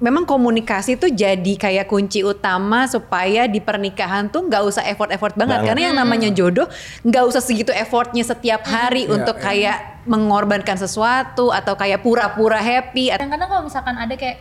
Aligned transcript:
memang 0.00 0.24
komunikasi 0.24 0.96
tuh 0.96 1.12
jadi 1.12 1.52
kayak 1.60 1.86
kunci 1.86 2.24
utama 2.24 2.88
supaya 2.88 3.44
di 3.44 3.60
pernikahan 3.60 4.32
tuh 4.32 4.48
nggak 4.48 4.62
usah 4.64 4.82
effort-effort 4.88 5.36
banget. 5.36 5.60
Banget. 5.60 5.68
Karena 5.68 5.82
yang 5.92 5.96
namanya 6.00 6.28
jodoh 6.32 6.66
nggak 7.04 7.24
usah 7.28 7.44
segitu 7.44 7.70
effortnya 7.70 8.24
setiap 8.24 8.64
hari 8.64 9.04
Iya, 9.04 9.12
untuk 9.20 9.36
iya. 9.38 9.44
kayak 9.44 9.78
mengorbankan 10.08 10.80
sesuatu 10.80 11.52
atau 11.52 11.76
kayak 11.76 12.00
pura-pura 12.00 12.56
happy. 12.56 13.12
Kadang-kadang 13.12 13.48
kalau 13.52 13.62
misalkan 13.68 13.94
ada 14.00 14.14
kayak 14.16 14.40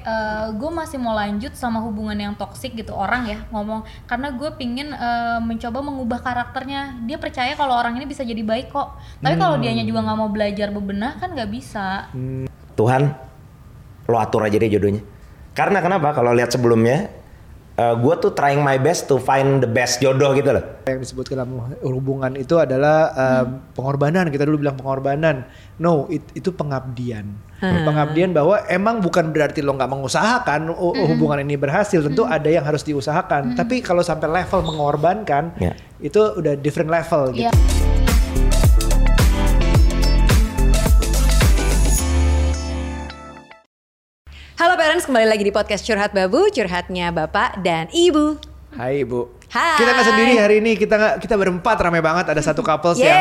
gue 0.55 0.71
masih 0.71 0.97
mau 0.97 1.11
lanjut 1.11 1.51
sama 1.53 1.83
hubungan 1.83 2.15
yang 2.15 2.33
toksik 2.39 2.79
gitu 2.79 2.95
orang 2.95 3.27
ya 3.27 3.43
ngomong 3.51 3.83
karena 4.07 4.31
gue 4.31 4.49
pingin 4.55 4.95
eh, 4.95 5.39
mencoba 5.43 5.83
mengubah 5.83 6.19
karakternya 6.23 7.03
dia 7.03 7.19
percaya 7.19 7.59
kalau 7.59 7.75
orang 7.75 7.99
ini 7.99 8.07
bisa 8.07 8.23
jadi 8.23 8.39
baik 8.39 8.71
kok 8.71 8.95
tapi 9.19 9.35
kalau 9.35 9.59
dianya 9.59 9.83
juga 9.83 10.07
nggak 10.07 10.17
mau 10.17 10.31
belajar 10.31 10.71
bebenah 10.71 11.19
kan 11.19 11.35
nggak 11.35 11.49
bisa 11.51 12.07
Tuhan 12.79 13.11
lo 14.07 14.17
atur 14.17 14.47
aja 14.47 14.55
deh 14.55 14.71
jodohnya 14.71 15.03
karena 15.59 15.83
kenapa? 15.83 16.15
Kalau 16.15 16.31
lihat 16.31 16.55
sebelumnya 16.55 17.19
gue 17.79 18.15
tuh 18.19 18.35
trying 18.35 18.59
my 18.59 18.75
best 18.75 19.07
to 19.07 19.15
find 19.15 19.63
the 19.63 19.69
best 19.71 20.03
jodoh 20.03 20.35
gitu 20.35 20.51
loh. 20.51 20.83
Yang 20.83 20.99
disebut 21.07 21.31
dalam 21.31 21.63
hubungan 21.79 22.35
itu 22.35 22.59
adalah 22.59 23.07
um, 23.15 23.63
pengorbanan. 23.71 24.27
Kita 24.27 24.43
dulu 24.43 24.67
bilang 24.67 24.75
pengorbanan. 24.75 25.47
No 25.79 26.03
it- 26.11 26.27
itu 26.35 26.51
pengabdian. 26.51 27.39
Pengabdian 27.63 28.35
bahwa 28.35 28.59
emang 28.67 28.99
bukan 28.99 29.31
berarti 29.31 29.63
lo 29.63 29.79
nggak 29.79 29.91
mengusahakan 29.95 30.75
oh, 30.75 30.91
hubungan 31.07 31.39
ini 31.39 31.55
berhasil. 31.55 32.03
Tentu 32.03 32.27
ada 32.27 32.51
yang 32.51 32.67
harus 32.67 32.83
diusahakan. 32.83 33.55
Tapi 33.55 33.79
kalau 33.79 34.03
sampai 34.03 34.27
level 34.27 34.59
mengorbankan 34.59 35.55
Ya. 35.55 35.71
itu 36.03 36.19
udah 36.19 36.59
different 36.59 36.91
level 36.91 37.31
gitu. 37.31 37.47
Iya. 37.47 37.51
Halo 44.59 44.75
parents, 44.75 45.07
kembali 45.07 45.23
lagi 45.23 45.47
di 45.47 45.55
podcast 45.55 45.87
Curhat 45.87 46.11
Babu, 46.11 46.51
curhatnya 46.51 47.15
Bapak 47.15 47.63
dan 47.63 47.87
Ibu. 47.95 48.43
Hai 48.75 49.07
ibu 49.07 49.31
Hai. 49.47 49.79
kita 49.79 49.95
nggak 49.95 50.07
sendiri 50.11 50.33
hari 50.35 50.55
ini 50.59 50.75
kita 50.75 50.99
nggak 50.99 51.15
kita 51.23 51.39
berempat 51.39 51.79
ramai 51.79 52.03
banget 52.03 52.27
ada 52.27 52.43
satu 52.43 52.59
couples 52.59 52.99
yang! 52.99 53.15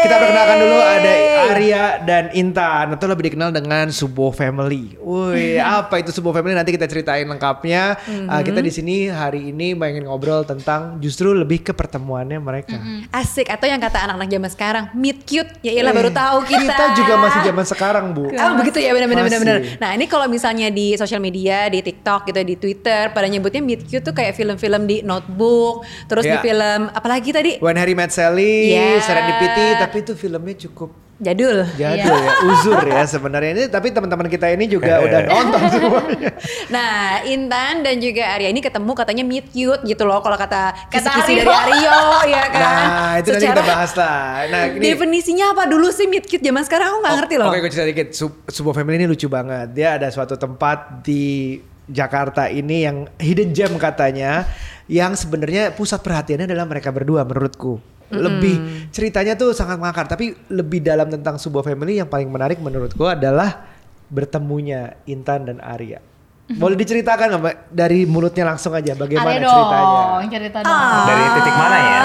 Kita 0.00 0.16
perkenalkan 0.16 0.56
dulu 0.58 0.78
ada 0.80 1.12
Arya 1.50 1.84
dan 2.00 2.24
Intan 2.32 2.96
atau 2.96 3.04
lebih 3.04 3.28
dikenal 3.28 3.52
dengan 3.52 3.92
Subo 3.92 4.32
Family. 4.32 4.96
Wih, 4.96 5.60
apa 5.80 6.00
itu 6.00 6.08
Subo 6.08 6.32
Family? 6.32 6.56
Nanti 6.56 6.72
kita 6.72 6.88
ceritain 6.88 7.28
lengkapnya. 7.28 8.00
Uh, 8.08 8.40
kita 8.40 8.60
di 8.60 8.72
sini 8.72 9.12
hari 9.12 9.52
ini 9.52 9.76
pengen 9.76 10.08
ngobrol 10.08 10.46
tentang 10.46 10.96
justru 10.98 11.36
lebih 11.36 11.60
ke 11.60 11.72
pertemuannya 11.76 12.40
mereka. 12.40 12.80
Asik 13.12 13.52
atau 13.52 13.68
yang 13.68 13.76
kata 13.76 14.08
anak-anak 14.08 14.28
zaman 14.30 14.50
sekarang 14.50 14.84
meet 14.96 15.20
cute. 15.24 15.50
Ya 15.60 15.76
iyalah 15.76 15.92
baru 15.92 16.08
Eh, 16.10 16.16
tahu 16.16 16.38
kita. 16.48 16.64
Kita 16.64 16.84
juga 16.96 17.14
masih 17.20 17.40
zaman 17.44 17.64
sekarang, 17.68 18.04
Bu. 18.10 18.24
Oh 18.30 18.52
begitu 18.56 18.78
ya 18.80 18.90
benar-benar. 18.92 19.58
Nah 19.76 19.90
ini 19.92 20.08
kalau 20.08 20.26
misalnya 20.26 20.72
di 20.72 20.96
sosial 20.96 21.20
media, 21.20 21.68
di 21.68 21.84
TikTok 21.84 22.24
gitu, 22.26 22.40
di 22.40 22.56
Twitter, 22.56 23.12
pada 23.12 23.28
nyebutnya 23.28 23.60
meet 23.60 23.84
cute 23.84 24.02
tuh 24.02 24.14
kayak 24.16 24.32
film-film 24.32 24.88
di 24.88 25.04
Notebook, 25.04 25.84
terus 26.08 26.24
di 26.24 26.30
Ya. 26.30 26.38
film 26.38 26.86
apalagi 26.94 27.34
tadi 27.34 27.58
When 27.58 27.74
Harry 27.74 27.92
Met 27.92 28.14
Sally, 28.14 28.70
Yeah. 28.70 29.02
Serendipity, 29.02 29.66
tapi 29.90 30.06
itu 30.06 30.14
filmnya 30.14 30.54
cukup 30.54 30.94
jadul. 31.18 31.66
jadul 31.74 32.14
ya, 32.16 32.32
uzur 32.46 32.80
ya 32.80 33.02
sebenarnya 33.04 33.50
ini. 33.52 33.64
Tapi 33.66 33.90
teman-teman 33.90 34.30
kita 34.30 34.46
ini 34.54 34.70
juga 34.70 35.00
udah 35.04 35.20
nonton 35.26 35.62
semuanya. 35.66 36.30
Nah 36.70 37.20
Intan 37.26 37.82
dan 37.82 37.98
juga 37.98 38.38
Arya 38.38 38.48
ini 38.54 38.62
ketemu 38.62 38.92
katanya 38.94 39.24
meet 39.26 39.50
cute 39.50 39.82
gitu 39.82 40.02
loh 40.06 40.22
kalau 40.22 40.38
kata 40.38 40.88
kisi-kisi 40.88 41.42
dari 41.42 41.50
Aryo 41.50 41.98
ya 42.30 42.44
kan. 42.48 42.62
Nah, 42.62 43.12
itu 43.18 43.28
nanti 43.34 43.46
kita 43.50 43.64
bahas 43.66 43.92
lah. 43.98 44.46
Nah, 44.46 44.62
ini 44.70 44.84
Definisinya 44.94 45.52
apa 45.52 45.66
dulu 45.66 45.90
sih 45.90 46.06
meet 46.06 46.24
cute 46.24 46.40
zaman 46.40 46.62
sekarang 46.62 46.94
aku 46.94 46.98
nggak 47.02 47.14
ngerti 47.20 47.34
loh. 47.36 47.50
Oke, 47.50 47.58
gue 47.58 47.70
cerita 47.74 47.88
dikit. 47.90 48.08
Sub- 48.14 48.46
Sebuah 48.46 48.78
family 48.78 49.02
ini 49.02 49.10
lucu 49.10 49.26
banget. 49.26 49.74
Dia 49.74 49.98
ada 49.98 50.06
suatu 50.08 50.38
tempat 50.38 51.02
di 51.02 51.58
Jakarta 51.90 52.46
ini 52.46 52.86
yang 52.86 53.10
hidden 53.18 53.50
gem 53.50 53.74
katanya, 53.74 54.46
yang 54.86 55.18
sebenarnya 55.18 55.74
pusat 55.74 55.98
perhatiannya 56.00 56.46
adalah 56.46 56.64
mereka 56.64 56.94
berdua 56.94 57.26
menurutku. 57.26 57.89
Lebih 58.10 58.54
ceritanya 58.88 59.32
tuh 59.32 59.50
sangat 59.50 59.76
mengakar, 59.76 60.04
tapi 60.04 60.34
lebih 60.48 60.80
dalam 60.80 61.06
tentang 61.06 61.36
sebuah 61.36 61.62
family 61.62 61.96
yang 61.96 62.06
paling 62.06 62.26
menarik 62.26 62.58
menurutku 62.58 63.04
adalah 63.04 63.64
bertemunya 64.06 64.98
Intan 65.04 65.44
dan 65.44 65.58
Arya. 65.58 66.02
Boleh 66.50 66.74
diceritakan 66.74 67.30
nggak 67.30 67.40
Mbak? 67.40 67.56
dari 67.70 68.02
mulutnya 68.02 68.42
langsung 68.44 68.74
aja 68.74 68.90
bagaimana 68.92 69.38
ceritanya? 69.38 69.46
dong 69.46 70.26
cerita 70.26 70.58
dong 70.58 70.74
Ah. 70.74 71.06
dari 71.06 71.24
titik 71.30 71.54
mana 71.54 71.76
ya 71.78 72.00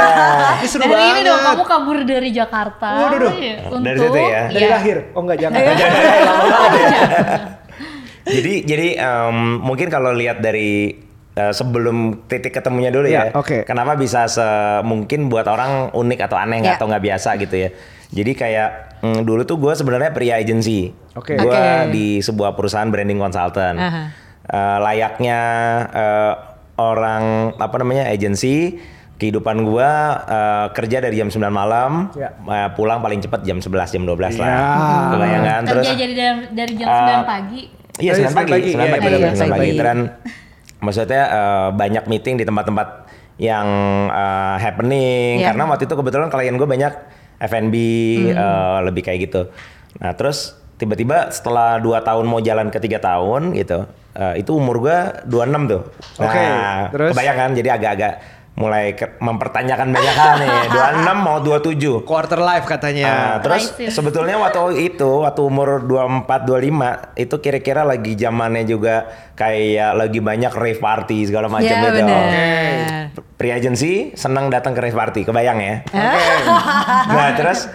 Ini 0.56 0.66
seru 0.66 0.80
dari 0.80 0.92
banget. 0.96 1.12
ini 1.12 1.20
dong 1.22 1.40
kamu 1.44 1.64
kabur 1.68 1.98
dari 2.00 2.28
Jakarta 2.32 2.88
Waduh, 2.88 3.18
duh. 3.20 3.32
Iya, 3.34 3.54
Dari 3.60 3.68
untuk 3.68 3.92
situ 4.08 4.16
ya? 4.24 4.42
Dari 4.48 4.64
Iya. 4.64 4.72
lahir? 4.72 4.96
Oh 5.12 5.20
enggak 5.20 5.38
jangan. 5.38 5.60
jadi 8.26 8.52
jadi 8.70 8.86
em, 8.96 9.36
mungkin 9.60 9.88
kalau 9.88 10.10
lihat 10.12 10.40
dari 10.40 10.96
eh, 11.32 11.50
sebelum 11.50 11.96
titik 12.24 12.52
ketemunya 12.52 12.88
dulu 12.88 13.06
ya, 13.06 13.28
Ya, 13.28 13.32
oke. 13.32 13.64
kenapa 13.64 13.94
bisa 13.94 14.28
mungkin 14.82 15.26
buat 15.26 15.44
orang 15.44 15.90
unik 15.90 16.20
atau 16.22 16.36
aneh 16.36 16.60
Ya. 16.60 16.76
atau 16.76 16.86
nggak 16.86 17.02
biasa 17.02 17.36
gitu 17.36 17.56
ya 17.58 17.70
jadi 18.08 18.32
kayak 18.32 18.68
mm, 19.00 19.20
dulu 19.22 19.42
tuh 19.42 19.56
gue 19.56 19.72
sebenarnya 19.72 20.10
pria 20.10 20.36
agency 20.36 20.92
Oke. 21.12 21.34
gue 21.34 21.48
Oke. 21.48 21.88
di 21.90 22.06
sebuah 22.18 22.52
perusahaan 22.52 22.86
branding 22.86 23.16
consultant 23.16 23.76
Aha. 23.76 24.02
Eh, 24.42 24.78
layaknya 24.80 25.38
eh, 25.88 26.32
orang 26.74 27.22
apa 27.54 27.76
namanya 27.78 28.04
agency 28.06 28.76
kehidupan 29.14 29.62
gua 29.62 29.90
eh, 30.20 30.66
kerja 30.72 30.98
dari 30.98 31.14
jam 31.14 31.30
9 31.30 31.38
malam 31.48 32.10
Ya. 32.12 32.34
eh, 32.34 32.68
pulang 32.72 32.98
paling 32.98 33.20
cepat 33.20 33.40
jam 33.40 33.56
11 33.56 33.70
jam 33.88 34.02
12 34.02 34.34
Ya. 34.34 34.42
lah 34.42 34.58
kebayang 35.10 35.44
kan 35.46 35.62
terus 35.64 35.84
kerja 35.84 35.94
jadi 35.96 36.12
dari, 36.12 36.40
dari 36.50 36.72
jam 36.74 36.86
Ah. 36.86 37.22
9 37.22 37.24
pagi 37.24 37.62
Iya 37.94 38.10
Oh, 38.10 38.18
iya, 38.18 38.26
9 38.26 38.34
pagi, 38.34 38.50
9 38.50 38.74
sembilan 38.74 38.88
pagi. 38.90 38.98
pagi, 38.98 39.06
Iya, 39.06 39.18
iya, 39.22 39.30
sembilan 39.30 39.46
iya, 39.46 39.52
pagi. 39.54 39.62
pagi. 39.62 39.78
Dan 39.78 39.98
maksudnya 40.82 41.22
eh, 41.24 41.68
banyak 41.72 42.04
meeting 42.04 42.36
di 42.36 42.44
tempat-tempat 42.44 43.06
yang 43.38 43.66
eh, 44.08 44.56
happening 44.58 45.40
Iya. 45.40 45.54
karena 45.54 45.64
waktu 45.66 45.86
itu 45.86 45.94
kebetulan 45.94 46.28
klien 46.28 46.54
gue 46.54 46.68
banyak 46.68 46.92
F&B 47.40 47.74
eh, 48.28 48.78
lebih 48.84 49.02
kayak 49.02 49.18
gitu. 49.26 49.42
Nah 49.98 50.12
terus 50.12 50.58
tiba-tiba 50.76 51.30
setelah 51.30 51.78
2 51.78 52.02
tahun 52.02 52.24
mau 52.26 52.38
jalan 52.38 52.66
ke 52.68 52.78
tiga 52.78 52.98
tahun 52.98 53.54
gitu, 53.54 53.86
eh, 54.14 54.42
itu 54.42 54.50
umur 54.52 54.82
gue 54.82 54.98
26 55.26 55.70
tuh. 55.70 55.82
Nah 56.18 56.26
Oke, 56.26 56.44
terus? 56.90 57.10
kebayang 57.14 57.36
kan 57.38 57.50
jadi 57.54 57.68
agak-agak 57.72 58.14
mulai 58.52 58.92
ke- 58.92 59.16
mempertanyakan 59.16 59.88
banyak 59.90 60.14
hal 60.14 60.32
nih. 60.36 60.48
26 61.08 61.16
mau 61.18 61.40
27. 61.40 62.04
Quarter 62.04 62.36
life 62.38 62.66
katanya. 62.66 63.06
Ah, 63.06 63.34
terus 63.38 63.72
sebetulnya 63.88 64.36
waktu 64.36 64.60
itu 64.86 65.24
waktu 65.24 65.40
umur 65.40 65.80
24 65.80 66.44
25 66.44 67.16
itu 67.16 67.36
kira-kira 67.38 67.80
lagi 67.82 68.12
zamannya 68.12 68.64
juga 68.64 69.08
kayak 69.32 69.96
lagi 69.96 70.20
banyak 70.20 70.52
rave 70.52 70.78
party 70.78 71.18
segala 71.24 71.48
macam 71.48 71.64
Ya 71.66 71.80
gitu. 71.82 71.96
benar. 71.98 72.22
Pre 73.34 73.48
agency 73.50 73.92
senang 74.14 74.48
datang 74.48 74.72
ke 74.72 74.80
rave 74.80 74.94
party, 74.94 75.24
kebayang 75.24 75.58
ya. 75.58 75.74
nah, 77.08 77.32
terus 77.32 77.66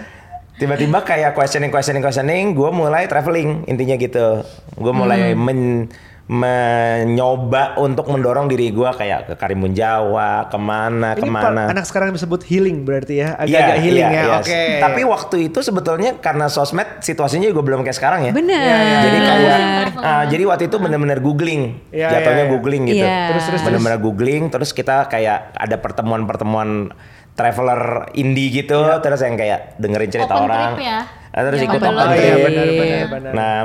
tiba-tiba 0.54 1.02
kayak 1.02 1.34
questioning 1.34 1.68
questioning 1.68 2.00
questioning, 2.00 2.50
gue 2.50 2.70
mulai 2.70 3.04
traveling 3.04 3.66
intinya 3.66 3.94
gitu. 3.94 4.42
Gue 4.74 4.92
mulai 4.92 5.34
Hmm. 5.34 5.42
men- 5.42 5.86
mencoba 6.28 7.80
untuk 7.80 8.04
mendorong 8.06 8.46
diri 8.46 8.68
gue 8.68 8.84
kayak 8.86 9.26
ke 9.26 9.34
Karimun 9.34 9.72
Jawa, 9.72 10.44
ke 10.46 10.54
mana 10.54 11.16
Ini 11.16 11.20
ke 11.20 11.26
mana. 11.26 11.72
anak 11.72 11.88
sekarang 11.88 12.12
disebut 12.12 12.44
healing 12.44 12.84
berarti 12.84 13.24
ya, 13.24 13.32
Iya, 13.40 13.40
agak-agak 13.40 13.78
healing 13.80 14.06
iya, 14.06 14.12
ya. 14.12 14.22
iya. 14.22 14.36
Oke. 14.38 14.62
Tapi 14.78 15.00
waktu 15.02 15.36
itu 15.48 15.58
sebetulnya 15.58 16.20
karena 16.20 16.46
sosmed 16.46 17.00
situasinya 17.00 17.48
juga 17.48 17.64
belum 17.64 17.80
kayak 17.80 17.96
sekarang 17.96 18.20
ya. 18.28 18.32
Benar. 18.36 18.60
Iya, 18.60 18.76
iya, 18.78 18.98
Jadi 19.00 19.16
iya. 19.16 19.26
kayak 19.26 19.58
ah, 19.98 20.24
jadi 20.28 20.42
waktu 20.44 20.64
itu 20.68 20.76
benar-benar 20.76 21.18
googling. 21.18 21.62
Iya, 21.88 22.08
Jatuhnya 22.12 22.36
iya, 22.36 22.44
iya. 22.44 22.52
googling 22.52 22.82
gitu. 22.84 23.02
Iya. 23.02 23.08
Terus, 23.08 23.24
terus, 23.32 23.44
terus. 23.48 23.62
Benar-benar 23.64 23.98
googling 23.98 24.42
terus 24.48 24.70
kita 24.70 25.08
kayak 25.08 25.56
ada 25.56 25.76
pertemuan-pertemuan 25.80 26.92
traveler 27.32 27.82
indie 28.12 28.52
gitu 28.52 28.76
Iya. 28.78 29.00
terus 29.00 29.22
yang 29.22 29.34
kayak 29.34 29.78
dengerin 29.78 30.10
cerita 30.12 30.34
Open 30.36 30.44
orang. 30.44 30.70
trip 30.76 30.84
ya? 30.84 31.00
Ah, 31.28 31.42
terus 31.44 31.58
Yang 31.62 31.68
ikut 31.70 31.82
open 31.82 31.96
Oh 31.98 32.12
iya 32.12 32.34
benar 32.36 32.66
benar 32.68 33.06
benar. 33.08 33.32
Nah, 33.32 33.56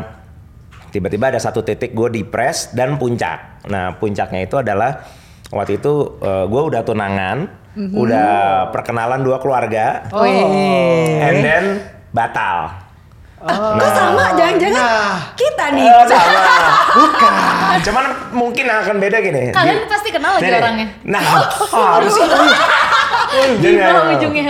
tiba-tiba 0.93 1.25
ada 1.27 1.41
satu 1.41 1.59
titik 1.59 1.91
gue 1.91 2.07
depres 2.13 2.69
dan 2.71 2.95
puncak. 2.95 3.65
Nah, 3.65 3.97
puncaknya 3.97 4.45
itu 4.45 4.55
adalah 4.55 5.01
waktu 5.49 5.77
itu 5.77 6.21
gue 6.21 6.61
udah 6.63 6.81
tunangan, 6.81 7.49
udah 7.73 8.29
perkenalan 8.69 9.19
dua 9.19 9.37
keluarga, 9.37 10.05
Oh, 10.09 10.21
iya. 10.21 11.25
and 11.25 11.37
then 11.41 11.63
batal. 12.09 12.85
Oh. 13.43 13.75
Kok 13.75 13.91
sama? 13.91 14.31
Jangan-jangan 14.33 14.77
Nah. 14.77 15.19
kita 15.35 15.65
nih. 15.73 15.83
Eh, 15.83 16.05
sama. 16.07 16.39
Bukan. 16.95 17.33
Cuman 17.83 18.05
mungkin 18.31 18.65
akan 18.65 18.95
beda 18.97 19.17
gini. 19.19 19.51
kalian 19.51 19.83
Di- 19.83 19.89
pasti 19.89 20.09
kenal 20.09 20.37
lagi 20.37 20.47
Nih, 20.47 20.61
orangnya 20.61 20.87
Nah, 21.03 21.21
harus. 21.91 22.13
gimana 23.59 23.99
ujungnya 24.15 24.43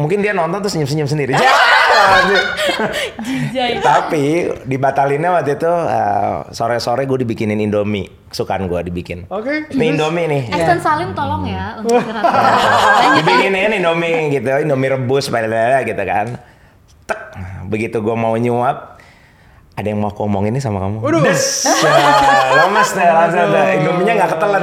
Mungkin 0.00 0.24
dia 0.24 0.32
nonton 0.32 0.64
terus 0.64 0.72
senyum-senyum 0.72 1.04
sendiri. 1.04 1.36
Ya. 1.36 1.44
Tapi 3.84 4.48
dibatalinnya 4.64 5.36
waktu 5.36 5.60
itu 5.60 5.68
eh, 5.68 6.48
sore-sore 6.56 7.04
gue 7.04 7.20
dibikinin 7.20 7.60
Indomie. 7.60 8.08
Kesukaan 8.32 8.64
gue 8.64 8.80
dibikin. 8.88 9.28
Oke. 9.28 9.68
Ini 9.68 9.92
Indomie 9.92 10.24
nih. 10.24 10.42
Extend 10.56 10.80
Salim 10.80 11.12
tolong 11.12 11.44
ya 11.44 11.76
untuk 11.82 12.00
gerak 12.08 12.24
Dibikinin 13.20 13.76
Indomie 13.76 14.32
gitu, 14.32 14.48
Indomie 14.64 14.88
rebus, 14.88 15.28
blablabla 15.28 15.84
gitu 15.84 16.02
kan. 16.08 16.40
Tek, 17.04 17.20
begitu 17.68 18.00
gue 18.00 18.16
mau 18.16 18.32
nyuap, 18.38 19.02
ada 19.76 19.86
yang 19.86 20.00
mau 20.00 20.14
aku 20.14 20.24
omongin 20.24 20.56
nih 20.56 20.62
sama 20.62 20.80
kamu. 20.80 21.02
Waduh. 21.02 21.20
Des, 21.26 21.66
ya, 21.66 22.64
lemas 22.64 22.88
deh 22.94 23.08
langsung 23.10 23.50
deh. 23.50 23.66
Indomie-nya 23.82 24.12
nggak 24.16 24.30
ketelan. 24.38 24.62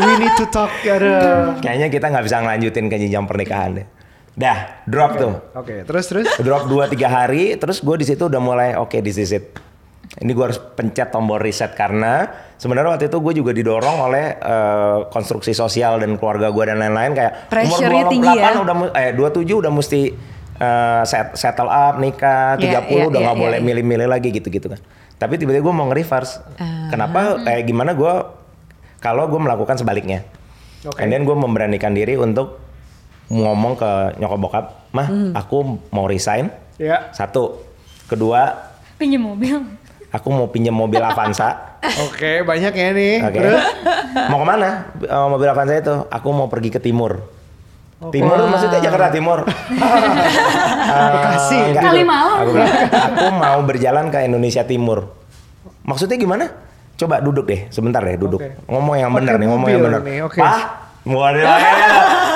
We 0.00 0.12
need 0.22 0.34
to 0.38 0.46
talk. 0.48 0.70
Aduh. 0.86 1.58
Kayaknya 1.60 1.90
kita 1.92 2.06
nggak 2.14 2.24
bisa 2.24 2.40
ngelanjutin 2.40 2.86
ke 2.88 2.96
jenjang 2.96 3.26
pernikahan 3.28 3.82
deh. 3.82 3.86
Dah, 4.34 4.82
drop 4.90 5.10
tuh. 5.14 5.32
Oke, 5.54 5.86
terus 5.86 6.10
terus. 6.10 6.26
Drop 6.42 6.66
2-3 6.66 6.98
hari, 7.06 7.54
terus 7.54 7.78
gue 7.78 7.96
di 8.02 8.06
situ 8.06 8.26
udah 8.26 8.42
mulai 8.42 8.74
oke 8.74 8.98
this 8.98 9.14
is 9.14 9.30
it. 9.30 9.54
Ini 10.14 10.30
gue 10.30 10.44
harus 10.46 10.58
pencet 10.58 11.10
tombol 11.10 11.42
reset 11.42 11.74
karena 11.74 12.30
sebenarnya 12.54 12.94
waktu 12.94 13.06
itu 13.10 13.18
gue 13.18 13.34
juga 13.34 13.50
didorong 13.50 13.98
oleh 14.10 14.38
eh, 14.38 14.98
konstruksi 15.10 15.50
sosial 15.50 15.98
dan 15.98 16.14
keluarga 16.18 16.54
gue 16.54 16.64
dan 16.70 16.78
lain-lain 16.78 17.18
kayak 17.18 17.50
Pressure-nya 17.50 18.06
umur 18.06 18.10
28 18.10 18.14
tinggi 18.14 18.34
ya? 18.38 18.50
udah 18.62 18.74
eh 18.94 19.10
27 19.10 19.62
udah 19.62 19.72
mesti 19.74 20.00
eh, 20.58 21.02
set- 21.06 21.34
settle 21.34 21.70
up 21.70 21.98
nikah, 21.98 22.58
30 22.58 22.62
Iya, 22.62 22.78
iya, 22.90 23.04
udah 23.10 23.18
iya, 23.18 23.26
nggak 23.26 23.38
iya, 23.38 23.42
boleh 23.46 23.58
iya. 23.58 23.66
milih-milih 23.66 24.08
lagi 24.10 24.28
gitu-gitu 24.30 24.66
kan. 24.70 24.78
Tapi 25.14 25.34
tiba-tiba 25.38 25.62
gue 25.62 25.74
mau 25.74 25.86
nge-reverse. 25.90 26.32
Ah. 26.58 26.90
Kenapa? 26.90 27.38
Eh 27.46 27.62
gimana 27.66 27.94
gue 27.94 28.14
kalau 28.98 29.30
gue 29.30 29.40
melakukan 29.40 29.78
sebaliknya. 29.78 30.26
Oke. 30.86 30.98
And 30.98 31.10
then 31.10 31.22
gue 31.22 31.34
memberanikan 31.34 31.94
diri 31.94 32.18
untuk 32.18 32.63
ngomong 33.26 33.74
ke 33.74 33.90
nyokap 34.16 34.38
bokap, 34.38 34.64
mah 34.90 35.06
Hmm. 35.06 35.30
aku 35.32 35.56
mau 35.88 36.04
resign. 36.04 36.52
Ya. 36.74 37.08
Satu, 37.10 37.62
kedua, 38.04 38.52
Pinjem 38.94 39.22
mobil. 39.22 39.56
aku 40.08 40.28
mau 40.28 40.46
pinjam 40.46 40.72
mobil 40.72 40.98
Avanza. 40.98 41.78
Oke, 42.06 42.40
banyak 42.40 42.70
ya 42.70 42.88
nih. 42.90 43.14
Oke. 43.20 43.38
Terus. 43.38 43.64
mau 44.26 44.38
ke 44.38 44.46
mana? 44.46 44.68
Eh, 44.96 45.26
mobil 45.26 45.46
Avanza 45.46 45.74
itu? 45.74 45.94
Aku 46.04 46.28
mau 46.30 46.46
pergi 46.46 46.68
ke 46.68 46.78
timur. 46.78 47.20
Timur 48.04 48.36
maksudnya 48.44 48.80
Jakarta 48.80 49.08
Timur. 49.10 49.44
Eh, 50.84 51.08
Bekasi. 51.10 51.58
enggak. 51.72 51.82
Kalimalang. 51.82 52.38
Aku, 52.38 52.50
bilang, 52.52 52.70
aku 52.92 53.24
mau 53.32 53.58
berjalan 53.64 54.04
ke 54.08 54.18
Indonesia 54.22 54.62
Timur. 54.62 55.10
Maksudnya 55.82 56.14
gimana? 56.14 56.44
Coba 56.94 57.18
duduk 57.18 57.48
deh, 57.48 57.66
sebentar 57.68 57.98
deh 57.98 58.14
duduk. 58.14 58.38
Oke. 58.38 58.54
Ngomong 58.68 58.94
yang 58.94 59.10
benar 59.10 59.34
nih, 59.34 59.48
ngomong 59.48 59.68
yang 59.68 59.82
benar. 59.82 60.00
nih, 60.00 60.22
oke. 60.22 60.38
Pah, 60.38 60.62
Waduh, 61.04 61.44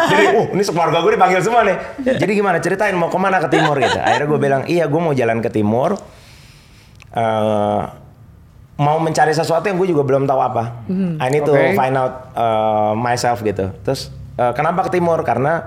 jadi 0.09 0.25
uh 0.35 0.47
ini 0.57 0.63
sekeluarga 0.65 1.05
gue 1.05 1.13
dipanggil 1.15 1.41
semua 1.45 1.63
nih. 1.63 1.77
Jadi 2.19 2.33
gimana 2.33 2.59
ceritain 2.59 2.97
mau 2.97 3.13
ke 3.13 3.19
mana 3.21 3.39
ke 3.39 3.49
timur 3.53 3.77
gitu. 3.79 3.99
Akhirnya 4.01 4.27
gue 4.27 4.41
bilang 4.41 4.63
iya 4.67 4.89
gue 4.89 5.01
mau 5.01 5.13
jalan 5.13 5.39
ke 5.45 5.53
timur. 5.53 6.01
Eh, 7.09 7.83
mau 8.79 8.97
mencari 9.03 9.35
sesuatu 9.35 9.67
yang 9.67 9.77
gue 9.77 9.91
juga 9.91 10.07
belum 10.07 10.25
tahu 10.25 10.41
apa. 10.41 10.87
I 11.19 11.29
need 11.35 11.43
to 11.43 11.53
Oke. 11.53 11.75
find 11.75 11.99
out 11.99 12.31
uh, 12.39 12.93
myself 12.95 13.43
gitu. 13.43 13.75
Terus 13.83 14.15
uh, 14.39 14.55
kenapa 14.55 14.87
ke 14.87 14.95
timur? 14.95 15.19
Karena 15.27 15.67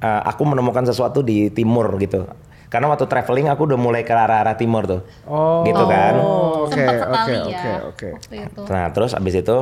uh, 0.00 0.22
aku 0.24 0.48
menemukan 0.48 0.88
sesuatu 0.88 1.20
di 1.20 1.52
timur 1.52 1.92
gitu. 2.00 2.24
Karena 2.72 2.88
waktu 2.88 3.04
traveling 3.08 3.48
aku 3.52 3.68
udah 3.68 3.80
mulai 3.80 4.00
ke 4.04 4.12
arah-arah 4.12 4.56
timur 4.56 4.88
tuh. 4.88 5.00
Oh. 5.28 5.60
Gitu 5.64 5.84
kan. 5.88 6.14
Oke, 6.20 6.72
Sempet 6.72 6.96
oke, 7.04 7.34
oke, 7.36 7.52
ya. 7.52 7.76
oke. 7.84 8.08
Itu. 8.32 8.60
Nah 8.68 8.84
terus 8.96 9.12
abis 9.12 9.34
itu 9.44 9.58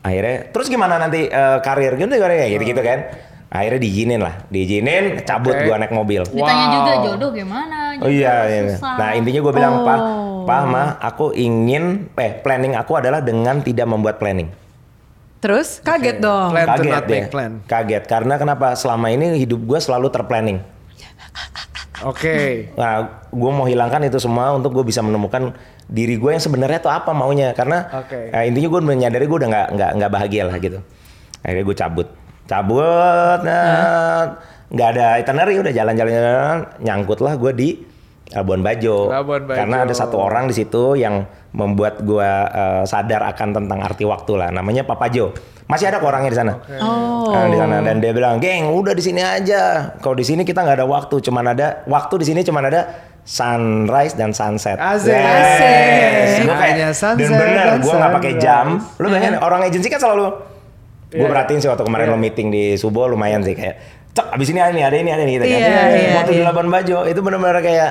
akhirnya 0.00 0.50
terus 0.50 0.66
gimana 0.66 0.96
nanti 0.96 1.26
uh, 1.26 1.58
karir 1.60 1.94
gitu 1.94 2.10
kayak 2.10 2.48
gitu 2.54 2.64
gitu 2.64 2.82
kan. 2.82 3.00
Akhirnya 3.48 3.80
diizinin 3.80 4.20
lah, 4.20 4.44
diizinin 4.52 5.24
cabut 5.24 5.56
Oke. 5.56 5.64
gua 5.64 5.80
naik 5.80 5.88
mobil. 5.88 6.20
Ditanya 6.20 6.66
Wow. 6.68 6.74
juga 6.76 6.92
jodoh 7.00 7.30
gimana? 7.32 7.96
Oh 7.96 8.04
Jodoh 8.04 8.12
iya, 8.12 8.34
iya. 8.44 8.76
susah. 8.76 8.94
Nah 9.00 9.10
intinya 9.16 9.40
gue 9.40 9.54
bilang, 9.56 9.72
Oh. 9.72 9.84
Pak, 9.88 10.00
Pak, 10.44 10.62
Ma, 10.68 10.84
aku 11.00 11.32
ingin, 11.32 12.12
eh 12.20 12.36
planning 12.44 12.76
aku 12.76 13.00
adalah 13.00 13.24
dengan 13.24 13.64
tidak 13.64 13.88
membuat 13.88 14.20
planning. 14.20 14.52
Terus 15.40 15.80
kaget 15.80 16.20
dong. 16.20 16.52
Plan 16.52 16.66
to 16.68 16.72
Kaget 16.76 17.04
make 17.08 17.30
plan. 17.32 17.52
kaget. 17.64 18.04
Karena 18.04 18.36
kenapa? 18.36 18.76
Selama 18.76 19.08
ini 19.08 19.40
hidup 19.40 19.64
gue 19.64 19.80
selalu 19.80 20.12
terplanning. 20.12 20.60
Oke. 22.04 22.68
Nah, 22.76 23.24
gue 23.26 23.50
mau 23.50 23.64
hilangkan 23.64 24.04
itu 24.04 24.20
semua 24.20 24.52
untuk 24.52 24.70
gue 24.70 24.84
bisa 24.84 25.00
menemukan 25.00 25.56
diri 25.88 26.20
gue 26.20 26.30
yang 26.36 26.44
sebenarnya 26.44 26.78
tuh 26.84 26.92
apa 26.92 27.10
maunya. 27.16 27.56
Karena 27.56 27.88
Oke. 28.04 28.28
eh, 28.30 28.44
intinya 28.46 28.68
gue 28.68 28.80
menyadari 28.84 29.24
gue 29.24 29.38
udah 29.40 29.50
nggak 29.50 29.68
nggak 29.74 29.90
nggak 29.98 30.10
bahagia 30.12 30.42
lah 30.46 30.56
gitu. 30.60 30.78
Akhirnya 31.40 31.64
gue 31.64 31.76
cabut, 31.76 32.08
cabut, 32.44 33.38
nah, 33.42 34.36
nggak 34.68 34.88
ada 34.94 35.06
itinerary, 35.22 35.56
udah 35.64 35.72
jalan-jalan, 35.72 36.56
nyangkut 36.84 37.18
lah 37.24 37.34
gue 37.40 37.52
di 37.56 37.68
Labuan 38.36 38.60
Bajo. 38.60 39.08
Labuan 39.08 39.48
Bajo. 39.48 39.56
Karena 39.56 39.76
ada 39.88 39.94
satu 39.96 40.20
orang 40.20 40.52
di 40.52 40.54
situ 40.54 41.00
yang 41.00 41.24
membuat 41.56 42.04
gue 42.04 42.30
eh, 42.52 42.84
sadar 42.84 43.24
akan 43.32 43.64
tentang 43.64 43.80
arti 43.80 44.04
waktu 44.04 44.32
lah. 44.36 44.48
Namanya 44.52 44.84
Papa 44.84 45.08
Jo. 45.08 45.32
Masih 45.68 45.92
ada 45.92 46.00
kok 46.00 46.08
orangnya 46.08 46.32
di 46.32 46.38
sana. 46.40 46.52
Oh. 46.80 47.28
Nah, 47.28 47.44
di 47.52 47.56
sana 47.60 47.84
dan 47.84 48.00
dia 48.00 48.16
bilang, 48.16 48.40
"Geng, 48.40 48.72
udah 48.72 48.96
di 48.96 49.04
sini 49.04 49.20
aja. 49.20 49.92
Kalau 50.00 50.16
di 50.16 50.24
sini 50.24 50.40
kita 50.40 50.64
nggak 50.64 50.80
ada 50.80 50.88
waktu, 50.88 51.20
cuman 51.20 51.52
ada 51.52 51.84
waktu 51.84 52.24
di 52.24 52.26
sini 52.32 52.40
cuman 52.40 52.72
ada 52.72 53.07
sunrise 53.28 54.16
dan 54.16 54.32
sunset." 54.32 54.80
Asik. 54.80 55.12
Yes. 55.12 56.40
Gua 56.42 56.56
kayak- 56.56 56.74
Hanya 56.74 56.88
sunset 56.96 57.20
dan 57.20 57.36
bener, 57.36 57.64
dan 57.68 57.78
gue 57.78 57.92
nggak 57.92 58.12
pakai 58.16 58.32
jam. 58.40 58.66
Lu 58.96 59.06
bayangin 59.06 59.36
orang 59.38 59.60
agensi 59.62 59.86
kan 59.86 60.00
selalu. 60.00 60.32
Gue 61.08 61.24
Iya. 61.24 61.28
perhatiin 61.28 61.60
sih 61.60 61.68
waktu 61.68 61.84
kemarin 61.84 62.08
Iya. 62.08 62.14
lo 62.14 62.18
meeting 62.18 62.48
di 62.48 62.64
Subo 62.76 63.04
lumayan 63.04 63.40
sih 63.40 63.52
kayak, 63.52 63.76
cek 64.12 64.28
abis 64.28 64.48
ini 64.52 64.60
ada 64.60 64.72
ini, 64.72 64.82
ada 64.84 64.96
ini, 64.96 65.10
ada 65.10 65.22
ini 65.24 65.32
gitu 65.36 65.44
kan. 65.44 65.56
Iya, 65.56 65.80
iya, 65.88 66.08
waktu 66.16 66.32
di 66.32 66.40
iya. 66.40 66.48
Labuan 66.48 66.68
Bajo 66.68 66.98
itu 67.04 67.20
bener-bener 67.20 67.60
kayak, 67.60 67.90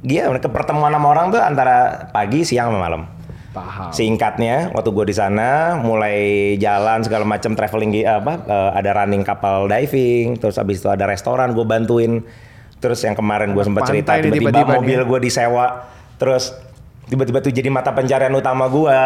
dia 0.00 0.24
ke 0.30 0.48
pertemuan 0.48 0.88
sama 0.88 1.08
orang 1.12 1.28
tuh 1.28 1.40
antara 1.42 2.08
pagi, 2.08 2.48
siang, 2.48 2.72
sama 2.72 2.80
malam. 2.80 3.02
Paham. 3.48 3.92
Singkatnya, 3.92 4.72
waktu 4.72 4.88
gue 4.88 5.04
di 5.04 5.16
sana 5.16 5.76
mulai 5.76 6.16
jalan 6.56 7.04
segala 7.04 7.24
macam 7.24 7.52
traveling 7.52 7.90
di 7.90 8.00
apa 8.04 8.40
eh, 8.40 8.70
ada 8.72 8.90
running 8.94 9.20
kapal 9.20 9.68
diving, 9.68 10.36
terus 10.36 10.56
habis 10.56 10.80
itu 10.80 10.88
ada 10.88 11.04
restoran 11.04 11.52
gue 11.52 11.64
bantuin. 11.64 12.24
Terus 12.78 13.02
yang 13.02 13.18
kemarin 13.18 13.52
gue 13.54 13.64
sempat 13.66 13.90
cerita 13.90 14.14
tiba-tiba 14.18 14.78
mobil 14.78 15.00
gue 15.02 15.18
disewa, 15.18 15.90
terus 16.14 16.54
tiba-tiba 17.10 17.42
tuh 17.42 17.50
jadi 17.50 17.68
mata 17.70 17.90
pencarian 17.90 18.34
utama 18.34 18.70
gue. 18.70 18.94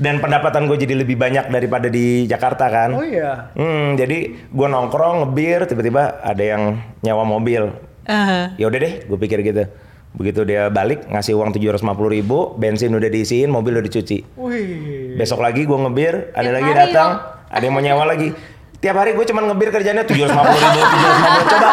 Dan 0.00 0.16
pendapatan 0.16 0.64
gue 0.64 0.80
jadi 0.80 0.96
lebih 0.96 1.20
banyak 1.20 1.52
daripada 1.52 1.92
di 1.92 2.24
Jakarta 2.24 2.72
kan. 2.72 2.96
Oh 2.96 3.04
iya. 3.04 3.52
Hmm, 3.52 4.00
jadi 4.00 4.48
gue 4.48 4.68
nongkrong 4.70 5.28
ngebir, 5.28 5.68
tiba-tiba 5.68 6.24
ada 6.24 6.40
yang 6.40 6.80
nyawa 7.04 7.20
mobil. 7.28 7.68
Aha. 8.08 8.56
Ya 8.56 8.64
udah 8.70 8.80
deh, 8.80 9.04
gue 9.04 9.18
pikir 9.20 9.44
gitu. 9.44 9.68
Begitu 10.16 10.42
dia 10.42 10.72
balik 10.72 11.06
ngasih 11.06 11.36
uang 11.36 11.52
750 11.52 11.84
ribu, 12.16 12.56
bensin 12.56 12.90
udah 12.96 13.12
diisiin, 13.12 13.52
mobil 13.52 13.76
udah 13.76 13.84
dicuci. 13.84 14.24
Wih. 14.40 15.20
Besok 15.20 15.44
lagi 15.44 15.68
gue 15.68 15.78
ngebir, 15.78 16.32
ada 16.32 16.48
Tiap 16.48 16.56
lagi 16.56 16.70
datang, 16.74 17.10
ada 17.46 17.62
yang 17.62 17.74
mau 17.76 17.84
nyawa 17.84 18.04
lagi. 18.16 18.32
Tiap 18.80 18.96
hari 18.96 19.12
gue 19.12 19.20
cuman 19.22 19.44
ngebir 19.46 19.68
kerjanya 19.70 20.00
750 20.02 20.24
ribu, 20.24 20.80
750 20.80 21.52
Coba, 21.52 21.68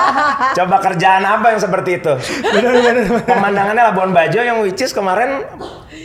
coba 0.51 0.75
kerjaan 0.81 1.23
apa 1.23 1.45
yang 1.49 1.61
seperti 1.61 1.91
itu? 1.97 2.13
Pemandangannya 3.23 3.83
Labuan 3.85 4.11
Bajo 4.11 4.39
yang 4.39 4.59
which 4.59 4.77
is 4.77 4.91
kemarin 4.91 5.47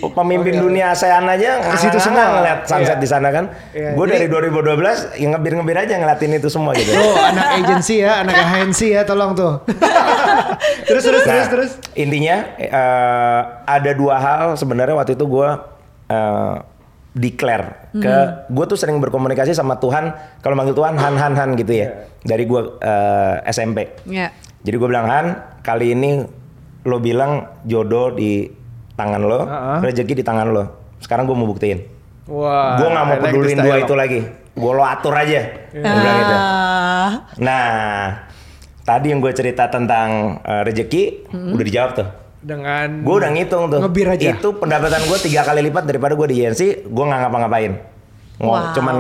pemimpin 0.04 0.58
dunia 0.58 0.90
ASEAN 0.90 1.26
aja 1.26 1.58
Ke 1.60 1.76
situ 1.76 1.98
semua. 1.98 2.38
ngeliat 2.38 2.58
sunset 2.64 2.96
Iya. 2.96 3.02
di 3.02 3.08
sana 3.08 3.28
kan. 3.28 3.50
Iya, 3.70 3.94
Gue 3.94 4.06
dari 4.06 4.26
2012 4.26 4.62
yang 5.16 5.34
ngebir-ngebir 5.34 5.76
aja 5.80 5.94
ngeliatin 5.96 6.32
itu 6.32 6.46
semua 6.46 6.70
gitu. 6.72 6.90
Tuh 6.90 7.14
anak 7.18 7.46
agensi 7.60 7.94
ya, 7.98 8.22
anak 8.22 8.34
agensi 8.38 8.86
ya, 8.90 9.02
tolong 9.02 9.34
tuh. 9.34 9.58
terus 10.88 11.02
terus 11.02 11.22
terus 11.22 11.26
Nah, 11.26 11.50
terus. 11.50 11.70
Intinya 11.94 12.36
eh, 12.56 13.40
ada 13.64 13.90
dua 13.92 14.16
hal 14.16 14.44
sebenarnya 14.54 14.94
waktu 14.94 15.14
itu 15.14 15.24
gue 15.24 15.48
eh, 16.08 16.54
declare 17.12 17.92
ke 17.92 18.48
gue 18.48 18.64
tuh 18.64 18.78
sering 18.80 18.96
berkomunikasi 18.96 19.52
sama 19.52 19.76
Tuhan 19.76 20.16
kalau 20.40 20.56
manggil 20.56 20.72
Tuhan 20.72 20.96
Han 20.96 21.14
Han 21.20 21.32
Han 21.36 21.50
gitu 21.60 21.84
ya 21.84 22.08
dari 22.24 22.48
gue 22.48 22.60
eh, 22.80 23.52
SMP. 23.52 23.92
Ya. 24.08 24.32
Jadi 24.64 24.76
gue 24.80 24.88
bilang 24.88 25.06
Han 25.12 25.26
kali 25.60 25.92
ini 25.92 26.24
lo 26.82 26.98
bilang 26.98 27.62
jodoh 27.68 28.16
di 28.16 28.48
tangan 28.96 29.22
lo, 29.22 29.40
Uh-uh. 29.44 29.78
rezeki 29.84 30.18
di 30.18 30.24
tangan 30.24 30.48
lo. 30.50 30.64
Sekarang 31.04 31.28
gue 31.28 31.36
mau 31.36 31.46
buktiin. 31.46 31.78
Wah. 32.32 32.78
gue 32.78 32.86
nggak 32.86 33.04
mau 33.04 33.16
like 33.18 33.24
pedulin 33.28 33.58
dua 33.60 33.76
itu 33.82 33.94
lagi. 33.98 34.20
Gue 34.52 34.72
lo 34.72 34.84
atur 34.84 35.14
aja. 35.16 35.40
Gua 35.72 35.92
bilang 35.92 36.16
gitu. 36.16 36.34
Ah. 36.36 37.10
Nah, 37.40 37.68
tadi 38.88 39.06
yang 39.12 39.20
gue 39.20 39.32
cerita 39.36 39.68
tentang 39.68 40.40
eh, 40.40 40.62
rezeki 40.64 41.02
udah 41.28 41.64
dijawab 41.66 41.90
tuh. 41.92 42.08
Dengan 42.42 43.06
Gue 43.06 43.14
udah 43.22 43.30
ngitung 43.30 43.70
tuh. 43.70 43.78
Ngebir 43.78 44.06
aja. 44.10 44.34
Itu 44.34 44.58
pendapatan 44.58 45.06
gue 45.06 45.18
tiga 45.22 45.46
kali 45.46 45.62
lipat 45.62 45.86
daripada 45.86 46.18
gue 46.18 46.26
di 46.26 46.42
INC. 46.42 46.90
Gue 46.90 47.04
nggak 47.06 47.20
ngapa-ngapain. 47.22 47.72
Wow. 48.42 48.74
Cuman 48.74 48.96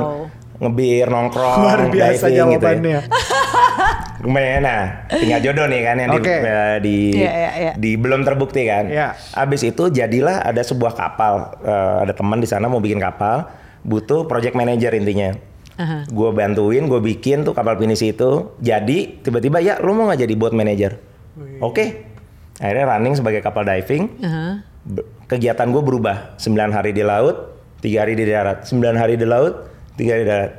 ngebir, 0.62 1.10
nongkrong, 1.10 1.58
luar 1.58 1.80
biasa 1.90 2.30
diving 2.30 2.38
jawabannya. 2.38 2.78
gitu 2.78 2.88
ya. 2.94 3.02
Lumayan, 4.22 4.62
Nah, 4.62 4.82
tinggal 5.10 5.42
jodoh 5.42 5.66
nih 5.66 5.80
kan 5.82 5.96
yang 5.98 6.10
di, 6.14 6.18
Oke. 6.22 6.36
eh, 6.38 6.76
di, 6.78 6.96
Iya, 7.18 7.32
iya, 7.34 7.50
iya. 7.58 7.72
di 7.74 7.90
belum 7.98 8.22
terbukti 8.22 8.62
kan. 8.70 8.86
Iya. 8.86 9.18
Abis 9.34 9.66
itu 9.66 9.90
jadilah 9.90 10.46
ada 10.46 10.62
sebuah 10.62 10.94
kapal. 10.94 11.58
Eh, 11.58 11.96
ada 12.06 12.14
teman 12.14 12.38
di 12.38 12.46
sana 12.46 12.70
mau 12.70 12.78
bikin 12.78 13.02
kapal, 13.02 13.50
butuh 13.82 14.30
project 14.30 14.54
manager 14.54 14.94
intinya. 14.94 15.34
Aha. 15.74 16.06
Gue 16.06 16.30
bantuin, 16.30 16.86
gue 16.86 17.00
bikin 17.02 17.42
tuh 17.42 17.50
kapal 17.50 17.74
pinisi 17.74 18.14
itu. 18.14 18.54
Jadi 18.62 19.18
tiba-tiba 19.18 19.58
ya 19.58 19.82
lu 19.82 19.98
mau 19.98 20.06
nggak 20.06 20.22
jadi 20.22 20.34
boat 20.38 20.54
manager? 20.54 20.94
Oke. 21.58 22.11
Akhirnya 22.62 22.86
running 22.88 23.14
sebagai 23.14 23.40
kapal 23.40 23.66
diving. 23.66 24.06
Be- 24.84 25.06
Kegiatan 25.26 25.66
gue 25.66 25.80
berubah. 25.80 26.36
9 26.36 26.46
hari 26.70 26.92
di 26.92 27.02
laut, 27.02 27.50
tiga 27.78 28.04
hari 28.04 28.14
di 28.14 28.22
darat. 28.22 28.62
9 28.62 28.78
hari 28.94 29.16
di 29.16 29.24
laut, 29.24 29.66
tiga 29.92 30.14
hari 30.14 30.22
di 30.22 30.30
darat. 30.30 30.52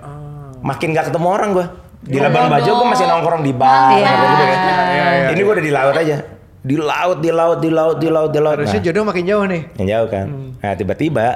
Makin 0.60 0.88
gak 0.92 1.06
ketemu 1.08 1.28
orang 1.30 1.50
gue. 1.54 1.66
Di 2.04 2.20
Labuan 2.20 2.52
Bajo 2.52 2.72
gue 2.74 2.88
masih 2.90 3.06
nongkrong 3.06 3.42
di 3.42 3.54
bar. 3.54 3.96
Iya. 3.96 4.12
gitu 4.12 4.44
kan. 4.44 4.60
Iya, 4.60 5.06
iya, 5.16 5.28
Ini 5.32 5.40
gue 5.40 5.54
udah 5.54 5.64
di 5.64 5.74
laut 5.74 5.96
aja. 5.96 6.18
di 6.62 6.76
laut, 6.78 7.18
di 7.20 7.30
laut, 7.30 7.58
di 7.60 7.70
laut, 7.70 7.96
di 7.98 8.08
laut, 8.08 8.30
di 8.30 8.40
laut. 8.40 8.56
Harusnya 8.58 8.78
Nah, 8.78 8.86
jodoh 8.86 9.04
makin 9.06 9.24
jauh 9.26 9.46
nih. 9.46 9.62
yang 9.78 9.88
jauh 9.90 10.08
kan. 10.10 10.26
Nah 10.58 10.74
tiba-tiba 10.74 11.28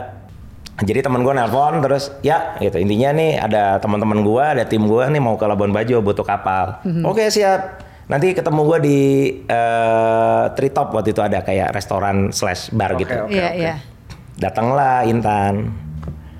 jadi 0.79 0.99
teman 1.01 1.19
gue 1.19 1.33
nelpon 1.33 1.81
terus 1.81 2.13
ya 2.21 2.53
gitu 2.57 2.77
intinya 2.77 3.09
nih 3.11 3.35
ada 3.35 3.75
teman-teman 3.77 4.21
gue 4.21 4.39
ada 4.39 4.63
tim 4.63 4.85
gue 4.85 5.03
nih 5.03 5.17
mau 5.17 5.33
ke 5.33 5.43
Labuan 5.43 5.69
Bajo 5.69 5.99
butuh 5.99 6.23
kapal. 6.23 6.79
Oke 7.03 7.27
siap. 7.27 7.83
Nanti 8.07 8.31
ketemu 8.31 8.61
gue 8.63 8.79
di 8.79 8.99
eh, 9.43 10.43
Treetop 10.55 10.95
waktu 10.95 11.11
itu 11.11 11.19
ada 11.19 11.43
kayak 11.43 11.75
restoran 11.75 12.31
slash 12.31 12.71
bar 12.71 12.95
Oke, 12.95 13.03
gitu. 13.03 13.15
oke. 13.27 13.35
Iya, 13.35 13.49
iya. 13.51 13.75
Datanglah 14.39 15.03
Intan 15.03 15.75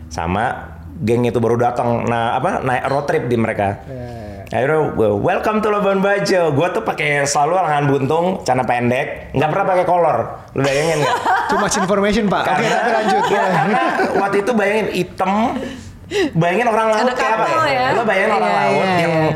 sama 0.08 0.76
geng 1.04 1.28
itu 1.28 1.44
baru 1.44 1.60
datang. 1.60 2.08
Nah 2.08 2.40
apa 2.40 2.64
naik 2.64 2.84
road 2.88 3.06
trip 3.06 3.24
di 3.28 3.36
mereka. 3.36 3.84
Akhirnya 4.48 4.96
gue 4.96 5.12
welcome 5.12 5.60
to 5.60 5.68
Labuan 5.68 6.00
Bajo. 6.00 6.56
Gue 6.56 6.68
tuh 6.72 6.88
pakai 6.88 7.28
selalu 7.28 7.60
lengan 7.60 7.84
buntung, 7.84 8.26
celana 8.48 8.64
pendek, 8.64 9.36
nggak 9.36 9.50
pernah 9.52 9.66
pakai 9.68 9.84
kolor. 9.84 10.18
Lu 10.56 10.64
bayangin 10.64 11.04
nggak? 11.04 11.16
Too 11.52 11.60
much 11.60 11.76
information 11.76 12.32
pak. 12.32 12.48
Oke 12.48 12.52
Karena, 12.56 12.76
tapi 12.80 12.92
lanjut. 12.96 13.22
Iya, 13.28 13.44
karena 13.60 13.82
waktu 14.16 14.38
itu 14.40 14.52
bayangin 14.56 14.88
hitam, 14.96 15.32
bayangin 16.32 16.68
orang 16.72 16.88
laut 16.96 17.12
kayak 17.12 17.34
apa 17.36 17.48
ya? 17.52 17.60
ya. 17.68 17.86
Lo 17.92 18.02
bayangin 18.08 18.32
orang 18.32 18.48
Iya, 18.48 18.56
laut 18.56 18.72
iya, 18.88 18.96
yang 19.04 19.14
iya. 19.20 19.36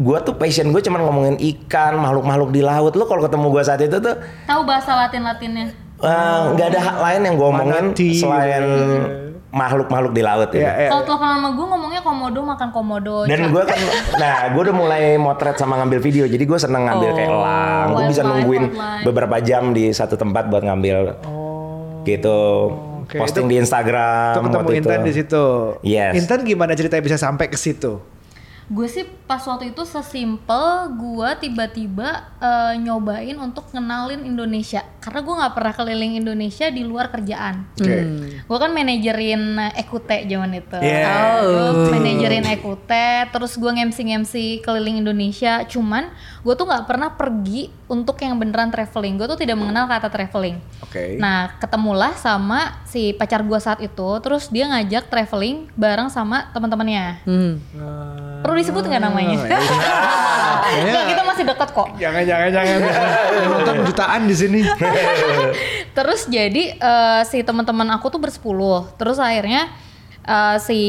Gue 0.00 0.18
tuh 0.22 0.32
passion 0.32 0.64
gue 0.66 0.80
cuman 0.80 1.00
ngomongin 1.02 1.36
ikan, 1.36 1.92
makhluk-makhluk 1.94 2.50
di 2.50 2.60
laut. 2.60 2.92
Lo 2.94 3.04
kalau 3.04 3.20
ketemu 3.20 3.46
gue 3.50 3.62
saat 3.62 3.80
itu 3.80 3.96
tuh 3.96 4.16
Tahu 4.44 4.60
bahasa 4.64 4.96
Latin-Latinnya? 4.96 5.66
eh, 6.00 6.40
nggak 6.50 6.66
ada 6.66 6.80
hal 6.80 6.96
lain 6.98 7.20
yang 7.22 7.34
gue 7.36 7.46
omongin 7.46 7.84
Manatee. 7.92 8.16
selain 8.16 8.64
makhluk-makhluk 9.50 10.12
di 10.12 10.22
laut 10.22 10.48
gitu. 10.48 10.62
Iya, 10.62 10.72
iya. 10.78 10.88
Kalau 10.88 11.04
telepon 11.04 11.28
sama 11.28 11.48
gue 11.50 11.66
ngomongnya 11.66 12.00
komodo 12.00 12.38
makan 12.40 12.68
komodo. 12.70 13.16
Dan 13.26 13.50
gue 13.50 13.62
kan, 13.62 13.78
nah 14.16 14.48
gue 14.48 14.62
udah 14.62 14.72
mulai 14.72 15.02
motret 15.16 15.58
sama 15.58 15.74
ngambil 15.76 15.98
video, 15.98 16.24
jadi 16.24 16.40
gue 16.40 16.56
seneng 16.56 16.86
ngambil 16.86 17.10
kayak 17.12 17.28
Oh. 17.28 17.36
elang, 17.36 17.86
gue 17.90 18.04
bisa 18.08 18.22
nungguin 18.22 18.64
wildlife. 18.70 19.02
beberapa 19.04 19.36
jam 19.40 19.62
di 19.70 19.90
satu 19.90 20.14
tempat 20.14 20.46
buat 20.46 20.62
ngambil, 20.62 21.18
gitu, 22.00 22.40
Oh, 22.70 23.02
Oke, 23.02 23.18
posting 23.18 23.44
itu- 23.44 23.52
di 23.52 23.56
Instagram. 23.58 24.32
Tuh 24.32 24.42
ketemu 24.46 24.68
Intan 24.72 24.94
itu. 24.94 25.04
di 25.04 25.12
situ. 25.12 25.44
Yes. 25.82 26.12
Intan 26.14 26.40
gimana 26.40 26.72
ceritanya 26.72 27.02
bisa 27.02 27.18
sampai 27.18 27.50
ke 27.50 27.58
situ? 27.58 27.98
Gue 28.70 28.86
sih 28.86 29.02
pas 29.26 29.42
waktu 29.42 29.74
itu 29.74 29.82
sesimpel 29.82 30.94
gue 30.94 31.28
tiba-tiba 31.42 32.30
eh, 32.38 32.74
nyobain 32.78 33.34
untuk 33.42 33.66
ngenalin 33.74 34.22
Indonesia 34.22 34.86
karena 35.00 35.20
gue 35.24 35.34
nggak 35.34 35.54
pernah 35.56 35.72
keliling 35.74 36.12
Indonesia 36.20 36.68
di 36.68 36.84
luar 36.84 37.08
kerjaan. 37.08 37.72
Oke. 37.80 37.98
Gue 38.44 38.58
kan 38.60 38.70
manajerin 38.70 39.56
Ekute 39.72 40.28
zaman 40.28 40.60
itu. 40.60 40.78
Yeah. 40.78 41.40
Gue 41.40 41.88
manajerin 41.96 42.44
Ekute, 42.52 43.32
terus 43.32 43.56
gue 43.56 43.72
ngemsi-ngemsi 43.72 44.60
keliling 44.60 45.00
Indonesia. 45.00 45.64
Cuman 45.64 46.12
gue 46.44 46.54
tuh 46.54 46.68
nggak 46.68 46.84
pernah 46.84 47.16
pergi 47.16 47.72
untuk 47.88 48.20
yang 48.20 48.36
beneran 48.36 48.68
traveling. 48.68 49.16
Gue 49.16 49.26
tuh 49.26 49.40
tidak 49.40 49.56
mengenal 49.56 49.88
kata 49.88 50.12
traveling. 50.12 50.60
Oke. 50.84 51.16
Nah, 51.16 51.56
ketemulah 51.56 52.12
sama 52.20 52.84
si 52.84 53.16
pacar 53.16 53.40
gue 53.40 53.56
saat 53.56 53.80
itu, 53.80 54.08
terus 54.20 54.52
dia 54.52 54.68
ngajak 54.68 55.08
traveling 55.08 55.72
bareng 55.80 56.12
sama 56.12 56.52
teman-temannya. 56.52 57.24
Hmm. 57.24 57.52
Perlu 58.44 58.59
disebut 58.60 58.84
nggak 58.84 59.02
namanya? 59.02 59.36
Kayaknya- 59.40 60.28
Nggak, 60.70 61.04
kita 61.08 61.22
masih 61.24 61.44
deket 61.44 61.68
kok. 61.72 61.88
Jangan 61.96 62.22
jangan 62.22 62.48
jangan. 62.52 62.78
Nonton 63.52 63.76
jutaan 63.84 64.22
di 64.24 64.34
sini. 64.34 64.60
Terus 65.96 66.20
jadi 66.26 66.64
eh, 66.72 67.20
si 67.26 67.42
teman-teman 67.42 67.88
aku 67.90 68.06
tuh 68.08 68.20
bersepuluh. 68.22 68.86
Terus 68.94 69.18
akhirnya 69.18 69.66
eh, 70.22 70.56
si 70.58 70.80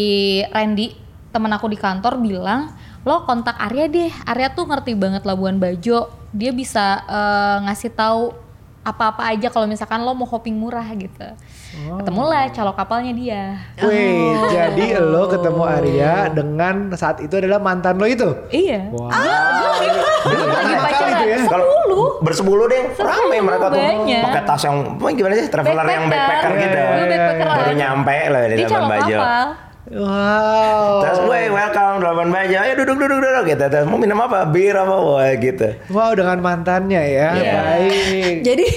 Randy 0.46 0.94
teman 1.32 1.50
aku 1.50 1.66
di 1.66 1.80
kantor 1.80 2.20
bilang 2.20 2.76
lo 3.02 3.26
kontak 3.26 3.58
Arya 3.58 3.90
deh. 3.90 4.12
Arya 4.24 4.54
tuh 4.54 4.70
ngerti 4.70 4.94
banget 4.94 5.26
Labuan 5.26 5.58
Bajo. 5.58 6.12
Dia 6.30 6.52
bisa 6.54 7.02
eh, 7.04 7.58
ngasih 7.66 7.92
tahu 7.92 8.38
apa-apa 8.82 9.30
aja 9.30 9.50
kalau 9.50 9.66
misalkan 9.66 10.02
lo 10.02 10.14
mau 10.14 10.26
hopping 10.26 10.58
murah 10.58 10.86
gitu. 10.94 11.26
Ketemulah 11.72 12.52
calo 12.52 12.76
kapalnya 12.76 13.16
dia. 13.16 13.44
Wih, 13.80 14.36
jadi 14.52 15.00
lo 15.00 15.32
ketemu 15.32 15.64
Arya 15.64 16.28
dengan 16.28 16.92
saat 17.00 17.24
itu 17.24 17.32
adalah 17.40 17.64
mantan 17.64 17.96
lo 17.96 18.04
itu. 18.04 18.28
Iya. 18.52 18.92
Wah. 18.92 19.08
Gue 20.22 20.36
lagi 20.52 20.76
pacaran 20.76 21.12
itu 21.16 21.26
ya. 21.32 21.38
Sepuluh. 21.48 22.08
bersepuluh 22.22 22.66
deh, 22.70 22.84
ramai 23.02 23.42
mereka 23.42 23.74
tuh 23.74 23.82
banyak. 23.82 24.22
pakai 24.22 24.42
tas 24.46 24.62
yang 24.62 24.78
apa 25.00 25.08
gimana 25.10 25.34
sih 25.34 25.48
traveler 25.50 25.86
yang 25.90 26.06
Backpacker. 26.06 26.30
backpacker 26.30 26.52
gitu. 26.62 26.78
Gue 26.78 27.06
backpackeran. 27.10 27.58
Baru 27.58 27.74
nyampe 27.74 28.18
loh 28.30 28.42
di 28.46 28.66
Bajo. 28.68 29.18
kapal. 29.18 29.46
Wow. 29.92 31.02
Terus 31.02 31.20
gue 31.26 31.40
welcome 31.50 31.96
di 31.98 32.04
Labuan 32.06 32.30
Bajo, 32.30 32.58
ayo 32.62 32.74
duduk 32.78 32.98
duduk 33.02 33.20
duduk 33.26 33.44
gitu. 33.50 33.64
Terus 33.66 33.86
mau 33.90 33.98
minum 33.98 34.20
apa? 34.22 34.46
Bir 34.46 34.76
apa? 34.78 34.96
Wah 35.02 35.34
gitu. 35.40 35.68
Wow 35.90 36.12
dengan 36.14 36.38
mantannya 36.44 37.02
ya. 37.02 37.30
Iya. 37.34 37.54
Baik. 37.58 38.36
Jadi 38.46 38.68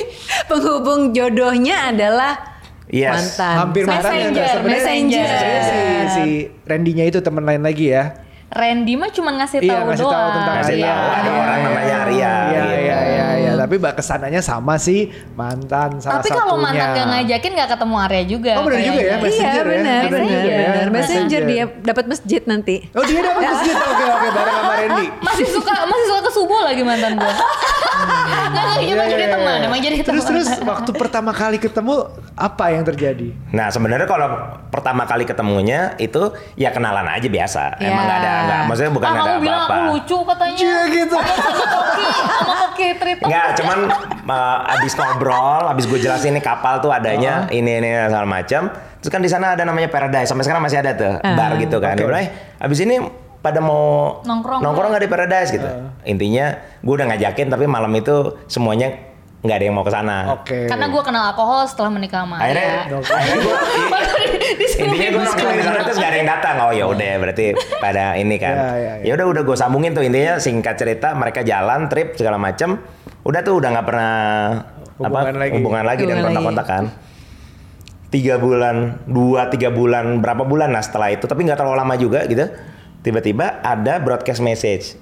penghubung 0.48 1.12
jodohnya 1.12 1.92
adalah 1.92 2.53
Yes. 2.86 3.10
mantan. 3.10 3.54
Hampir 3.58 3.82
mantan 3.84 4.02
ya. 4.04 4.12
Messenger, 4.14 4.46
Sebenarnya 4.50 4.76
messenger. 4.78 5.26
sebenarnya 5.26 5.62
si 5.62 5.80
si 6.10 6.24
Randy-nya 6.62 7.04
itu 7.06 7.18
teman 7.18 7.42
lain 7.42 7.62
lagi 7.62 7.86
ya. 7.88 8.04
Randy 8.46 8.94
mah 8.94 9.10
cuma 9.10 9.34
ngasih 9.34 9.58
Iya, 9.58 9.72
tahu 9.72 9.82
ngasih 9.88 9.98
tahu 9.98 10.14
doang. 10.14 10.30
tentang 10.30 10.56
Kasih 10.62 10.74
Arya. 10.76 10.86
tahu 10.86 11.02
ada 11.10 11.18
Iya. 11.24 11.32
orang 11.34 11.58
namanya 11.58 11.96
Arya. 11.98 12.14
Iya 12.14 12.30
gitu. 12.62 12.78
iya 12.78 12.98
iya 13.02 13.28
iya. 13.34 13.52
Tapi 13.56 13.74
ke 13.80 14.02
sananya 14.04 14.40
sama 14.40 14.74
si 14.76 14.96
mantan 15.34 15.90
salah 15.98 16.20
Tapi 16.20 16.28
satunya. 16.28 16.38
kalau 16.38 16.54
mantan 16.60 16.88
gak 16.92 17.06
ngajakin 17.08 17.50
gak 17.56 17.70
ketemu 17.72 17.96
Arya 17.98 18.22
juga. 18.28 18.52
Oh, 18.54 18.62
bener 18.62 18.78
juga 18.78 18.94
ya, 18.94 18.94
kayaknya. 18.94 19.18
Messenger 19.18 19.42
Iya 19.42 19.58
ya. 19.58 19.74
benar 19.74 20.02
Bener 20.04 20.12
benar 20.14 20.44
ya. 20.44 20.54
benar. 20.54 20.86
Messenger 20.86 20.92
Messenger. 20.94 21.42
dia 21.42 21.64
dapat 21.82 22.04
masjid 22.06 22.42
nanti. 22.46 22.76
Oh 22.94 23.02
dia 23.02 23.20
dapat 23.24 23.42
masjid. 23.42 23.74
Oke 23.74 24.04
oke 24.06 24.28
bareng 24.30 24.54
sama 24.54 24.74
Randy. 24.76 25.06
Masih 25.26 25.46
suka 25.50 25.72
masih 25.82 26.06
suka 26.06 26.20
ke 26.20 26.32
subuh 26.32 26.60
lagi 26.62 26.82
mantan 26.84 27.12
gue. 27.16 27.32
Nggak 27.94 28.46
nggak 28.50 28.64
Iya, 28.74 28.94
iya, 28.96 29.04
jadi 29.06 29.24
iya. 29.24 29.32
teman, 29.32 29.58
emang 29.62 29.78
jadi 29.78 29.96
teman. 29.96 30.08
Terus 30.10 30.24
terus 30.24 30.48
waktu 30.60 30.90
pertama 30.92 31.30
kali 31.30 31.56
ketemu 31.56 31.94
apa 32.34 32.64
yang 32.68 32.82
terjadi? 32.82 33.28
Nah 33.50 33.70
sebenarnya 33.70 34.04
kalau 34.04 34.28
pertama 34.68 35.02
kali 35.04 35.24
ketemunya 35.24 35.94
itu 35.96 36.20
ya 36.54 36.68
kenalan 36.68 37.06
aja 37.06 37.24
biasa. 37.24 37.78
Ya. 37.78 37.88
Emang 37.88 38.04
nggak 38.04 38.18
ada, 38.18 38.32
nggak, 38.42 38.60
maksudnya 38.66 38.92
bukan 38.92 39.08
ah, 39.08 39.14
ada 39.14 39.22
kamu 39.24 39.40
bilang 39.40 39.60
apa-apa. 39.60 39.74
aku 39.74 39.92
lucu 39.94 40.18
katanya. 40.24 40.56
Iya 40.56 40.80
gitu. 40.90 41.16
Sama 41.16 42.66
Triton. 42.74 43.26
Nggak, 43.26 43.48
cuman 43.56 43.78
uh, 44.26 44.74
abis 44.76 44.92
ngobrol, 44.94 45.62
abis 45.70 45.84
gue 45.86 45.98
jelasin 45.98 46.34
ini 46.34 46.42
kapal 46.42 46.78
tuh 46.78 46.90
adanya 46.90 47.46
Oh. 47.46 47.54
ini 47.54 47.78
ini 47.78 47.90
segala 48.06 48.26
macam. 48.26 48.68
Terus 49.00 49.10
kan 49.10 49.20
di 49.20 49.28
sana 49.28 49.52
ada 49.52 49.62
namanya 49.62 49.88
Paradise, 49.88 50.26
sampai 50.26 50.44
sekarang 50.44 50.62
masih 50.62 50.80
ada 50.80 50.92
tuh 50.92 51.12
Ah. 51.20 51.36
bar 51.36 51.56
gitu 51.56 51.76
kan. 51.78 51.94
Dia 51.94 52.04
Oke. 52.04 52.10
bilang, 52.10 52.24
"Eh, 52.24 52.30
abis 52.58 52.78
ini 52.82 52.96
pada 53.44 53.60
mau 53.60 54.18
Nongkrong. 54.22 54.64
nongkrong 54.64 54.90
nggak 54.90 55.04
di 55.04 55.10
Paradise 55.10 55.52
gitu. 55.52 55.68
Ah. 55.68 55.92
Intinya 56.02 56.46
gue 56.80 56.94
udah 56.94 57.06
ngajakin 57.06 57.46
tapi 57.46 57.68
malam 57.68 57.92
itu 57.92 58.40
semuanya 58.46 59.12
nggak 59.38 59.52
ada 59.54 59.64
yang 59.66 59.76
mau 59.76 59.84
ke 59.84 59.92
sana. 59.92 60.32
Oke. 60.32 60.64
Karena 60.64 60.88
gue 60.88 61.02
kenal 61.04 61.22
alkohol 61.28 61.68
setelah 61.68 61.92
menikah 61.92 62.24
sama 62.24 62.40
Akhirnya, 62.40 62.88
Arya. 62.88 62.96
akhirnya 63.12 63.38
gue 63.38 63.56
intinya 64.80 65.08
gue 65.10 65.22
nongkrong 65.22 65.52
di 65.52 65.62
sana 65.62 65.78
terus 65.84 65.98
gak 65.98 66.08
ada 66.08 66.18
yang 66.18 66.30
datang. 66.30 66.54
Oh 66.58 66.72
ya 66.72 66.84
udah 66.88 67.10
berarti 67.20 67.44
pada 67.76 68.16
ini 68.16 68.36
kan. 68.36 68.54
Ya, 68.54 68.64
ya, 68.72 68.92
ya. 68.96 69.04
Ya 69.04 69.12
udah 69.14 69.26
udah 69.28 69.42
gue 69.44 69.56
sambungin 69.56 69.92
tuh 69.92 70.00
intinya 70.00 70.40
singkat 70.40 70.74
cerita 70.74 71.12
mereka 71.12 71.44
jalan 71.44 71.86
trip 71.86 72.16
segala 72.16 72.40
macem. 72.40 72.80
Udah 73.20 73.40
tuh 73.40 73.60
udah 73.60 73.68
nggak 73.70 73.86
pernah 73.86 74.12
Hubungan 74.94 75.12
apa 75.26 75.40
lagi. 75.42 75.52
hubungan 75.52 75.84
lagi 75.84 76.00
dan 76.00 76.08
Hubungan 76.08 76.16
lagi. 76.16 76.26
kontak-kontak 76.32 76.66
kan. 76.66 76.84
Tiga 78.08 78.38
bulan, 78.38 78.76
dua 79.04 79.50
tiga 79.50 79.68
bulan, 79.68 80.22
berapa 80.22 80.40
bulan 80.40 80.70
lah 80.70 80.80
setelah 80.80 81.10
itu, 81.10 81.26
tapi 81.26 81.42
nggak 81.42 81.58
terlalu 81.58 81.76
lama 81.76 81.94
juga 81.98 82.22
gitu. 82.24 82.46
Tiba-tiba 83.04 83.60
ada 83.60 84.00
broadcast 84.00 84.40
message. 84.40 84.96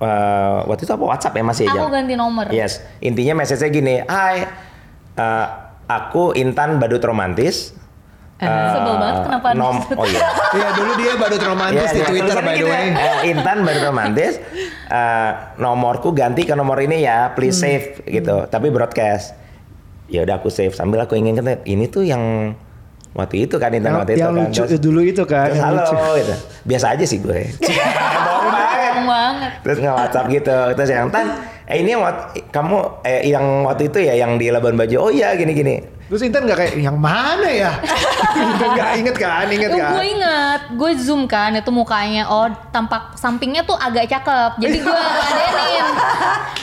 Eh, 0.00 0.58
waktu 0.64 0.82
itu 0.82 0.92
apa 0.92 1.04
WhatsApp 1.06 1.36
ya 1.36 1.44
masih 1.44 1.64
Aku 1.68 1.86
ganti 1.86 2.16
nomor. 2.16 2.48
Yes, 2.50 2.80
intinya 2.98 3.38
message-nya 3.38 3.68
gini, 3.68 3.94
Hai, 4.02 4.48
eh, 5.14 5.46
aku 5.86 6.34
Intan 6.34 6.80
Badut 6.80 7.04
Romantis. 7.04 7.76
Eh, 8.40 8.48
Sebel 8.48 8.96
banget 8.96 9.16
kenapa 9.28 9.48
nom. 9.52 9.76
Oh 9.94 10.06
iya. 10.08 10.24
Iya 10.56 10.68
dulu 10.72 10.92
dia 10.96 11.12
badut 11.14 11.44
romantis 11.44 11.86
Iya, 11.86 11.92
di 11.92 12.00
iya, 12.00 12.08
Twitter 12.08 12.36
by 12.40 12.48
the 12.48 12.56
gitu 12.56 12.72
way. 12.72 12.86
ya. 12.88 12.96
Eh, 12.96 13.18
Intan 13.30 13.58
Badut 13.62 13.84
Romantis. 13.84 14.32
eh, 14.90 15.30
nomorku 15.60 16.10
ganti 16.10 16.42
ke 16.42 16.56
nomor 16.56 16.80
ini 16.80 17.04
ya, 17.04 17.30
please 17.36 17.60
Hmm. 17.60 17.68
save 17.68 17.86
gitu. 18.08 18.48
Tapi 18.48 18.72
broadcast. 18.72 19.36
Ya 20.08 20.24
udah 20.24 20.40
aku 20.40 20.48
save 20.48 20.72
sambil 20.72 20.98
aku 20.98 21.14
ingin 21.14 21.36
ini 21.62 21.86
tuh 21.86 22.02
yang 22.02 22.56
waktu 23.10 23.36
itu 23.44 23.56
kan 23.56 23.70
Intan 23.70 23.90
Yang, 23.90 23.98
waktu 23.98 24.12
itu 24.12 24.20
yang 24.20 24.30
kan. 24.30 24.40
lucu 24.44 24.62
Terus- 24.64 24.80
dulu 24.80 25.00
itu 25.02 25.22
kan. 25.24 25.46
terus 25.48 25.60
halo 25.60 25.80
lucu. 25.80 25.96
gitu. 26.16 26.34
Biasa 26.64 26.86
aja 26.94 27.04
sih 27.04 27.18
gue. 27.18 27.40
Bohong 28.26 29.06
banget 29.06 29.52
terus 29.60 29.78
nge 29.78 29.90
WhatsApp 29.90 30.26
gitu 30.28 30.56
terus 30.74 30.90
yang 30.90 31.08
tan 31.08 31.26
eh 31.64 31.76
ini 31.78 31.90
yang 31.90 32.02
kamu 32.48 32.76
eh 33.00 33.20
yang 33.26 33.64
waktu 33.64 33.88
itu 33.88 33.98
ya 33.98 34.14
yang 34.14 34.36
di 34.36 34.48
Labuan 34.48 34.76
Bajo 34.76 34.96
oh 35.00 35.10
iya 35.10 35.32
gini 35.34 35.52
gini 35.52 35.74
Terus 36.10 36.26
Intan 36.26 36.42
gak 36.42 36.58
kayak 36.58 36.74
yang 36.74 36.98
mana 36.98 37.46
ya? 37.46 37.70
Intan 38.34 38.70
gak 38.74 38.90
inget 38.98 39.14
kan, 39.14 39.46
inget 39.46 39.70
kan? 39.70 39.94
gue 39.94 40.04
inget, 40.10 40.60
gue 40.74 40.90
zoom 40.98 41.22
kan 41.24 41.54
itu 41.54 41.70
mukanya, 41.70 42.26
oh 42.26 42.50
tampak 42.68 43.14
sampingnya 43.14 43.62
tuh 43.62 43.78
agak 43.78 44.10
cakep, 44.10 44.58
jadi 44.58 44.76
gue 44.80 44.90
adenin. 45.30 45.86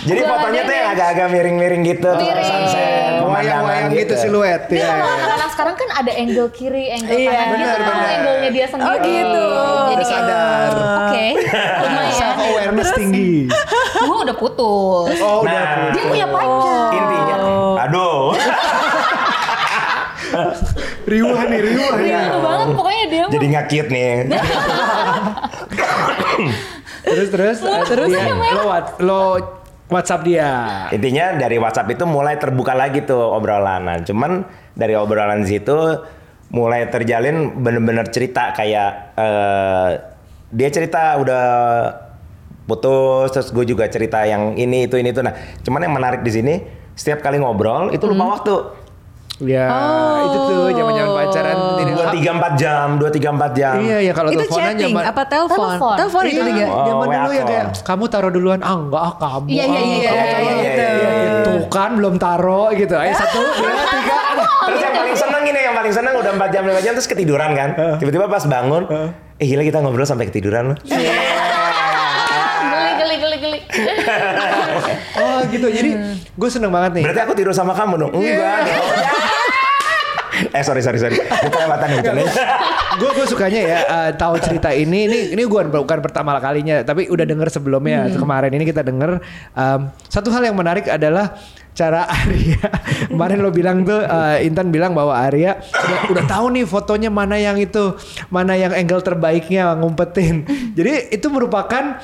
Jadi 0.03 0.19
Gua 0.19 0.29
fotonya 0.33 0.61
tuh 0.61 0.73
yang 0.73 0.87
agak-agak 0.89 1.27
miring-miring 1.29 1.83
gitu, 1.85 2.09
tuh 2.09 2.19
Miring. 2.21 2.43
sunset, 2.43 3.23
Wayang-wayang 3.23 3.23
pemandangan 3.23 3.87
gitu 3.93 4.13
siluet. 4.17 4.61
Dia 4.67 4.77
ya. 4.77 4.87
kalau 4.89 5.07
anak-anak 5.09 5.49
sekarang 5.49 5.75
kan 5.75 5.89
ada 5.95 6.11
angle 6.13 6.49
kiri, 6.49 6.85
angle 6.89 7.11
Iya. 7.13 7.31
kanan 7.31 7.39
gitu. 7.39 7.53
Benar, 7.53 7.77
Tahu 7.77 7.87
benar. 7.89 8.09
angle-nya 8.13 8.49
dia 8.51 8.65
sendiri. 8.67 8.87
Oh, 8.89 8.97
gitu. 8.99 9.45
Jadi 9.87 9.95
kayak, 9.97 10.11
sadar. 10.11 10.71
Oke, 10.75 11.25
lumayan. 11.83 12.13
Self 12.13 12.37
awareness 12.41 12.89
tinggi. 12.93 13.33
Gue 13.97 14.17
udah 14.21 14.35
putus. 14.35 15.15
Oh, 15.17 15.39
udah. 15.41 15.55
Nah, 15.55 15.91
Dia 15.91 16.03
punya 16.05 16.27
pacar. 16.27 16.91
intinya, 16.93 17.35
aduh. 17.81 18.27
Riuh 21.09 21.39
nih, 21.47 21.59
riuh 21.63 21.91
nih. 21.97 22.11
Riuh 22.13 22.39
banget 22.43 22.67
pokoknya 22.75 23.05
dia. 23.09 23.25
Jadi 23.31 23.45
ngakit 23.53 23.85
nih. 23.89 24.11
Terus 27.07 27.29
terus 27.31 27.57
Terus 27.63 28.07
dia, 28.11 28.25
lo 28.55 28.63
lo 28.99 29.21
WhatsApp 29.87 30.27
dia. 30.27 30.51
Intinya 30.91 31.39
dari 31.39 31.55
WhatsApp 31.55 31.87
itu 31.95 32.03
mulai 32.03 32.35
terbuka 32.35 32.75
lagi 32.75 33.07
tuh 33.07 33.31
obrolan. 33.31 33.87
Nah, 33.87 33.97
cuman 34.03 34.43
dari 34.75 34.93
obrolan 34.99 35.47
situ 35.47 36.03
mulai 36.51 36.87
terjalin 36.87 37.59
bener-bener 37.59 38.07
cerita 38.07 38.55
kayak 38.55 38.91
eh, 39.19 39.89
dia 40.51 40.69
cerita 40.71 41.19
udah 41.19 41.43
putus 42.67 43.31
terus 43.31 43.51
gue 43.51 43.65
juga 43.67 43.87
cerita 43.87 44.23
yang 44.23 44.55
ini 44.55 44.87
itu 44.87 44.99
ini 44.99 45.11
itu 45.11 45.23
nah 45.23 45.35
cuman 45.63 45.87
yang 45.87 45.95
menarik 45.95 46.21
di 46.23 46.31
sini 46.31 46.53
setiap 46.95 47.19
kali 47.23 47.39
ngobrol 47.39 47.91
itu 47.91 48.03
lupa 48.07 48.39
waktu 48.39 48.53
Ya, 49.37 49.69
itu 50.25 50.37
tuh 50.49 50.73
zaman-zaman 50.73 51.11
pacaran. 51.13 51.55
Dua 51.87 52.05
tiga 52.09 52.29
empat 52.33 52.53
jam 52.57 52.87
dua 52.97 53.09
tiga 53.13 53.29
empat 53.29 53.51
jam 53.53 53.77
Iya, 53.77 53.97
ya 54.01 54.11
kalau 54.11 54.29
itu 54.33 54.41
teleponan 54.41 54.65
chatting 54.65 54.89
zaman 54.89 55.03
apa 55.05 55.21
telepon? 55.25 55.57
Telepon. 55.69 55.93
Telepon 55.93 56.23
itu 56.23 56.33
Iya, 56.33 56.45
tiga. 56.47 56.65
Oh, 56.65 56.85
zaman 56.87 57.05
dulu 57.07 57.29
ya 57.29 57.43
kayak 57.45 57.65
kamu 57.85 58.03
taruh 58.07 58.31
duluan 58.33 58.59
ah 58.59 58.73
enggak 58.75 58.97
ah 58.99 59.13
kamu 59.15 59.45
Iya, 59.45 59.63
iya, 59.63 59.77
ah, 59.77 59.77
iya, 59.77 59.93
enggak." 59.93 60.13
iya, 60.17 60.25
iya, 60.57 60.73
iya, 60.73 61.09
iya. 61.13 61.31
Tuh 61.45 61.59
kan 61.69 61.91
belum 61.93 62.17
taruh 62.17 62.73
gitu 62.73 62.97
ayo 62.97 63.13
satu 63.21 63.37
dua 63.37 63.77
tiga 63.85 64.17
Terus 64.67 64.81
yang 64.81 64.95
paling 64.95 65.15
seneng 65.15 65.43
ini, 65.45 65.59
yang 65.63 65.75
paling 65.75 65.93
seneng 65.93 66.13
udah 66.13 66.31
4 66.35 66.51
jam 66.51 66.63
5 66.65 66.83
jam 66.83 66.91
terus 66.91 67.07
ketiduran 67.07 67.49
kan. 67.53 67.69
Tiba-tiba 67.95 68.25
pas 68.25 68.43
bangun, 68.43 68.83
eh 69.37 69.45
gila 69.45 69.63
kita 69.63 69.79
ngobrol 69.79 70.03
sampai 70.03 70.27
ketiduran 70.27 70.73
loh. 70.73 70.77
Geli, 70.83 71.01
geli, 72.99 73.15
geli, 73.15 73.37
geli. 73.39 73.59
oh 75.15 75.39
gitu 75.47 75.67
jadi 75.69 75.89
gue 76.27 76.49
seneng 76.49 76.69
banget 76.69 76.91
nih 76.95 77.03
Berarti 77.05 77.21
aku 77.21 77.33
tidur 77.33 77.53
sama 77.53 77.71
kamu 77.71 77.93
dong? 77.97 78.11
Enggak. 78.11 78.59
Eh 80.57 80.63
sorry 80.63 80.81
sorry 80.81 80.97
sorry. 80.97 81.17
Itu 81.17 81.47
kelewatan 81.47 81.85
nih 81.85 81.97
bercandanya. 81.99 82.33
gue 82.97 83.09
gue 83.13 83.25
sukanya 83.25 83.59
ya 83.61 83.79
eh, 83.79 84.11
tahu 84.13 84.35
cerita 84.37 84.69
ini. 84.69 85.05
Ini 85.05 85.19
ini 85.31 85.43
gue 85.43 85.61
bukan 85.63 85.99
pertama 86.01 86.33
kalinya 86.37 86.81
tapi 86.81 87.05
udah 87.05 87.23
denger 87.23 87.47
sebelumnya. 87.47 88.09
Kemarin 88.11 88.51
ini 88.51 88.65
kita 88.65 88.81
denger. 88.81 89.21
Em, 89.53 89.81
satu 90.03 90.27
hal 90.29 90.41
yang 90.43 90.57
menarik 90.57 90.87
adalah 90.87 91.37
cara 91.71 92.09
Arya 92.09 92.57
kemarin 93.13 93.37
lo 93.37 93.53
bilang 93.53 93.85
tuh 93.85 94.01
eh, 94.01 94.41
Intan 94.43 94.73
bilang 94.73 94.97
bahwa 94.97 95.13
Arya 95.13 95.61
udah, 95.61 95.99
udah 96.09 96.23
tahu 96.25 96.49
nih 96.49 96.65
fotonya 96.65 97.13
mana 97.13 97.37
yang 97.37 97.53
itu 97.55 97.93
mana 98.27 98.57
yang 98.57 98.73
angle 98.73 98.97
terbaiknya 98.99 99.77
ngumpetin. 99.77 100.41
Jadi 100.73 101.13
itu 101.13 101.29
merupakan 101.29 102.01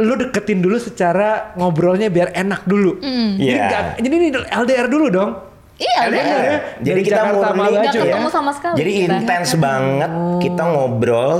lu 0.00 0.16
deketin 0.16 0.64
dulu 0.64 0.80
secara 0.80 1.52
ngobrolnya 1.52 2.08
biar 2.08 2.32
enak 2.32 2.64
dulu. 2.64 2.96
Jadi, 2.96 3.44
Iya. 3.44 3.68
nggak- 3.68 3.88
jadi 4.00 4.14
ini 4.16 4.28
LDR 4.48 4.88
dulu 4.88 5.12
dong 5.12 5.30
Iya, 5.80 5.98
LDR. 6.04 6.12
bener. 6.12 6.40
Jadi 6.76 6.84
Dari 6.84 7.00
kita 7.02 7.16
Jakarta 7.16 7.46
murni 7.50 7.72
Nggak 7.72 7.94
ya. 7.96 8.02
ketemu 8.04 8.28
sama 8.28 8.50
sekali 8.52 8.74
Jadi 8.76 8.90
intens 9.00 9.50
banget 9.56 10.10
kita 10.38 10.62
ngobrol 10.62 11.32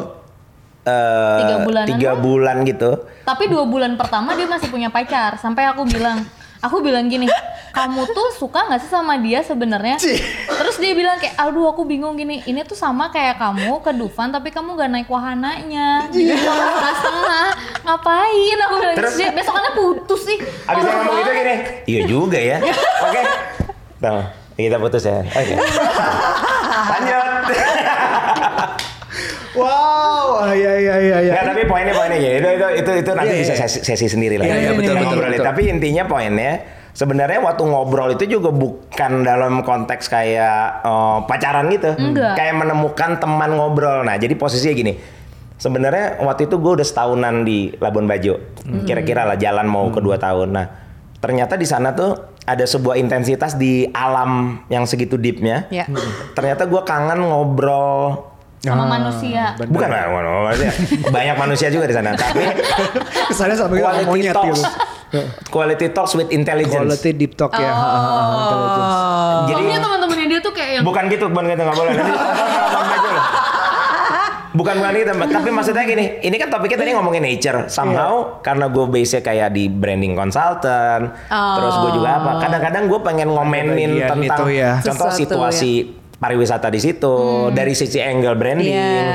eh, 0.83 1.39
Tiga 1.45 1.57
bulanan 1.61 1.89
tiga 1.93 2.13
bulan 2.17 2.57
gitu. 2.65 2.91
Tapi 3.21 3.45
dua 3.47 3.65
bulan 3.65 3.93
pertama 3.95 4.33
dia 4.33 4.49
masih 4.49 4.69
punya 4.69 4.89
pacar. 4.89 5.37
Sampai 5.37 5.69
aku 5.69 5.85
bilang, 5.85 6.25
aku 6.59 6.81
bilang 6.81 7.05
gini, 7.07 7.29
kamu 7.71 8.09
tuh 8.11 8.33
suka 8.35 8.65
nggak 8.65 8.81
sih 8.81 8.89
sama 8.89 9.21
dia 9.21 9.45
sebenarnya? 9.45 10.01
Terus 10.51 10.77
dia 10.77 10.93
bilang 10.93 11.21
kayak, 11.21 11.37
aduh 11.37 11.69
aku 11.69 11.85
bingung 11.85 12.17
gini, 12.17 12.41
ini 12.43 12.65
tuh 12.65 12.75
sama 12.75 13.09
kayak 13.09 13.37
kamu 13.37 13.79
ke 13.81 13.93
Dufan 13.93 14.29
tapi 14.29 14.49
kamu 14.49 14.73
gak 14.75 14.91
naik 14.91 15.07
wahananya. 15.07 16.09
Jadi 16.09 16.33
setengah-setengah, 16.33 17.47
ngapain? 17.85 18.57
Aku 18.59 18.75
bilang, 18.79 18.97
Terus? 18.97 19.13
"Dia 19.15 19.31
besokannya 19.31 19.73
putus 19.75 20.21
sih. 20.25 20.39
Abis 20.65 20.83
ngomong 20.83 21.15
gitu 21.15 21.29
banget." 21.29 21.39
gini, 21.39 21.55
iya 21.87 22.01
juga 22.05 22.39
ya. 22.41 22.57
Oke, 23.05 23.21
Tuh, 24.01 24.23
kita 24.57 24.77
putus 24.77 25.05
ya. 25.05 25.21
Oke. 25.21 25.55
Lanjut. 26.91 27.27
wow 29.59 30.47
iya 30.51 30.73
iya 30.79 30.95
iya 30.97 31.17
iya 31.21 31.33
Nggak, 31.35 31.45
tapi 31.53 31.63
poinnya 31.67 31.93
poinnya 31.93 32.19
ya. 32.19 32.31
Itu 32.39 32.49
itu 32.49 32.67
itu, 32.81 32.91
itu 33.03 33.11
nanti 33.13 33.31
Iya, 33.31 33.41
bisa 33.43 33.55
iya. 33.55 33.61
sesi, 33.67 33.79
sesi 33.83 34.07
sendiri 34.09 34.35
lah. 34.39 34.45
Iya, 34.47 34.55
iya, 34.57 34.69
Kita 34.71 34.79
betul, 34.79 34.95
betul, 34.95 35.07
ngobrolin. 35.07 35.33
betul. 35.35 35.47
Tapi 35.51 35.63
intinya 35.69 36.03
poinnya 36.07 36.53
sebenarnya 36.91 37.39
waktu 37.41 37.63
ngobrol 37.63 38.09
itu 38.15 38.25
juga 38.27 38.51
bukan 38.51 39.13
dalam 39.23 39.53
konteks 39.61 40.05
kayak 40.07 40.63
eh, 40.81 41.17
pacaran 41.27 41.65
gitu. 41.69 41.91
Enggak. 41.95 42.33
Kayak 42.35 42.55
menemukan 42.57 43.11
teman 43.19 43.51
ngobrol. 43.53 43.99
Nah, 44.03 44.17
jadi 44.17 44.33
posisinya 44.35 44.75
gini. 44.75 44.93
Sebenarnya 45.61 46.25
waktu 46.25 46.49
itu 46.49 46.57
gue 46.57 46.73
udah 46.81 46.87
setahunan 46.87 47.45
di 47.45 47.69
Labuan 47.77 48.09
Bajo. 48.09 48.41
Kira-kira 48.89 49.29
lah 49.29 49.37
jalan 49.37 49.69
mau 49.69 49.93
kedua 49.93 50.17
tahun. 50.17 50.57
Nah, 50.57 50.67
ternyata 51.21 51.61
di 51.61 51.69
sana 51.69 51.93
tuh 51.93 52.30
ada 52.43 52.65
sebuah 52.65 52.97
intensitas 52.97 53.55
di 53.55 53.85
alam 53.91 54.63
yang 54.67 54.85
segitu 54.85 55.15
deepnya. 55.15 55.69
Ya. 55.69 55.85
Ternyata 56.33 56.65
gue 56.65 56.83
kangen 56.83 57.21
ngobrol 57.21 58.27
Sama 58.61 58.85
Ah, 58.85 58.89
manusia. 58.93 59.57
bener. 59.57 59.73
Bukan 59.73 59.89
maksudnya 59.89 60.73
banyak 61.09 61.37
manusia 61.39 61.69
juga 61.69 61.89
di 61.89 61.97
sana. 61.97 62.13
Tapi 62.13 62.45
kesannya 63.27 63.57
sama 63.57 63.73
quality 63.73 64.05
monyet 64.05 64.37
talks, 64.37 64.61
gitu 64.61 64.69
quality 65.49 65.87
talks 65.89 66.13
with 66.13 66.29
intelligence. 66.29 66.77
quality 66.77 67.11
deep 67.11 67.33
talk 67.35 67.57
ya 67.57 67.73
intelligence. 68.37 68.97
Jadi 69.49 69.63
teman-temannya 69.81 70.27
dia 70.29 70.41
tuh 70.41 70.53
kayak 70.53 70.71
yang 70.77 70.85
bukan 70.85 71.03
gitu, 71.09 71.25
bukan 71.27 71.45
gitu 71.49 71.63
nggak 71.65 71.73
boleh. 71.75 71.93
Bukan 74.51 74.83
bukan 74.83 74.93
gitu, 74.99 75.13
tapi 75.15 75.49
maksudnya 75.55 75.87
gini, 75.87 76.19
ini 76.27 76.35
kan 76.35 76.51
topiknya 76.51 76.83
tadi 76.83 76.91
ngomongin 76.91 77.23
nature. 77.23 77.71
Somehow 77.71 78.43
karena 78.43 78.67
gue 78.67 78.83
base 78.91 79.23
kayak 79.23 79.55
di 79.55 79.71
branding 79.71 80.19
consultant, 80.19 81.15
terus 81.31 81.75
gue 81.87 81.91
juga 81.95 82.19
apa? 82.19 82.31
Kadang-kadang 82.43 82.91
gue 82.91 83.01
pengen 83.05 83.29
ngomenin 83.31 84.07
tentang 84.07 84.27
itu 84.27 84.45
ya. 84.59 84.83
contoh 84.83 85.07
Sesuatu, 85.07 85.21
situasi 85.23 86.00
pariwisata 86.21 86.69
di 86.69 86.77
situ 86.77 87.17
dari 87.51 87.73
sisi 87.73 87.97
angle 87.97 88.37
branding. 88.37 88.69
Iya. 88.69 89.09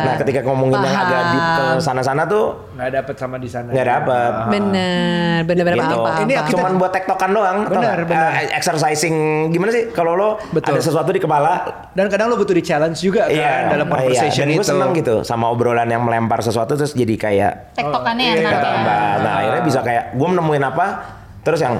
Nah, 0.00 0.14
ketika 0.18 0.42
ngomongin 0.42 0.80
yang 0.80 0.96
agak 0.96 1.22
deep 1.30 1.46
ke 1.46 1.64
sana-sana 1.78 2.26
tuh 2.26 2.66
nggak 2.74 2.90
dapet 2.90 3.14
sama 3.14 3.36
di 3.38 3.46
sana 3.46 3.70
nggak 3.70 3.86
dapet. 3.86 4.32
Bener, 4.50 5.36
bener-bener 5.46 5.76
gitu. 5.78 5.86
paham, 5.94 6.02
paham, 6.02 6.24
Ini 6.26 6.34
paham. 6.34 6.50
cuman 6.50 6.72
buat 6.82 6.90
tektokan 6.90 7.30
doang. 7.30 7.58
tau 7.62 7.72
Benar, 7.78 7.96
nggak? 8.00 8.10
benar. 8.10 8.30
Eh, 8.34 8.46
exercising 8.50 9.16
gimana 9.48 9.70
sih 9.70 9.84
kalau 9.92 10.18
lo 10.18 10.30
Betul. 10.50 10.74
ada 10.74 10.82
sesuatu 10.82 11.14
di 11.14 11.22
kepala? 11.22 11.52
dan 11.94 12.06
kadang 12.06 12.26
lo 12.26 12.34
butuh 12.34 12.54
di 12.54 12.64
challenge 12.64 12.98
juga 12.98 13.30
kan 13.30 13.70
dalam 13.70 13.86
iya. 13.86 13.92
conversation 13.92 14.44
Dan 14.46 14.50
gue 14.50 14.58
itu 14.58 14.66
seneng 14.66 14.90
gitu 14.92 15.14
sama 15.22 15.46
obrolan 15.46 15.86
yang 15.86 16.02
melempar 16.02 16.40
sesuatu 16.40 16.74
terus 16.74 16.90
jadi 16.90 17.14
kayak 17.14 17.52
tektokannya 17.76 18.24
Oh, 18.24 18.34
enak 18.34 18.42
iya. 18.42 18.50
ya. 18.50 18.58
tambah. 18.58 19.02
Nah 19.20 19.32
akhirnya 19.38 19.62
bisa 19.62 19.80
kayak 19.80 20.04
gue 20.12 20.26
nemuin 20.28 20.64
apa, 20.64 20.86
terus 21.44 21.60
yang 21.60 21.78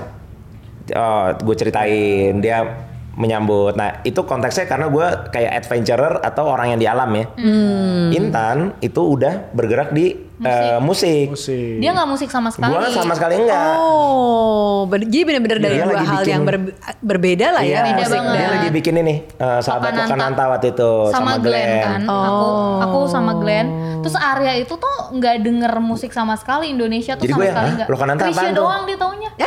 gue 1.40 1.56
ceritain 1.56 2.34
dia 2.38 2.89
menyambut. 3.12 3.74
Nah 3.74 4.00
itu 4.02 4.20
konteksnya 4.20 4.64
karena 4.64 4.86
gue 4.86 5.06
kayak 5.28 5.52
adventurer 5.56 6.14
atau 6.20 6.44
orang 6.46 6.66
yang 6.70 6.80
di 6.80 6.86
alam 6.86 7.10
ya. 7.10 7.24
Hmm. 7.32 8.08
Intan 8.10 8.56
itu 8.78 9.00
udah 9.00 9.50
bergerak 9.50 9.90
di 9.90 10.14
eh, 10.40 10.78
musik. 10.78 11.30
musik 11.30 11.78
Dia 11.78 11.92
nggak 11.92 12.08
musik 12.08 12.28
sama 12.28 12.48
sekali. 12.48 12.70
Gue 12.70 12.88
sama 12.90 13.12
sekali 13.12 13.34
enggak. 13.38 13.76
Oh, 13.76 14.86
ber- 14.86 15.04
jadi 15.04 15.22
benar-benar 15.22 15.58
dari 15.58 15.74
Dia 15.74 15.84
dua 15.84 15.98
hal 15.98 16.04
bikin- 16.16 16.30
yang 16.30 16.42
ber- 16.44 16.72
berbeda 16.98 17.46
lah 17.50 17.62
ya. 17.62 17.68
Iya, 17.68 17.80
Beda 17.82 17.96
musik 17.98 18.16
banget. 18.16 18.34
dia 18.34 18.48
lagi 18.50 18.68
bikin 18.72 18.94
ini 18.96 19.14
eh, 19.28 19.60
sahabat 19.60 19.90
Wakananta. 19.90 20.08
Wakananta 20.08 20.42
waktu 20.48 20.66
itu 20.70 20.90
sama, 21.10 21.32
Glenn, 21.36 21.70
kan. 21.82 22.00
Aku 22.04 22.46
Oh. 22.46 22.78
aku 22.80 22.98
sama 23.06 23.32
Glenn. 23.36 23.66
Terus 24.00 24.16
Arya 24.16 24.52
itu 24.56 24.74
tuh 24.74 24.96
nggak 25.12 25.34
denger 25.40 25.72
musik 25.78 26.10
sama 26.10 26.34
sekali 26.34 26.70
Indonesia 26.70 27.14
tuh 27.14 27.22
Jadi 27.22 27.32
sama 27.32 27.38
gue 27.38 27.46
yang, 27.46 27.54
sekali 27.54 27.68
"Hah? 27.68 27.76
nggak. 27.76 27.88
Krisya 28.20 28.40
apaan 28.40 28.50
tuh?" 28.50 28.60
doang 28.60 28.82
dia 28.84 28.96
taunya. 28.96 29.30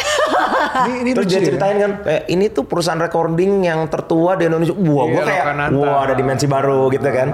ini, 0.84 0.96
ini 1.00 1.12
Terus 1.13 1.28
dia 1.28 1.36
ya. 1.36 1.46
ceritain 1.46 1.78
kan, 1.78 1.92
eh, 2.06 2.22
ini 2.28 2.46
tuh 2.48 2.63
perusahaan 2.63 2.98
recording 2.98 3.63
yang 3.63 3.86
tertua 3.88 4.36
di 4.36 4.46
Indonesia. 4.46 4.74
Wah, 4.74 5.06
gue 5.06 5.13
Iya, 5.13 5.24
kayak, 5.24 5.44
wah 5.74 6.00
ada 6.02 6.13
dimensi 6.13 6.46
baru 6.46 6.89
gitu 6.89 7.06
kan. 7.06 7.28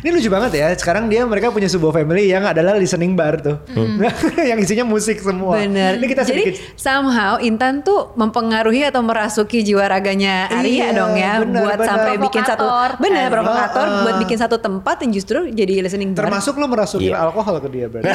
Ini 0.00 0.08
lucu 0.10 0.28
banget 0.28 0.52
ya. 0.54 0.66
Sekarang 0.74 1.08
dia 1.08 1.24
mereka 1.24 1.48
punya 1.48 1.66
sebuah 1.66 1.92
family 1.92 2.28
yang 2.28 2.44
adalah 2.44 2.76
listening 2.76 3.14
bar 3.14 3.40
tuh. 3.40 3.56
yang 4.50 4.58
isinya 4.58 4.84
musik 4.84 5.18
semua. 5.18 5.56
Bener. 5.56 5.96
Ini 5.96 6.06
kita 6.06 6.22
Jadi 6.22 6.42
sedikit 6.46 6.54
somehow 6.76 7.40
Intan 7.40 7.80
tuh 7.80 8.12
mempengaruhi 8.14 8.84
atau 8.84 9.00
merasuki 9.00 9.60
jiwa 9.60 9.86
raganya 9.86 10.46
Arya 10.48 10.68
Iya, 10.70 10.88
dong 10.92 11.12
ya 11.14 11.32
bener, 11.40 11.60
buat 11.60 11.78
bener. 11.78 11.88
sampai 11.88 12.12
bikin 12.20 12.42
satu 12.42 12.64
bener 12.96 13.26
Eh, 13.26 13.32
provokator 13.32 13.82
uh, 13.82 13.90
uh. 13.90 14.02
buat 14.04 14.16
bikin 14.18 14.38
satu 14.38 14.56
tempat 14.56 14.96
yang 15.02 15.10
justru 15.12 15.38
jadi 15.50 15.82
listening 15.82 16.12
bar. 16.12 16.29
Termasuk 16.30 16.54
lo 16.56 16.66
merasukin 16.66 17.10
Iya. 17.10 17.26
alkohol 17.26 17.58
ke 17.58 17.68
dia 17.68 17.86
berarti. 17.90 18.06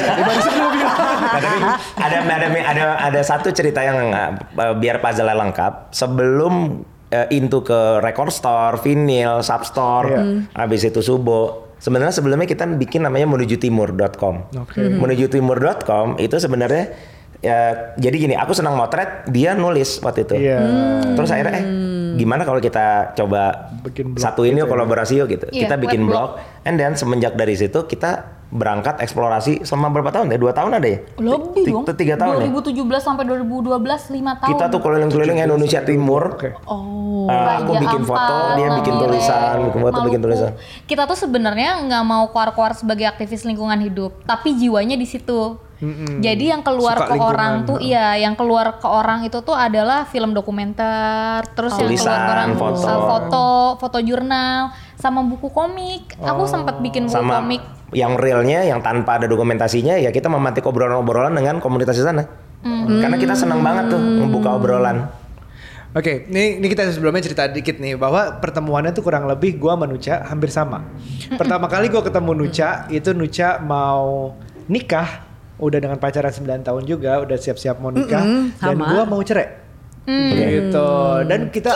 ada 2.06 2.16
ada 2.24 2.46
ada 2.48 2.84
ada 2.98 3.20
satu 3.20 3.52
cerita 3.52 3.84
yang 3.84 4.10
uh, 4.10 4.32
biar 4.72 4.98
puzzle 4.98 5.28
lengkap 5.28 5.92
sebelum 5.92 6.80
uh, 7.12 7.28
into 7.28 7.60
ke 7.60 8.00
record 8.00 8.32
store, 8.32 8.80
vinyl, 8.80 9.44
substore, 9.44 10.08
Iya. 10.08 10.22
habis 10.56 10.80
itu 10.82 11.04
subo. 11.04 11.68
Sebenarnya 11.76 12.16
sebelumnya 12.16 12.48
kita 12.48 12.64
bikin 12.64 13.04
namanya 13.04 13.28
menujutimur.com. 13.28 14.48
Oke. 14.56 14.80
Menujutimur.com 14.80 16.16
itu 16.16 16.40
sebenarnya 16.40 16.96
ya 17.44 17.92
jadi 18.00 18.16
gini, 18.16 18.34
aku 18.34 18.56
senang 18.56 18.80
motret, 18.80 19.28
dia 19.28 19.52
nulis 19.52 20.00
waktu 20.00 20.24
itu. 20.24 20.34
Iya. 20.40 20.58
Terus 21.12 21.28
akhirnya 21.28 21.52
eh 21.52 21.64
gimana 22.16 22.42
kalau 22.42 22.58
kita 22.58 23.12
coba 23.12 23.70
Bikin 23.84 24.12
blog 24.12 24.22
satu 24.22 24.42
ini 24.42 24.56
gitu 24.56 24.60
yuk, 24.60 24.66
ya. 24.66 24.72
kolaborasi 24.72 25.12
yuk 25.16 25.28
gitu. 25.28 25.46
Iya, 25.48 25.60
kita 25.62 25.74
bikin 25.76 26.00
web 26.02 26.10
blog. 26.10 26.30
And 26.64 26.74
then 26.74 26.96
semenjak 26.96 27.36
dari 27.36 27.54
situ 27.54 27.84
kita 27.84 28.10
berangkat 28.46 29.02
eksplorasi 29.02 29.66
selama 29.66 29.90
berapa 29.90 30.10
tahun 30.10 30.30
ya? 30.30 30.38
Dua 30.38 30.52
tahun 30.54 30.78
ada 30.78 30.86
ya? 30.86 30.98
Lebih 31.18 31.64
dong. 31.66 31.84
ti- 31.84 31.98
Tiga 31.98 32.14
tahun 32.14 32.34
ya? 32.40 32.48
2017 32.48 33.02
sampai 33.02 33.24
2012 33.26 34.02
5 34.06 34.32
tahun. 34.38 34.50
Kita 34.54 34.64
tuh 34.70 34.80
keliling-keliling 34.80 35.38
Indonesia 35.42 35.80
Timur. 35.82 36.22
Oke. 36.34 36.54
Oh. 36.64 37.26
Eh, 37.26 37.50
aku 37.58 37.72
bikin 37.76 38.02
foto, 38.06 38.36
dia 38.54 38.68
bikin 38.78 38.94
tulisan, 38.96 39.56
bikin 39.66 39.80
foto, 39.82 39.98
bikin 40.06 40.20
tulisan. 40.22 40.50
Kita 40.86 41.10
tuh 41.10 41.18
sebenarnya 41.18 41.82
nggak 41.82 42.04
mau 42.06 42.30
keluar-keluar 42.30 42.78
sebagai 42.78 43.02
aktivis 43.04 43.42
lingkungan 43.42 43.82
hidup, 43.82 44.22
tapi 44.22 44.54
jiwanya 44.54 44.94
di 44.94 45.04
situ. 45.04 45.58
Jadi 46.24 46.48
yang 46.48 46.64
keluar 46.64 46.96
Suka 46.96 47.12
ke 47.12 47.14
orang 47.20 47.68
tuh 47.68 47.76
iya, 47.84 48.16
yang 48.16 48.32
keluar 48.32 48.80
ke 48.80 48.88
orang 48.88 49.28
itu 49.28 49.44
tuh 49.44 49.52
adalah 49.52 50.08
film 50.08 50.32
dokumenter, 50.32 51.44
terus 51.52 51.76
yang 51.76 51.92
keluar 51.92 52.00
ke 52.00 52.00
Tulisan, 52.00 52.32
orang 52.32 52.50
foto. 52.56 52.88
uh, 52.88 53.00
foto, 53.04 53.46
foto 53.76 53.98
jurnal, 54.00 54.72
sama 54.96 55.20
buku 55.20 55.52
komik. 55.52 56.16
Aku 56.16 56.48
sempat 56.48 56.80
bikin 56.80 57.12
buku 57.12 57.20
Sama 57.20 57.44
komik. 57.44 57.60
yang 57.92 58.16
realnya, 58.16 58.64
yang 58.64 58.80
tanpa 58.80 59.20
ada 59.20 59.28
dokumentasinya, 59.28 60.00
ya 60.00 60.08
kita 60.08 60.32
memantik 60.32 60.64
obrolan-obrolan 60.64 61.36
dengan 61.36 61.60
komunitas 61.60 62.00
di 62.00 62.04
sana. 62.08 62.24
Hmm. 62.64 62.96
Karena 62.96 63.20
kita 63.20 63.36
senang 63.36 63.60
banget 63.60 63.92
tuh 63.92 64.00
membuka 64.00 64.56
obrolan. 64.56 65.12
Oke, 65.96 66.28
ini, 66.28 66.60
ini 66.60 66.66
kita 66.68 66.88
sebelumnya 66.92 67.24
cerita 67.24 67.48
dikit 67.48 67.80
nih 67.80 67.96
bahwa 67.96 68.36
pertemuannya 68.40 68.92
tuh 68.92 69.00
kurang 69.00 69.24
lebih 69.28 69.56
gua 69.60 69.76
sama 69.76 69.88
Nucha 69.88 70.24
hampir 70.24 70.48
sama. 70.52 70.88
Pertama 71.36 71.68
kali 71.68 71.92
gua 71.92 72.00
ketemu 72.00 72.32
Nucha 72.32 72.88
itu 72.92 73.12
Nucha 73.16 73.60
mau 73.60 74.36
nikah, 74.68 75.24
udah 75.56 75.78
dengan 75.80 75.96
pacaran 75.96 76.32
9 76.32 76.62
tahun 76.62 76.82
juga, 76.84 77.24
udah 77.24 77.36
siap-siap 77.36 77.80
mau 77.80 77.88
nikah 77.88 78.22
Mm-mm, 78.22 78.60
dan 78.60 78.76
sama. 78.76 78.84
gua 78.92 79.02
mau 79.04 79.20
cerai. 79.24 79.64
Gitu. 80.06 80.90
Dan 81.26 81.50
kita 81.50 81.72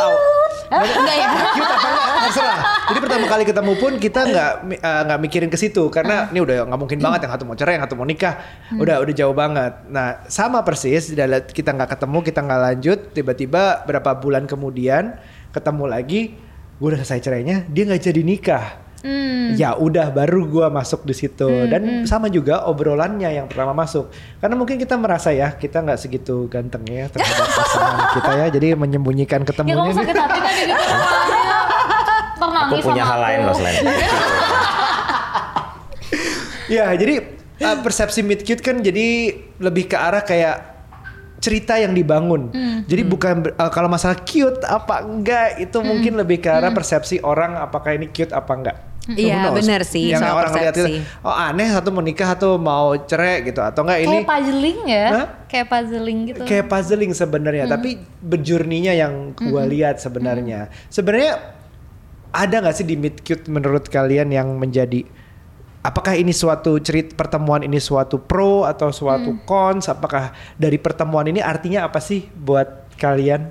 Enggak 0.71 1.17
ya? 1.19 1.29
cute 1.59 1.67
apa 1.67 1.89
enggak? 1.91 2.15
terserah. 2.31 2.59
Jadi 2.87 2.99
pertama 3.03 3.27
kali 3.27 3.43
ketemu 3.43 3.73
pun 3.75 3.93
kita 3.99 4.21
nggak 4.23 4.53
eh, 4.79 5.01
nggak 5.11 5.19
mikirin 5.19 5.51
ke 5.51 5.59
situ 5.59 5.91
karena 5.91 6.31
ini 6.31 6.39
udah 6.39 6.63
nggak 6.63 6.79
mungkin 6.79 6.99
banget 7.03 7.27
yang 7.27 7.33
satu 7.35 7.43
mau 7.43 7.57
cerai, 7.59 7.75
yang 7.75 7.85
satu 7.91 7.97
mau 7.99 8.07
nikah, 8.07 8.39
udah 8.79 9.03
udah 9.03 9.15
jauh 9.15 9.35
banget. 9.35 9.73
Nah 9.91 10.23
sama 10.31 10.63
persis, 10.63 11.11
kita 11.51 11.71
nggak 11.75 11.91
ketemu, 11.99 12.19
kita 12.23 12.41
nggak 12.47 12.61
lanjut, 12.71 12.99
tiba-tiba 13.11 13.83
berapa 13.83 14.11
bulan 14.23 14.47
kemudian 14.47 15.19
ketemu 15.51 15.85
lagi, 15.91 16.21
gue 16.79 16.87
udah 16.87 17.03
selesai 17.03 17.19
cerainya, 17.27 17.67
dia 17.67 17.83
nggak 17.91 18.03
jadi 18.07 18.23
nikah. 18.23 18.67
Hmm. 19.01 19.57
Ya 19.57 19.73
udah 19.77 20.13
baru 20.13 20.45
gua 20.45 20.69
masuk 20.69 21.09
di 21.09 21.17
situ 21.17 21.49
dan 21.73 22.05
sama 22.05 22.29
juga 22.29 22.69
obrolannya 22.69 23.33
yang 23.33 23.49
pertama 23.49 23.73
masuk 23.73 24.13
karena 24.45 24.55
mungkin 24.61 24.77
kita 24.77 25.01
merasa 25.01 25.33
ya 25.33 25.57
kita 25.57 25.81
nggak 25.81 25.97
segitu 25.97 26.47
gantengnya 26.53 27.09
terhadap 27.09 27.49
pasangan 27.59 28.07
kita 28.13 28.31
ya 28.37 28.47
jadi 28.53 28.69
menyembunyikan 28.77 29.41
Ya 29.41 29.47
ketemunya 29.49 29.93
sakit 29.97 30.17
hati 30.17 30.39
gitu. 30.39 30.75
Ntar 32.37 32.51
Aku 32.71 32.77
punya 32.85 33.05
sama 33.05 33.11
hal 33.17 33.21
lain 33.25 33.39
loh 33.49 33.55
selain 33.57 33.75
itu. 33.81 33.93
Ya, 36.71 36.87
jadi 36.95 37.27
uh, 37.67 37.83
persepsi 37.83 38.23
meet 38.23 38.47
cute 38.47 38.63
kan 38.63 38.79
jadi 38.79 39.35
lebih 39.59 39.91
ke 39.91 39.97
arah 39.99 40.23
kayak 40.23 40.80
cerita 41.41 41.81
yang 41.81 41.97
dibangun. 41.97 42.53
Jadi 42.85 43.03
bukan 43.03 43.35
ber- 43.43 43.57
uh, 43.57 43.73
kalau 43.73 43.89
masalah 43.89 44.21
cute 44.23 44.61
apa 44.63 45.03
enggak 45.03 45.57
itu 45.59 45.81
mungkin 45.81 46.21
lebih 46.21 46.39
ke 46.45 46.53
arah 46.53 46.71
persepsi 46.71 47.19
orang 47.25 47.57
apakah 47.57 47.97
ini 47.97 48.13
cute 48.13 48.31
apa 48.31 48.53
enggak. 48.53 48.77
Iya, 49.11 49.33
Who 49.33 49.57
knows? 49.57 49.59
benar 49.65 49.83
sih, 49.83 50.13
Yang 50.13 50.23
soal 50.23 50.37
orang 50.37 50.53
lihat 50.61 50.75
itu, 50.77 50.87
oh 51.25 51.33
aneh 51.33 51.67
satu 51.73 51.89
mau 51.89 52.05
nikah 52.05 52.37
satu 52.37 52.61
mau 52.61 52.93
cerai 53.01 53.43
gitu 53.49 53.59
atau 53.65 53.83
enggak 53.83 54.01
ini 54.07 54.17
Kayak 54.21 54.29
puzzling 54.29 54.79
ya? 54.87 55.07
Hah? 55.09 55.27
Kayak 55.51 55.67
puzzling 55.67 56.19
gitu. 56.31 56.43
kayak 56.47 56.67
puzzling 56.69 57.11
sebenarnya 57.17 57.65
tapi 57.67 57.91
bejurninya 58.23 58.93
yang 58.95 59.33
gua 59.35 59.67
lihat 59.67 59.99
sebenarnya 59.99 60.71
sebenarnya 60.93 61.43
ada 62.31 62.55
nggak 62.63 62.77
sih 62.77 62.87
di 62.87 62.95
meet 62.95 63.25
cute 63.27 63.51
menurut 63.51 63.91
kalian 63.91 64.31
yang 64.31 64.47
menjadi 64.55 65.03
apakah 65.81 66.13
ini 66.13 66.33
suatu 66.33 66.77
cerit 66.77 67.17
pertemuan 67.17 67.65
ini 67.65 67.81
suatu 67.81 68.21
pro 68.21 68.69
atau 68.69 68.93
suatu 68.93 69.33
cons 69.49 69.89
apakah 69.89 70.33
dari 70.61 70.77
pertemuan 70.77 71.25
ini 71.25 71.41
artinya 71.41 71.89
apa 71.89 71.99
sih 71.99 72.29
buat 72.37 72.93
kalian 73.01 73.49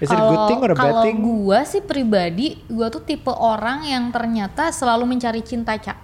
is 0.00 0.08
it 0.08 0.16
a 0.16 0.24
good 0.28 0.44
thing 0.48 0.60
or 0.60 0.72
a 0.72 0.76
bad 0.76 0.92
kalau 0.92 1.04
thing 1.04 1.16
gua 1.20 1.64
sih 1.64 1.80
pribadi, 1.80 2.60
gua 2.68 2.92
tuh 2.92 3.00
tipe 3.00 3.32
orang 3.32 3.84
yang 3.88 4.12
ternyata 4.12 4.72
selalu 4.72 5.08
mencari 5.08 5.40
cinta, 5.40 5.76
Cak. 5.76 5.96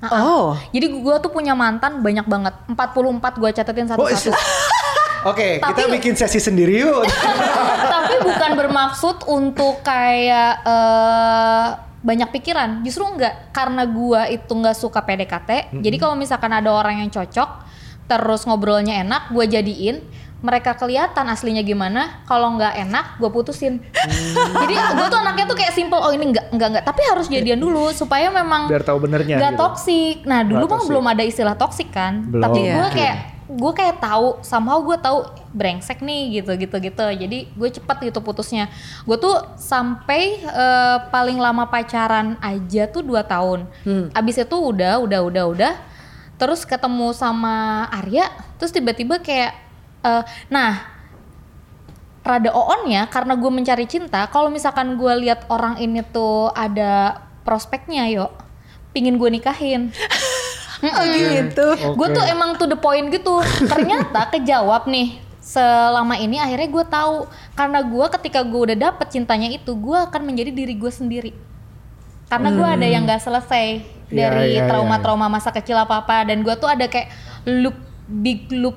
Nah, 0.00 0.10
Oh. 0.24 0.56
Jadi 0.72 0.88
gua 1.00 1.20
tuh 1.20 1.28
punya 1.28 1.52
mantan 1.52 2.00
banyak 2.00 2.24
banget. 2.24 2.54
44 2.68 3.40
gua 3.40 3.50
catetin 3.52 3.84
Oh, 3.92 4.08
satu-satu. 4.08 4.32
Oke, 5.32 5.60
kita 5.60 5.84
Tapi- 5.84 6.00
bikin 6.00 6.16
sesi 6.16 6.40
sendiri 6.40 6.80
yuk. 6.80 7.04
Tapi 7.96 8.14
bukan 8.24 8.50
bermaksud 8.56 9.28
untuk 9.28 9.84
kayak 9.84 10.64
eh, 10.64 11.66
banyak 12.00 12.28
pikiran. 12.32 12.80
Justru 12.80 13.04
enggak. 13.04 13.52
Karena 13.52 13.84
gua 13.84 14.24
itu 14.26 14.48
nggak 14.48 14.76
suka 14.76 15.00
PDKT. 15.00 15.76
Jadi 15.76 15.96
kalau 15.96 16.16
misalkan 16.16 16.50
ada 16.50 16.72
orang 16.72 17.00
yang 17.00 17.10
cocok, 17.10 17.64
terus 18.06 18.44
ngobrolnya 18.44 19.00
enak, 19.00 19.30
gua 19.30 19.44
jadiin. 19.44 20.00
Mereka 20.40 20.80
kelihatan 20.80 21.28
aslinya 21.28 21.60
gimana. 21.60 22.24
Kalau 22.24 22.56
nggak 22.56 22.88
enak, 22.88 23.20
gue 23.20 23.28
putusin. 23.28 23.76
Jadi 24.64 24.72
gue 24.72 25.06
tuh 25.12 25.20
anaknya 25.20 25.44
tuh 25.44 25.52
kayak 25.52 25.76
simple. 25.76 26.00
Oh 26.00 26.16
ini 26.16 26.32
nggak 26.32 26.56
nggak 26.56 26.68
nggak. 26.72 26.84
Tapi 26.88 27.00
harus 27.12 27.28
jadian 27.28 27.60
dulu 27.60 27.92
supaya 27.92 28.32
memang 28.32 28.72
Biar 28.72 28.80
tahu 28.80 29.04
benernya 29.04 29.36
nggak 29.36 29.52
gitu. 29.52 29.60
toksik. 29.60 30.16
Nah 30.24 30.40
dulu 30.40 30.64
mah 30.64 30.80
belum 30.88 31.04
ada 31.12 31.20
istilah 31.28 31.60
toksik 31.60 31.92
kan. 31.92 32.24
Belum. 32.24 32.40
Tapi 32.40 32.56
Iya. 32.64 32.72
gue 32.72 32.88
kayak 32.88 33.16
gue 33.50 33.72
kayak 33.74 33.98
tahu 33.98 34.38
somehow 34.46 34.78
gue 34.86 34.94
tahu 35.00 35.26
brengsek 35.50 35.98
nih 36.02 36.40
gitu 36.40 36.54
gitu 36.54 36.76
gitu. 36.78 37.04
Jadi 37.10 37.50
gue 37.50 37.68
cepet 37.70 37.96
gitu 38.10 38.22
putusnya. 38.22 38.70
Gue 39.02 39.18
tuh 39.18 39.34
sampai 39.58 40.38
eh, 40.44 40.98
paling 41.10 41.38
lama 41.38 41.66
pacaran 41.66 42.38
aja 42.38 42.86
tuh 42.86 43.02
dua 43.02 43.26
tahun. 43.26 43.66
Abis 44.14 44.42
itu 44.42 44.56
udah 44.56 45.02
udah 45.02 45.20
udah 45.26 45.44
udah. 45.50 45.74
Terus 46.38 46.64
ketemu 46.64 47.12
sama 47.12 47.84
Arya 47.90 48.30
terus 48.56 48.70
tiba-tiba 48.70 49.18
kayak 49.18 49.52
eh, 50.06 50.22
nah 50.48 51.00
rada 52.20 52.52
on 52.52 52.84
ya 52.86 53.08
karena 53.08 53.32
gue 53.32 53.50
mencari 53.50 53.88
cinta 53.88 54.28
kalau 54.28 54.52
misalkan 54.52 54.94
gue 55.00 55.12
lihat 55.24 55.48
orang 55.48 55.80
ini 55.80 56.04
tuh 56.04 56.52
ada 56.52 57.24
prospeknya 57.48 58.06
yuk 58.12 58.30
pingin 58.92 59.16
gue 59.16 59.30
nikahin 59.32 59.88
Oh 60.80 61.04
gitu. 61.04 61.66
Gue 61.96 62.08
tuh 62.12 62.24
emang 62.24 62.56
to 62.56 62.64
the 62.64 62.78
point 62.78 63.12
gitu. 63.12 63.44
Ternyata 63.68 64.32
kejawab 64.32 64.88
nih. 64.88 65.20
Selama 65.40 66.16
ini 66.20 66.36
akhirnya 66.36 66.68
gue 66.68 66.84
tahu 66.88 67.28
karena 67.56 67.80
gue 67.84 68.06
ketika 68.20 68.40
gue 68.44 68.60
udah 68.70 68.78
dapet 68.78 69.12
cintanya 69.12 69.48
itu, 69.52 69.72
gue 69.76 69.98
akan 69.98 70.22
menjadi 70.24 70.52
diri 70.52 70.74
gue 70.76 70.92
sendiri. 70.92 71.32
Karena 72.30 72.54
gue 72.54 72.68
ada 72.68 72.86
yang 72.86 73.04
gak 73.08 73.26
selesai 73.26 74.00
Iya, 74.10 74.26
dari 74.26 74.58
iya, 74.58 74.66
iya. 74.66 74.68
trauma-trauma 74.68 75.30
masa 75.30 75.54
kecil 75.54 75.78
apa 75.78 76.02
apa 76.02 76.26
dan 76.26 76.42
gue 76.42 76.54
tuh 76.58 76.66
ada 76.66 76.90
kayak 76.90 77.14
loop 77.46 77.78
big 78.10 78.50
loop 78.50 78.74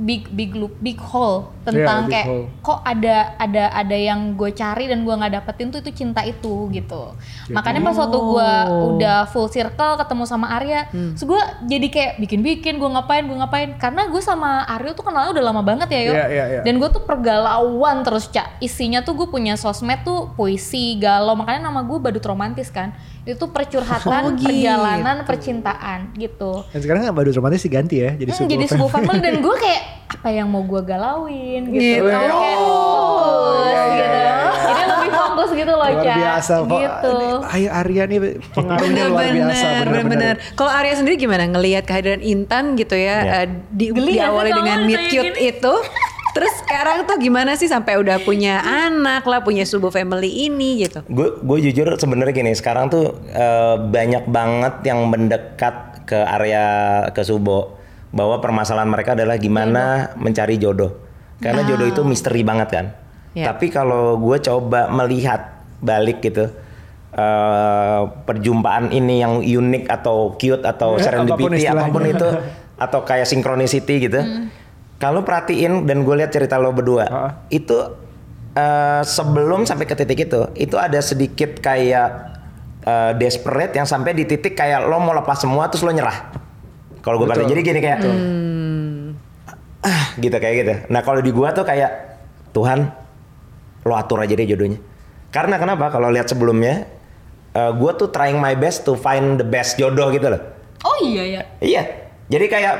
big 0.00 0.26
big 0.28 0.50
loop 0.52 0.72
big 0.78 0.96
hole 0.96 1.52
tentang 1.60 2.04
big 2.04 2.10
kayak 2.10 2.26
hole. 2.26 2.46
kok 2.58 2.80
ada 2.80 3.36
ada 3.36 3.68
ada 3.70 3.92
yang 3.92 4.32
gue 4.32 4.48
cari 4.50 4.84
dan 4.84 5.02
gue 5.02 5.12
nggak 5.12 5.32
dapetin 5.34 5.68
tuh 5.68 5.78
itu 5.78 5.92
cinta 5.94 6.24
itu 6.24 6.48
gitu 6.70 7.12
makanya 7.48 7.80
pas 7.82 7.94
waktu 7.94 8.16
gue 8.16 8.50
Oh. 8.62 8.96
udah 8.96 9.24
full 9.26 9.46
circle 9.46 9.94
ketemu 9.96 10.24
sama 10.24 10.48
Arya 10.50 10.88
Hmm. 10.88 11.12
terus 11.12 11.26
gue 11.26 11.40
jadi 11.68 11.86
kayak 11.86 12.12
bikin-bikin 12.18 12.74
gue 12.74 12.90
ngapain 12.90 13.22
gue 13.22 13.36
ngapain 13.36 13.76
karena 13.76 14.06
gue 14.06 14.18
sama 14.18 14.64
Arya 14.64 14.90
tuh 14.90 15.02
kenalnya 15.02 15.30
udah 15.30 15.44
lama 15.44 15.60
banget 15.60 15.88
ya 15.90 16.00
yo 16.02 16.12
Iya, 16.12 16.26
iya, 16.26 16.44
iya. 16.48 16.60
dan 16.62 16.74
gue 16.74 16.88
tuh 16.88 17.02
pergalauan 17.02 18.00
terus 18.00 18.26
cak 18.26 18.56
isinya 18.58 19.00
tuh 19.00 19.14
gue 19.14 19.28
punya 19.28 19.54
sosmed 19.54 20.00
tuh 20.00 20.32
puisi 20.32 20.96
galau 20.96 21.34
makanya 21.34 21.68
nama 21.68 21.80
gue 21.80 21.98
badut 21.98 22.24
romantis 22.24 22.68
kan 22.68 22.96
itu 23.22 23.36
Oh, 23.38 23.48
percurhatan 23.48 24.22
gitu. 24.34 24.48
perjalanan 24.48 25.16
percintaan 25.22 25.98
gitu 26.14 26.64
Dan 26.68 26.80
sekarang 26.80 27.00
kan 27.02 27.12
badut 27.12 27.34
romantis 27.34 27.60
diganti 27.60 27.96
ya 27.98 28.10
jadi 28.14 28.28
Hmm, 28.28 28.38
sebuah 28.38 28.50
jadi 28.50 28.64
sebuah 28.66 28.90
family 28.90 29.20
dan 29.20 29.34
gue 29.44 29.54
kayak 29.56 29.82
apa 30.10 30.28
yang 30.28 30.46
mau 30.46 30.62
gue 30.62 30.80
galauin 30.80 31.62
gitu, 31.66 31.80
Gitu. 31.80 32.02
Kayak 32.02 32.32
fokus 32.56 33.60
iya, 33.62 33.82
iya, 33.84 33.84
gitu. 33.86 34.08
iya, 34.08 34.22
iya. 34.24 34.36
Jadi 34.60 34.82
lebih 34.86 35.10
fokus 35.12 35.48
gitu 35.52 35.72
loh 35.72 35.88
luar 35.90 36.16
biasa. 36.16 36.54
Gitu. 36.60 37.10
Ini, 37.10 37.28
Ayo 37.50 37.68
Arya 37.72 38.02
nih 38.06 38.18
pengaruhnya 38.50 39.02
luar 39.06 39.26
biasa 39.28 39.66
bener-bener. 39.82 40.34
Kalau 40.54 40.70
Arya 40.70 40.94
sendiri 40.94 41.14
gimana 41.16 41.44
ngelihat 41.46 41.84
kehadiran 41.84 42.20
Intan 42.20 42.74
gitu 42.74 42.94
ya, 42.94 43.16
Ya. 43.20 43.32
eh, 43.40 43.46
di, 43.70 43.90
Geli 43.90 44.12
ya, 44.12 44.28
diawali 44.28 44.50
dengan 44.52 44.78
meet 44.84 44.98
kayak 44.98 45.10
cute 45.10 45.36
gini. 45.36 45.50
itu, 45.52 45.72
terus 46.30 46.52
sekarang 46.60 47.04
tuh 47.04 47.16
gimana 47.16 47.54
sih 47.54 47.66
sampai 47.66 47.96
udah 47.96 48.20
punya 48.20 48.58
anak 48.60 49.22
lah, 49.24 49.40
punya 49.40 49.62
sebuah 49.62 49.90
family 49.90 50.46
ini 50.46 50.82
gitu? 50.82 51.02
Gue 51.06 51.38
gue 51.38 51.58
jujur 51.66 51.90
sebenarnya 51.94 52.32
gini, 52.32 52.52
sekarang 52.52 52.88
tuh 52.88 53.18
eh, 53.26 53.76
banyak 53.76 54.26
banget 54.26 54.74
yang 54.84 55.06
mendekat 55.06 56.04
ke 56.04 56.16
area 56.16 56.64
ke 57.10 57.22
Subo 57.22 57.78
bahwa 58.10 58.38
permasalahan 58.38 58.90
mereka 58.90 59.14
adalah 59.14 59.38
gimana 59.38 60.10
mencari 60.16 60.58
jodoh. 60.58 60.98
Karena 61.38 61.62
jodoh 61.62 61.86
itu 61.86 62.02
misteri 62.02 62.42
banget 62.42 62.68
kan. 62.68 62.86
Ya. 63.32 63.54
Tapi 63.54 63.70
kalau 63.70 64.18
gue 64.18 64.42
coba 64.42 64.90
melihat 64.90 65.62
balik 65.78 66.20
gitu 66.20 66.50
eh, 67.10 68.00
perjumpaan 68.26 68.90
ini 68.90 69.22
yang 69.22 69.38
unik 69.38 69.88
atau 69.88 70.34
cute 70.34 70.62
atau 70.62 70.98
Eh, 70.98 71.06
apa 71.06 71.06
pun 71.06 71.06
serendipity 71.06 71.56
istilahnya. 71.62 71.86
apa 71.86 71.94
pun 71.94 72.04
itu 72.06 72.28
atau 72.84 73.00
kayak 73.04 73.26
synchronicity 73.26 73.94
gitu. 74.04 74.20
Kalau 75.00 75.24
perhatiin 75.24 75.88
dan 75.88 76.04
gue 76.04 76.12
lihat 76.12 76.28
cerita 76.28 76.60
lo 76.60 76.76
berdua, 76.76 77.04
Ah. 77.08 77.30
itu 77.48 77.74
eh, 78.52 79.02
sebelum 79.02 79.64
sampai 79.64 79.88
ke 79.88 79.96
titik 79.96 80.28
itu, 80.28 80.40
itu 80.54 80.76
ada 80.76 81.00
sedikit 81.00 81.56
kayak 81.58 82.36
eh, 82.84 83.12
desperate 83.16 83.72
yang 83.72 83.88
sampai 83.88 84.12
di 84.12 84.28
titik 84.28 84.52
kayak 84.52 84.84
lo 84.84 85.00
mau 85.00 85.16
lepas 85.16 85.40
semua 85.40 85.72
terus 85.72 85.80
lo 85.80 85.90
nyerah. 85.90 86.36
Kalau 87.00 87.16
gue 87.16 87.24
perhatiin, 87.24 87.48
jadi 87.48 87.60
gini 87.64 87.80
kayak, 87.80 87.98
ah 89.80 90.12
gitu 90.20 90.36
kayak 90.36 90.54
gitu. 90.60 90.74
Nah 90.92 91.00
kalau 91.00 91.24
di 91.24 91.32
gua 91.32 91.56
tuh 91.56 91.64
kayak 91.64 92.20
Tuhan, 92.52 92.92
lo 93.88 93.94
atur 93.96 94.20
aja 94.20 94.36
deh 94.36 94.44
jodohnya. 94.44 94.76
Karena 95.32 95.56
kenapa? 95.56 95.88
Kalau 95.88 96.12
lihat 96.12 96.28
sebelumnya, 96.28 96.84
eh, 97.56 97.72
gua 97.72 97.96
tuh 97.96 98.12
trying 98.12 98.36
my 98.36 98.52
best 98.52 98.84
to 98.84 98.92
find 99.00 99.40
the 99.40 99.46
best 99.46 99.80
jodoh 99.80 100.12
gitu 100.12 100.28
loh. 100.28 100.42
Oh 100.84 100.96
iya 101.00 101.40
ya. 101.40 101.42
Iya. 101.60 101.82
Jadi 102.28 102.46
kayak 102.46 102.74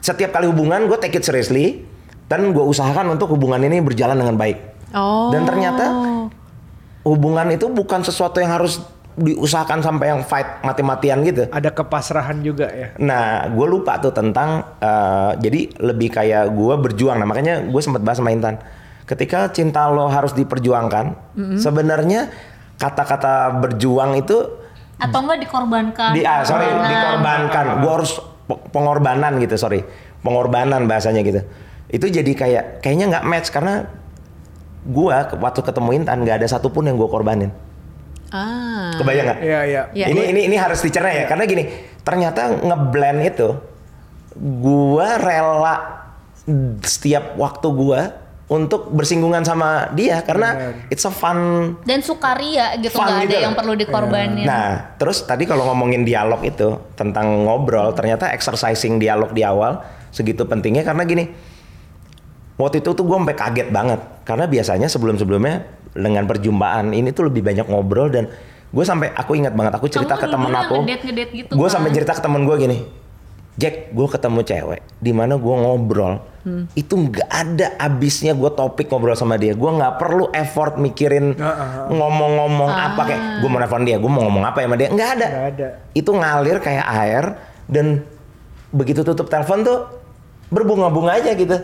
setiap 0.00 0.32
kali 0.32 0.48
hubungan 0.48 0.88
gue 0.88 0.98
take 1.00 1.20
it 1.20 1.24
seriously 1.24 1.84
dan 2.26 2.52
gue 2.56 2.64
usahakan 2.64 3.14
untuk 3.14 3.32
hubungan 3.36 3.60
ini 3.60 3.80
berjalan 3.84 4.16
dengan 4.16 4.36
baik. 4.36 4.58
Oh. 4.96 5.30
Dan 5.30 5.46
ternyata 5.46 5.86
hubungan 7.06 7.48
itu 7.52 7.70
bukan 7.70 8.04
sesuatu 8.04 8.42
yang 8.42 8.52
harus 8.52 8.82
diusahakan 9.20 9.82
sampai 9.84 10.06
yang 10.14 10.20
fight 10.24 10.62
mati-matian 10.64 11.20
gitu. 11.26 11.50
Ada 11.50 11.74
kepasrahan 11.74 12.40
juga 12.40 12.70
ya. 12.70 12.94
Nah, 12.96 13.50
gue 13.50 13.66
lupa 13.66 13.98
tuh 14.00 14.14
tentang 14.14 14.64
eh, 14.80 15.30
jadi 15.42 15.60
lebih 15.82 16.08
kayak 16.14 16.54
gue 16.54 16.74
berjuang. 16.78 17.18
Nah, 17.18 17.26
makanya 17.28 17.66
gue 17.66 17.82
sempat 17.82 18.00
bahas 18.00 18.22
sama 18.22 18.32
Intan. 18.32 18.62
Ketika 19.04 19.50
cinta 19.50 19.90
lo 19.90 20.06
harus 20.06 20.30
diperjuangkan, 20.38 21.34
sebenarnya 21.58 22.30
kata-kata 22.78 23.58
berjuang 23.58 24.16
itu 24.22 24.38
Atau 25.02 25.26
enggak 25.26 25.42
dikorbankan. 25.42 26.14
di 26.14 26.22
ah, 26.22 26.46
sorry 26.46 26.70
dikorbankan 26.70 27.82
gue 27.82 27.90
harus 27.90 28.29
pengorbanan 28.70 29.38
gitu 29.38 29.54
sorry 29.54 29.84
pengorbanan 30.20 30.84
bahasanya 30.84 31.22
gitu 31.22 31.40
itu 31.90 32.06
jadi 32.06 32.32
kayak 32.34 32.64
kayaknya 32.82 33.18
nggak 33.18 33.24
match 33.26 33.48
karena 33.50 33.90
gua 34.86 35.28
waktu 35.36 35.60
ketemu 35.60 35.90
Intan 36.02 36.22
nggak 36.22 36.40
ada 36.40 36.48
satupun 36.48 36.86
yang 36.86 36.96
gue 36.96 37.10
korbanin 37.10 37.50
Ah. 38.30 38.94
kebayang 38.94 39.26
nggak 39.26 39.38
Iya, 39.42 39.60
iya. 39.66 39.82
Ya. 39.90 40.06
ini 40.06 40.30
ini 40.30 40.40
ini 40.46 40.56
harus 40.56 40.78
dicerna 40.80 41.10
ya 41.10 41.26
karena 41.26 41.50
gini 41.50 41.66
ternyata 42.06 42.62
ngeblend 42.62 43.26
itu 43.26 43.58
gua 44.62 45.18
rela 45.18 45.76
setiap 46.86 47.34
waktu 47.34 47.66
gua 47.74 48.19
untuk 48.50 48.90
bersinggungan 48.90 49.46
sama 49.46 49.94
dia 49.94 50.18
karena 50.26 50.74
it's 50.90 51.06
a 51.06 51.12
fun 51.14 51.72
Dan 51.86 52.02
sukaria 52.02 52.74
gitu 52.82 52.98
Fun 52.98 53.06
nggak 53.06 53.18
ada 53.22 53.30
gitu. 53.30 53.44
yang 53.46 53.54
perlu 53.54 53.78
dikorbanin. 53.78 54.42
Nah, 54.42 54.98
terus 54.98 55.22
tadi 55.22 55.46
kalau 55.46 55.70
ngomongin 55.70 56.02
dialog 56.02 56.42
itu 56.42 56.74
tentang 56.98 57.46
ngobrol, 57.46 57.94
ternyata 57.94 58.34
exercising 58.34 58.98
dialog 58.98 59.30
di 59.30 59.46
awal 59.46 59.78
segitu 60.10 60.42
pentingnya 60.42 60.82
karena 60.82 61.06
gini. 61.06 61.30
Waktu 62.58 62.82
itu 62.82 62.90
tuh 62.92 63.06
gue 63.06 63.16
sampai 63.16 63.38
kaget 63.38 63.68
banget 63.70 64.00
karena 64.26 64.44
biasanya 64.44 64.90
sebelum-sebelumnya 64.90 65.54
dengan 65.94 66.26
perjumpaan 66.26 66.90
ini 66.92 67.14
tuh 67.14 67.30
lebih 67.30 67.40
banyak 67.40 67.64
ngobrol 67.70 68.10
dan 68.10 68.28
gue 68.70 68.84
sampai 68.84 69.14
aku 69.14 69.38
ingat 69.38 69.54
banget 69.54 69.78
aku 69.78 69.86
cerita 69.86 70.14
Kamu 70.14 70.22
ke 70.22 70.26
temen 70.28 70.52
aku. 70.52 70.76
gitu 70.84 71.52
gue 71.54 71.68
kan? 71.70 71.72
sampai 71.72 71.90
cerita 71.94 72.12
ke 72.18 72.20
temen 72.20 72.42
gue 72.44 72.56
gini. 72.58 72.78
Jack, 73.60 73.92
gue 73.92 74.06
ketemu 74.08 74.40
cewek, 74.40 74.80
di 74.96 75.12
mana 75.12 75.36
gue 75.36 75.52
ngobrol, 75.52 76.24
Hmm. 76.40 76.64
itu 76.72 76.96
nggak 76.96 77.28
ada 77.28 77.76
abisnya 77.76 78.32
gue 78.32 78.48
topik 78.56 78.88
ngobrol 78.88 79.12
sama 79.12 79.36
dia. 79.36 79.52
Gue 79.52 79.68
nggak 79.76 80.00
perlu 80.00 80.32
effort 80.32 80.80
mikirin 80.80 81.36
ngomong-ngomong 81.92 82.70
apa 82.72 83.02
kayak 83.04 83.44
gue 83.44 83.48
mau 83.52 83.60
nelfon 83.60 83.84
dia, 83.84 84.00
gue 84.00 84.08
mau 84.08 84.24
ngomong 84.24 84.48
apa 84.48 84.64
ya 84.64 84.66
sama 84.66 84.76
dia, 84.80 84.88
nggak 84.88 85.10
ada. 85.20 85.26
Nggak 85.28 85.46
ada. 85.52 85.68
Itu 85.92 86.10
ngalir 86.16 86.56
kayak 86.64 86.86
air 86.88 87.24
dan 87.68 88.08
begitu 88.72 89.04
tutup 89.04 89.28
telepon 89.28 89.60
tuh 89.60 89.78
berbunga-bunga 90.48 91.20
aja 91.20 91.36
gitu. 91.36 91.60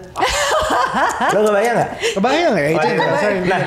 Lo 1.34 1.38
kebayang 1.40 1.74
nggak? 1.80 1.90
Kebayang 2.20 2.50
nggak 2.52 2.64
ya 2.64 2.70
itu? 2.70 2.86
Iya. 2.86 2.96
ngerasain. 3.00 3.42
Nah, 3.48 3.60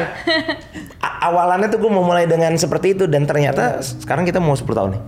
awalannya 1.25 1.67
tuh 1.67 1.79
gue 1.81 1.91
mau 1.91 2.05
mulai 2.05 2.29
dengan 2.29 2.53
seperti 2.53 2.93
itu 2.93 3.09
dan 3.09 3.25
ternyata 3.25 3.81
sekarang 3.81 4.29
kita 4.29 4.37
mau 4.37 4.53
10 4.53 4.77
tahun 4.77 4.89
nih. 4.93 5.01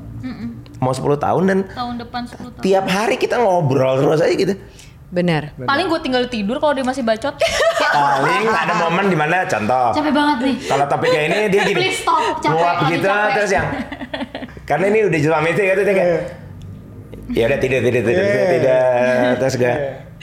Mau 0.82 0.92
10 0.92 1.06
tahun 1.16 1.44
dan 1.46 1.60
Tahun 1.70 1.96
depan 1.96 2.22
10 2.26 2.42
tahun. 2.42 2.64
tiap 2.66 2.86
hari 2.86 3.16
kita 3.16 3.38
ngobrol 3.38 4.02
terus 4.02 4.18
aja 4.20 4.34
gitu. 4.34 4.58
Benar. 5.08 5.54
Paling 5.56 5.86
gue 5.86 6.00
tinggal 6.02 6.24
tidur 6.26 6.58
kalau 6.58 6.74
dia 6.74 6.82
masih 6.82 7.04
bacot. 7.04 7.38
Paling 7.38 8.48
ada 8.48 8.74
momen 8.80 9.06
di 9.06 9.14
mana 9.14 9.46
contoh. 9.46 9.94
Capek 9.94 10.10
banget 10.10 10.38
nih. 10.42 10.56
Kalau 10.66 10.86
topiknya 10.88 11.22
ini 11.22 11.38
dia 11.48 11.62
gini. 11.64 11.78
Please 11.78 12.02
stop, 12.02 12.40
capek, 12.40 12.50
nguap 12.52 12.78
gitu 12.90 13.06
capek. 13.06 13.32
terus 13.36 13.52
yang 13.52 13.68
karena 14.64 14.86
ini 14.88 15.00
udah 15.06 15.20
jelas 15.20 15.42
itu 15.46 15.62
gitu 15.62 15.82
dia 15.84 15.94
kayak 15.94 16.18
ya 17.30 17.44
udah 17.46 17.60
tidur 17.60 17.80
tidur 17.82 18.02
tidur 18.02 18.24
tidur, 18.24 18.26
Iya. 18.26 18.50
tidur 18.50 19.32
terus 19.38 19.56
gue 19.56 19.74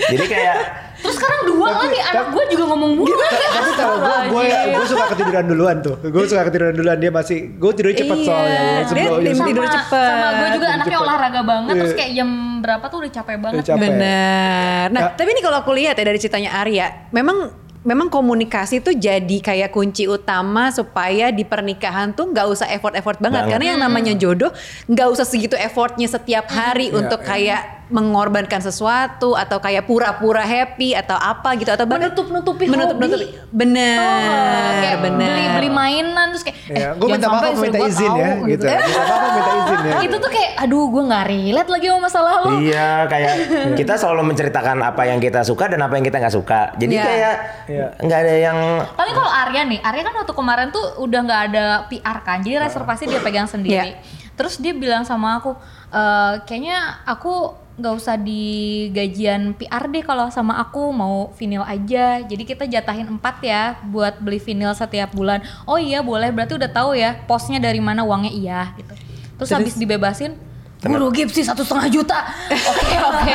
jadi 0.00 0.24
kayak 0.26 0.56
Terus 0.98 1.14
sekarang 1.14 1.40
dua 1.46 1.68
lagi 1.76 1.98
anak 2.00 2.26
gue 2.28 2.44
juga 2.50 2.64
ngomong 2.66 2.90
mulu 2.94 3.14
lagi. 3.14 3.44
Tapi 3.48 3.70
tau 3.72 3.94
gue 3.96 4.16
gue 4.28 4.42
gue 4.72 4.86
suka 4.86 5.04
ketiduran 5.10 5.44
duluan 5.46 5.76
tuh. 5.78 5.94
Gue 6.00 6.24
suka 6.24 6.42
ketiduran 6.44 6.74
duluan 6.74 6.96
dia 6.96 7.10
masih 7.10 7.38
gue 7.52 7.70
tidur 7.72 7.92
cepet 7.92 8.16
Iya, 8.16 8.26
soalnya. 8.26 8.58
dia 8.58 8.84
Sebelum 8.84 9.10
sebelum- 9.22 9.46
tidur 9.46 9.66
cepet. 9.68 10.10
Sama 10.10 10.28
gue 10.28 10.48
juga 10.48 10.48
Tidur 10.58 10.68
anaknya 10.68 10.90
cepet. 10.90 11.06
olahraga 11.06 11.40
banget 11.42 11.72
terus 11.74 11.88
Iya. 11.88 11.98
kayak 11.98 12.12
jam 12.14 12.28
berapa 12.58 12.84
tuh 12.84 12.98
udah 12.98 13.12
capek 13.12 13.36
banget. 13.36 13.54
Udah 13.54 13.66
capek. 13.66 13.80
Benar. 13.84 14.84
Nah, 14.88 15.00
Ya. 15.00 15.08
tapi 15.14 15.28
ini 15.30 15.40
kalau 15.40 15.56
aku 15.58 15.70
lihat 15.72 15.94
ya 15.94 16.04
dari 16.04 16.18
ceritanya 16.18 16.50
Arya, 16.56 16.86
memang 17.10 17.38
memang 17.78 18.10
komunikasi 18.10 18.82
tuh 18.82 18.92
jadi 18.92 19.38
kayak 19.38 19.70
kunci 19.70 20.04
utama 20.04 20.68
supaya 20.68 21.30
di 21.30 21.40
pernikahan 21.40 22.10
tuh 22.10 22.28
nggak 22.28 22.46
usah 22.46 22.66
effort-effort 22.68 23.16
banget. 23.16 23.46
Banget. 23.46 23.52
Karena 23.54 23.66
yang 23.70 23.80
namanya 23.80 24.12
jodoh 24.12 24.50
nggak 24.84 25.08
usah 25.08 25.22
segitu 25.22 25.54
effortnya 25.54 26.04
setiap 26.04 26.50
hari 26.50 26.90
Iya, 26.90 26.98
untuk 26.98 27.22
iya. 27.22 27.28
kayak 27.28 27.60
mengorbankan 27.88 28.60
sesuatu 28.60 29.32
atau 29.32 29.58
kayak 29.58 29.82
pura-pura 29.82 30.40
happy 30.40 30.92
atau 30.92 31.14
apa 31.14 31.56
gitu 31.56 31.68
atau 31.68 31.82
bahkan 31.82 32.08
Menutup-nutupi 32.08 32.64
menutup-nutupi. 32.66 33.26
hobi. 33.26 33.48
Benar, 33.48 34.70
kayak 34.78 34.98
benar. 35.00 35.28
beli 35.30 35.44
beli 35.50 35.70
mainan 35.70 36.26
terus 36.30 36.44
kayak 36.44 36.56
Ya, 36.68 36.92
eh, 36.92 36.92
gue 36.94 37.08
minta 37.08 37.26
istri 37.48 37.64
minta 37.64 37.78
izin 37.80 38.04
tahu, 38.06 38.18
ya 38.18 38.30
gitu. 38.46 38.64
Minta 38.68 38.84
maaf 38.84 39.08
aku 39.08 39.28
minta 39.30 39.52
izin 39.54 39.78
ya. 39.80 39.94
itu 40.02 40.16
tuh 40.18 40.30
kayak 40.30 40.50
aduh 40.58 40.84
gue 40.86 41.02
nggak 41.02 41.24
relate 41.26 41.70
lagi 41.70 41.86
sama 41.86 42.00
masa 42.02 42.20
lalu. 42.20 42.48
iya 42.62 42.88
kayak 43.06 43.32
kita 43.74 43.94
selalu 43.94 44.22
menceritakan 44.26 44.76
apa 44.82 45.02
yang 45.04 45.18
kita 45.18 45.40
suka 45.42 45.64
dan 45.66 45.80
apa 45.80 45.96
yang 45.96 46.04
kita 46.04 46.16
nggak 46.18 46.34
suka 46.34 46.60
jadi 46.74 46.92
Iya. 46.92 47.04
kayak 47.04 47.34
Iya. 47.66 47.86
nggak 47.98 48.18
ada 48.18 48.34
yang 48.38 48.58
Tapi 48.90 49.10
kalau 49.10 49.30
Arya 49.30 49.62
nih, 49.64 49.80
Arya 49.80 50.02
kan 50.02 50.14
waktu 50.14 50.34
kemarin 50.34 50.68
tuh 50.68 50.84
udah 50.98 51.20
nggak 51.22 51.42
ada 51.46 51.64
PR 51.86 52.18
kan, 52.20 52.38
jadi 52.38 52.60
reservasi 52.60 53.06
dia 53.06 53.18
pegang 53.18 53.46
sendiri. 53.46 53.94
Iya. 53.94 54.00
Terus 54.34 54.54
dia 54.56 54.70
bilang 54.70 55.02
sama 55.02 55.38
aku, 55.38 55.56
e, 55.88 56.02
kayaknya 56.44 56.78
aku 57.02 57.54
nggak 57.78 57.94
usah 57.94 58.18
di 58.18 58.42
gajian 58.90 59.54
PR 59.54 59.86
deh 59.86 60.02
kalau 60.02 60.26
sama 60.34 60.58
aku 60.58 60.90
mau 60.90 61.30
vinil 61.38 61.62
aja. 61.62 62.18
Jadi 62.26 62.42
kita 62.42 62.66
jatahin 62.66 63.06
empat 63.06 63.38
ya 63.40 63.78
buat 63.86 64.18
beli 64.18 64.42
vinil 64.42 64.74
setiap 64.74 65.14
bulan. 65.14 65.40
Oh 65.62 65.78
iya 65.78 66.02
boleh, 66.02 66.34
berarti 66.34 66.58
udah 66.58 66.70
tahu 66.70 66.98
ya 66.98 67.14
posnya 67.30 67.62
dari 67.62 67.78
mana 67.78 68.02
uangnya 68.02 68.34
iya 68.34 68.60
gitu. 68.74 68.92
Terus 69.38 69.50
habis 69.54 69.74
dibebasin, 69.78 70.34
gue 70.82 70.98
rugi 70.98 71.30
sih 71.30 71.46
satu 71.46 71.62
setengah 71.62 71.86
juta. 71.94 72.18
Oke 72.74 72.96
oke, 72.98 73.34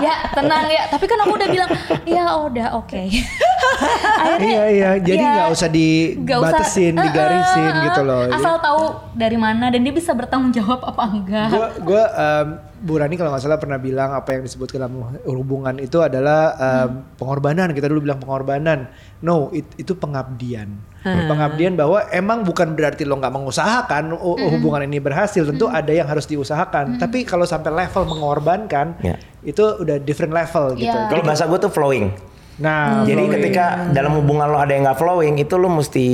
ya 0.00 0.14
tenang 0.32 0.64
ya. 0.72 0.88
Tapi 0.88 1.04
kan 1.04 1.18
aku 1.20 1.32
udah 1.36 1.48
bilang, 1.52 1.70
ya 2.08 2.24
udah 2.48 2.68
oke. 2.80 3.02
Iya 4.22 4.64
iya, 4.70 4.90
jadi 5.02 5.18
ya, 5.18 5.32
nggak 5.34 5.48
usah 5.58 5.68
nggak 5.72 6.38
usah, 6.38 6.54
dibatasin, 6.54 6.94
digarisin 6.94 7.72
eh, 7.72 7.82
gitu 7.90 8.00
eh, 8.04 8.06
loh. 8.06 8.20
Asal 8.30 8.54
tahu 8.62 8.82
dari 9.18 9.34
mana 9.34 9.74
dan 9.74 9.82
dia 9.82 9.90
bisa 9.90 10.14
bertanggung 10.14 10.54
jawab 10.54 10.86
apa 10.86 11.02
enggak. 11.10 11.48
gue 11.50 11.66
gue 11.82 12.04
Bu 12.82 12.98
Rani 12.98 13.14
kalau 13.14 13.30
nggak 13.30 13.40
salah 13.40 13.56
pernah 13.56 13.78
bilang 13.78 14.10
apa 14.10 14.34
yang 14.34 14.42
disebut 14.42 14.74
dalam 14.74 14.90
hubungan 15.22 15.78
itu 15.78 16.02
adalah 16.02 16.50
em, 16.52 17.06
pengorbanan. 17.14 17.70
Kita 17.70 17.86
dulu 17.86 18.02
bilang 18.02 18.18
pengorbanan. 18.18 18.90
No 19.20 19.48
it- 19.50 19.78
itu 19.78 19.94
pengabdian. 19.94 20.66
Pengabdian 21.02 21.74
bahwa 21.74 22.02
emang 22.08 22.42
bukan 22.42 22.74
berarti 22.74 23.02
lo 23.02 23.14
nggak 23.16 23.30
mengusahakan 23.30 24.12
hu- 24.12 24.38
hubungan 24.50 24.82
ini 24.82 24.98
berhasil. 24.98 25.42
Tentu 25.44 25.66
ada 25.66 25.88
yang 25.88 26.06
harus 26.06 26.26
diusahakan. 26.26 26.98
Tapi 26.98 27.22
kalau 27.22 27.42
sampai 27.42 27.70
level 27.72 28.02
mengorbankan 28.04 28.98
Ya. 28.98 29.14
itu 29.40 29.62
udah 29.62 29.98
different 29.98 30.30
level 30.30 30.74
gitu. 30.74 30.90
Ya. 30.90 31.06
kalau 31.06 31.22
bahasa 31.22 31.46
gue 31.46 31.58
tuh 31.58 31.70
flowing. 31.70 32.10
Nah. 32.58 33.02
Jadi 33.02 33.14
flowing. 33.16 33.32
ketika 33.38 33.64
dalam 33.90 34.14
hubungan 34.14 34.46
lo 34.46 34.58
ada 34.58 34.70
yang 34.70 34.82
nggak 34.84 34.98
flowing 34.98 35.38
itu 35.38 35.54
lo 35.54 35.70
mesti 35.70 36.06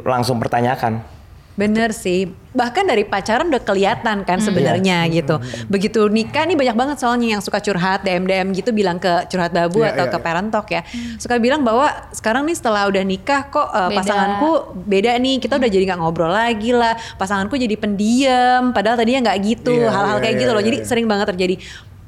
langsung 0.00 0.38
pertanyakan 0.38 1.17
Bener 1.58 1.90
sih, 1.90 2.30
bahkan 2.54 2.86
dari 2.86 3.02
pacaran 3.02 3.50
udah 3.50 3.58
kelihatan 3.58 4.22
kan 4.22 4.38
sebenarnya 4.38 5.10
Iya. 5.10 5.10
gitu. 5.10 5.42
Begitu 5.66 6.06
nikah 6.06 6.46
nih 6.46 6.54
banyak 6.54 6.76
banget 6.78 6.96
soalnya 7.02 7.34
yang 7.34 7.42
suka 7.42 7.58
curhat 7.58 8.06
DM 8.06 8.30
DM 8.30 8.54
gitu 8.54 8.70
bilang 8.70 9.02
ke 9.02 9.26
curhat 9.26 9.50
babu 9.50 9.82
Iya, 9.82 9.98
atau 9.98 10.06
iya, 10.06 10.12
ke 10.14 10.18
iya. 10.18 10.24
parent 10.24 10.48
talk 10.54 10.68
ya. 10.70 10.86
Suka 11.18 11.34
bilang 11.42 11.66
bahwa 11.66 11.90
sekarang 12.14 12.46
nih 12.46 12.54
setelah 12.54 12.86
udah 12.86 13.02
nikah 13.02 13.50
kok 13.50 13.66
uh, 13.66 13.90
Beda. 13.90 13.98
pasanganku 13.98 14.50
beda 14.86 15.12
nih, 15.18 15.42
kita 15.42 15.58
udah 15.58 15.66
jadi 15.66 15.84
nggak 15.90 15.98
ngobrol 15.98 16.30
lagi 16.30 16.70
lah. 16.70 16.94
Pasanganku 17.18 17.58
jadi 17.58 17.74
pendiam, 17.74 18.70
padahal 18.70 18.94
tadinya 18.94 19.34
nggak 19.34 19.38
gitu. 19.42 19.74
Iya, 19.74 19.90
Hal-hal 19.90 20.16
iya, 20.16 20.22
kayak 20.22 20.34
iya, 20.38 20.42
gitu 20.46 20.50
loh. 20.54 20.62
iya, 20.62 20.68
Jadi 20.70 20.78
iya. 20.78 20.86
sering 20.86 21.06
banget 21.10 21.26
terjadi. 21.34 21.54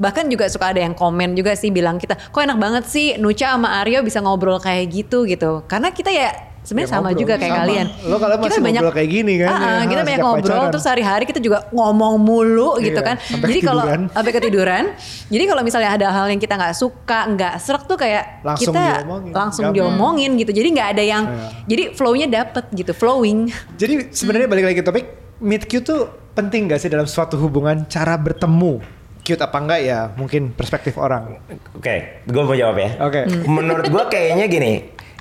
Bahkan 0.00 0.32
juga 0.32 0.48
suka 0.48 0.72
ada 0.72 0.80
yang 0.80 0.96
komen 0.96 1.36
juga 1.36 1.52
sih 1.52 1.68
bilang 1.68 1.98
kita, 1.98 2.16
kok 2.16 2.40
enak 2.40 2.56
banget 2.56 2.84
sih 2.88 3.20
Nucha 3.20 3.52
sama 3.52 3.84
Aryo 3.84 4.00
bisa 4.00 4.24
ngobrol 4.24 4.56
kayak 4.56 4.88
gitu 4.88 5.28
gitu. 5.28 5.60
Karena 5.68 5.92
kita 5.92 6.08
ya 6.08 6.32
sebenarnya 6.70 6.86
Ya, 6.86 6.94
sama 6.94 7.02
ngobrol. 7.04 7.20
juga 7.20 7.34
kayak 7.34 7.50
Sama. 7.50 7.60
kalian. 7.60 7.86
Lo 8.00 8.16
kalau 8.16 8.36
masih 8.38 8.60
ngobrol 8.62 8.92
kayak 8.94 9.10
gini 9.10 9.34
kan, 9.36 9.50
Ah, 9.50 9.58
ya, 9.58 9.84
kita 9.84 10.02
banyak 10.02 10.20
ngobrol 10.20 10.46
pacaran. 10.54 10.70
terus 10.70 10.84
sehari-hari 10.86 11.24
kita 11.26 11.40
juga 11.40 11.58
ngomong 11.68 12.14
mulu 12.16 12.70
gitu 12.78 12.94
Iya, 12.94 13.02
kan. 13.04 13.16
sampai 13.18 13.46
Jadi 13.48 13.60
kalau 13.60 13.82
sampai 14.06 14.32
ketiduran. 14.32 14.84
jadi 15.26 15.44
kalau 15.44 15.62
misalnya 15.62 15.90
ada 15.92 16.06
hal 16.08 16.26
yang 16.26 16.38
kita 16.38 16.54
nggak 16.54 16.72
suka, 16.72 17.18
nggak 17.28 17.52
serak 17.58 17.82
tuh 17.84 17.98
kayak 17.98 18.22
Langsung 18.40 18.70
kita 18.70 19.02
diomongin. 19.02 19.32
langsung 19.32 19.64
Gampang. 19.66 19.76
diomongin 19.76 20.30
gitu. 20.36 20.50
Jadi 20.52 20.68
nggak 20.70 20.88
ada 20.90 21.02
yang 21.02 21.22
Iya. 21.26 21.48
jadi 21.66 21.82
flow-nya 21.92 22.26
dapet 22.28 22.64
gitu, 22.72 22.92
flowing. 22.92 23.50
Jadi 23.74 24.08
sebenarnya 24.10 24.46
balik 24.46 24.64
lagi 24.64 24.76
ke 24.76 24.86
topik 24.86 25.04
meet 25.38 25.64
cute 25.64 25.82
tuh 25.82 26.00
penting 26.30 26.66
gak 26.66 26.78
sih 26.78 26.86
dalam 26.86 27.04
suatu 27.04 27.34
hubungan 27.36 27.82
cara 27.84 28.14
bertemu? 28.14 28.78
Cute 29.20 29.40
apa 29.40 29.56
enggak 29.56 29.80
ya? 29.82 30.08
Mungkin 30.10 30.50
perspektif 30.50 30.96
orang. 30.96 31.36
Oke, 31.72 32.22
gue 32.22 32.40
mau 32.40 32.54
jawab 32.54 32.76
ya. 32.76 32.90
Oke. 33.02 33.20
Menurut 33.42 33.84
gue 33.84 34.02
kayaknya 34.06 34.46
gini, 34.46 34.72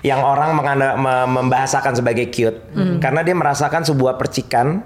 yang 0.01 0.19
orang 0.19 0.53
menganda, 0.53 0.95
me- 0.95 1.27
membahasakan 1.29 1.93
sebagai 1.93 2.27
cute, 2.27 2.59
karena 2.97 3.19
dia 3.19 3.33
merasakan 3.33 3.83
sebuah 3.83 4.15
percikan 4.15 4.79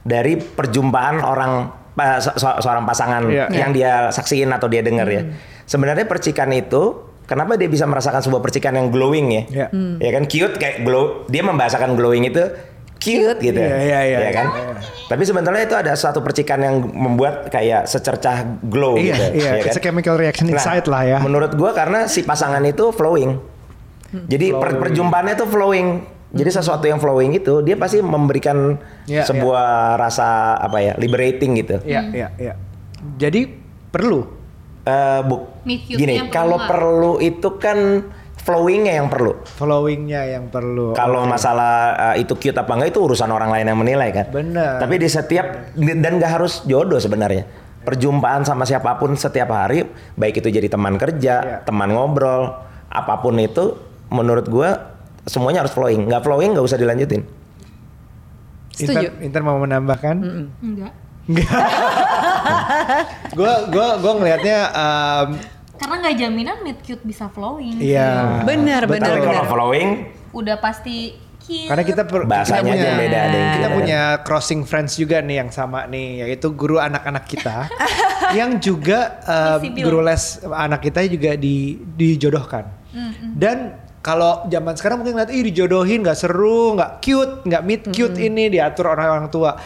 dari 0.00 0.36
perjumpaan 0.36 1.20
orang 1.20 1.72
se- 2.18 2.32
se- 2.34 2.58
seorang 2.58 2.84
pasangan 2.84 3.22
Iya. 3.24 3.46
yang 3.50 3.70
dia 3.70 3.92
saksiin 4.08 4.48
atau 4.48 4.66
dia 4.66 4.80
dengar 4.80 5.04
ya. 5.04 5.24
Sebenarnya 5.64 6.04
percikan 6.04 6.48
itu, 6.50 6.96
kenapa 7.24 7.54
dia 7.54 7.66
bisa 7.66 7.84
merasakan 7.84 8.20
sebuah 8.20 8.40
percikan 8.40 8.74
yang 8.74 8.88
glowing 8.88 9.26
ya? 9.30 9.42
Iya. 9.46 9.66
Ya 9.98 10.10
kan 10.10 10.24
cute 10.24 10.56
kayak 10.56 10.82
glow, 10.82 11.24
dia 11.26 11.40
membahasakan 11.40 11.94
glowing 11.94 12.24
itu 12.24 12.40
cute, 12.96 13.40
gitu. 13.40 13.56
Iya, 13.56 13.76
iya, 13.80 14.00
iya. 14.06 14.18
Ya 14.22 14.32
kan? 14.34 14.46
Tapi 15.06 15.24
sebenarnya 15.24 15.64
itu 15.64 15.72
ada 15.72 15.92
suatu 15.94 16.20
percikan 16.20 16.60
yang 16.60 16.74
membuat 16.84 17.48
kayak 17.48 17.84
secercah 17.84 18.44
glow 18.62 18.94
Iya, 18.94 19.04
gitu. 19.10 19.24
iya, 19.36 19.50
ya 19.56 19.64
it's 19.64 19.74
a 19.74 19.82
chemical 19.82 20.14
reaction 20.14 20.46
Nah, 20.46 20.56
inside 20.56 20.84
lah 20.84 21.02
ya. 21.02 21.18
Menurut 21.18 21.52
gua 21.54 21.72
karena 21.72 22.04
si 22.06 22.22
pasangan 22.22 22.60
itu 22.62 22.92
flowing. 22.92 23.40
Jadi 24.10 24.50
per- 24.50 24.58
Flowing. 24.70 24.80
perjumpaannya 24.80 25.34
tuh 25.34 25.48
flowing. 25.48 25.88
Jadi 26.30 26.50
sesuatu 26.52 26.86
yang 26.86 26.98
flowing 26.98 27.34
itu 27.34 27.58
dia 27.60 27.74
pasti 27.74 27.98
memberikan 27.98 28.78
Iya, 29.04 29.26
sebuah 29.26 29.98
rasa 29.98 30.54
apa 30.56 30.78
ya, 30.78 30.94
liberating 30.94 31.58
gitu. 31.58 31.82
Iya, 31.82 32.06
iya, 32.08 32.28
iya. 32.36 32.54
Jadi 33.16 33.50
perlu. 33.90 34.22
Eh, 34.80 35.20
bu, 35.22 35.50
gini, 35.66 36.26
kalau 36.28 36.56
perlu 36.56 37.18
itu 37.18 37.58
kan 37.58 38.06
flowingnya 38.40 38.96
yang 38.96 39.06
perlu. 39.06 39.36
Followingnya 39.44 40.22
yang 40.30 40.48
perlu. 40.48 40.94
Kalau 40.94 41.26
masalah 41.26 41.74
eh, 42.14 42.22
itu 42.22 42.32
cute 42.32 42.56
apa 42.56 42.72
enggak 42.72 42.94
itu 42.94 43.00
urusan 43.02 43.28
orang 43.28 43.50
lain 43.50 43.66
yang 43.66 43.76
menilai 43.76 44.08
kan. 44.10 44.26
Benar. 44.30 44.78
Tapi 44.78 44.94
di 44.96 45.06
setiap 45.06 45.46
dan 45.76 46.16
gak 46.16 46.32
harus 46.32 46.62
jodoh 46.64 46.96
sebenarnya. 46.96 47.44
Perjumpaan 47.80 48.44
sama 48.44 48.62
siapa 48.62 48.96
pun 48.96 49.16
setiap 49.16 49.50
hari, 49.50 49.82
baik 50.14 50.38
itu 50.38 50.48
jadi 50.48 50.68
teman 50.68 50.94
kerja, 50.94 51.34
Iya. 51.40 51.56
teman 51.64 51.90
ngobrol, 51.90 52.52
apa 52.86 53.14
pun 53.18 53.34
itu, 53.34 53.72
menurut 54.10 54.46
gua 54.46 54.98
semuanya 55.24 55.62
harus 55.62 55.72
flowing. 55.72 56.06
Nggak 56.06 56.22
flowing 56.22 56.50
nggak 56.52 56.66
usah 56.66 56.76
dilanjutin. 56.76 57.22
Setuju. 58.70 59.06
Intan, 59.12 59.24
Intan 59.24 59.42
mau 59.42 59.58
menambahkan? 59.58 60.16
Enggak. 60.60 60.92
Gue 63.30 63.52
gue 63.74 63.88
gue 64.00 64.12
ngelihatnya 64.18 64.58
um, 64.72 65.28
Karena 65.78 65.94
nggak 66.02 66.16
jaminan 66.18 66.56
meet 66.60 66.78
cute 66.84 67.00
bisa 67.02 67.30
flowing. 67.30 67.80
iya. 67.80 68.42
Benar, 68.44 68.84
Betul. 68.84 69.00
benar, 69.00 69.10
Tapi 69.16 69.20
kalau 69.22 69.42
benar. 69.42 69.48
flowing, 69.48 69.88
Udah 70.30 70.56
pasti 70.60 71.16
cute. 71.40 71.68
Karena 71.72 71.84
kita 71.86 72.02
per- 72.04 72.28
Bahasanya 72.28 72.60
kita 72.68 72.84
punya, 72.84 73.00
beda, 73.00 73.18
ada 73.18 73.36
yang 73.36 73.52
kita 73.56 73.68
punya 73.72 74.00
crossing 74.20 74.60
friends 74.62 74.94
juga 74.94 75.24
nih 75.24 75.40
yang 75.40 75.50
sama 75.50 75.88
nih, 75.88 76.28
yaitu 76.28 76.52
guru 76.52 76.76
anak-anak 76.76 77.24
kita, 77.24 77.64
yang 78.38 78.60
juga 78.60 79.18
um, 79.24 79.58
Visible. 79.64 79.84
guru 79.88 79.98
les 80.04 80.22
anak 80.44 80.80
kita 80.84 81.00
juga 81.08 81.32
di 81.34 81.80
dijodohkan. 81.80 82.68
Dan 83.32 83.72
kalau 84.00 84.44
zaman 84.46 84.72
sekarang 84.74 85.00
mungkin 85.00 85.14
ngeliat 85.14 85.28
ih 85.28 85.44
dijodohin 85.44 86.00
nggak 86.00 86.16
seru, 86.16 86.72
nggak 86.72 87.00
cute, 87.00 87.44
nggak 87.44 87.62
meet 87.62 87.82
cute 87.88 88.16
ini 88.16 88.48
diatur 88.48 88.88
orang-orang 88.88 89.28
tua. 89.28 89.56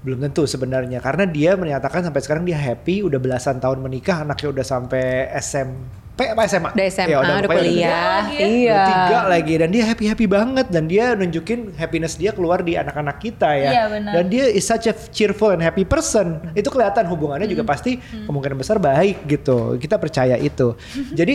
Belum 0.00 0.16
tentu 0.16 0.46
sebenarnya 0.46 0.96
karena 0.98 1.28
dia 1.28 1.54
menyatakan 1.54 2.00
sampai 2.00 2.20
sekarang 2.20 2.42
dia 2.42 2.56
happy 2.56 3.02
udah 3.02 3.18
belasan 3.18 3.60
tahun 3.60 3.82
menikah 3.82 4.24
anaknya 4.24 4.48
udah 4.48 4.64
sampai 4.64 5.28
SMP 5.36 6.22
apa 6.22 6.44
SMA? 6.44 6.70
Udah 6.72 6.86
SMA, 6.86 7.08
Ya, 7.08 7.18
udah, 7.18 7.36
pokoknya 7.40 7.60
kuliah. 7.64 7.88
lagi 8.20 8.36
ya. 8.36 8.44
Iya. 8.44 8.70
Udah 8.70 8.86
tiga 8.86 9.18
lagi 9.26 9.54
dan 9.56 9.68
dia 9.70 9.84
happy 9.84 10.04
happy 10.06 10.26
banget 10.26 10.66
dan 10.68 10.84
dia 10.84 11.04
nunjukin 11.12 11.60
happiness 11.74 12.14
dia 12.14 12.30
keluar 12.30 12.60
di 12.60 12.76
anak-anak 12.76 13.16
kita 13.18 13.50
ya. 13.56 13.70
Iya, 13.70 13.84
benar. 13.88 14.12
Dan 14.14 14.24
dia 14.28 14.44
is 14.46 14.62
such 14.62 14.84
a 14.84 14.92
cheerful 14.92 15.50
and 15.50 15.60
happy 15.60 15.82
person. 15.82 16.44
Itu 16.52 16.68
kelihatan 16.68 17.04
hubungannya 17.04 17.44
juga 17.44 17.64
Hmm. 17.64 17.72
pasti 17.72 17.96
kemungkinan 17.98 18.54
besar 18.54 18.76
baik 18.76 19.24
gitu. 19.26 19.76
Kita 19.76 19.96
percaya 19.96 20.36
itu. 20.36 20.76
Jadi 21.18 21.34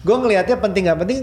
gue 0.00 0.16
ngelihatnya 0.18 0.56
penting 0.58 0.82
gak 0.82 0.98
penting 0.98 1.20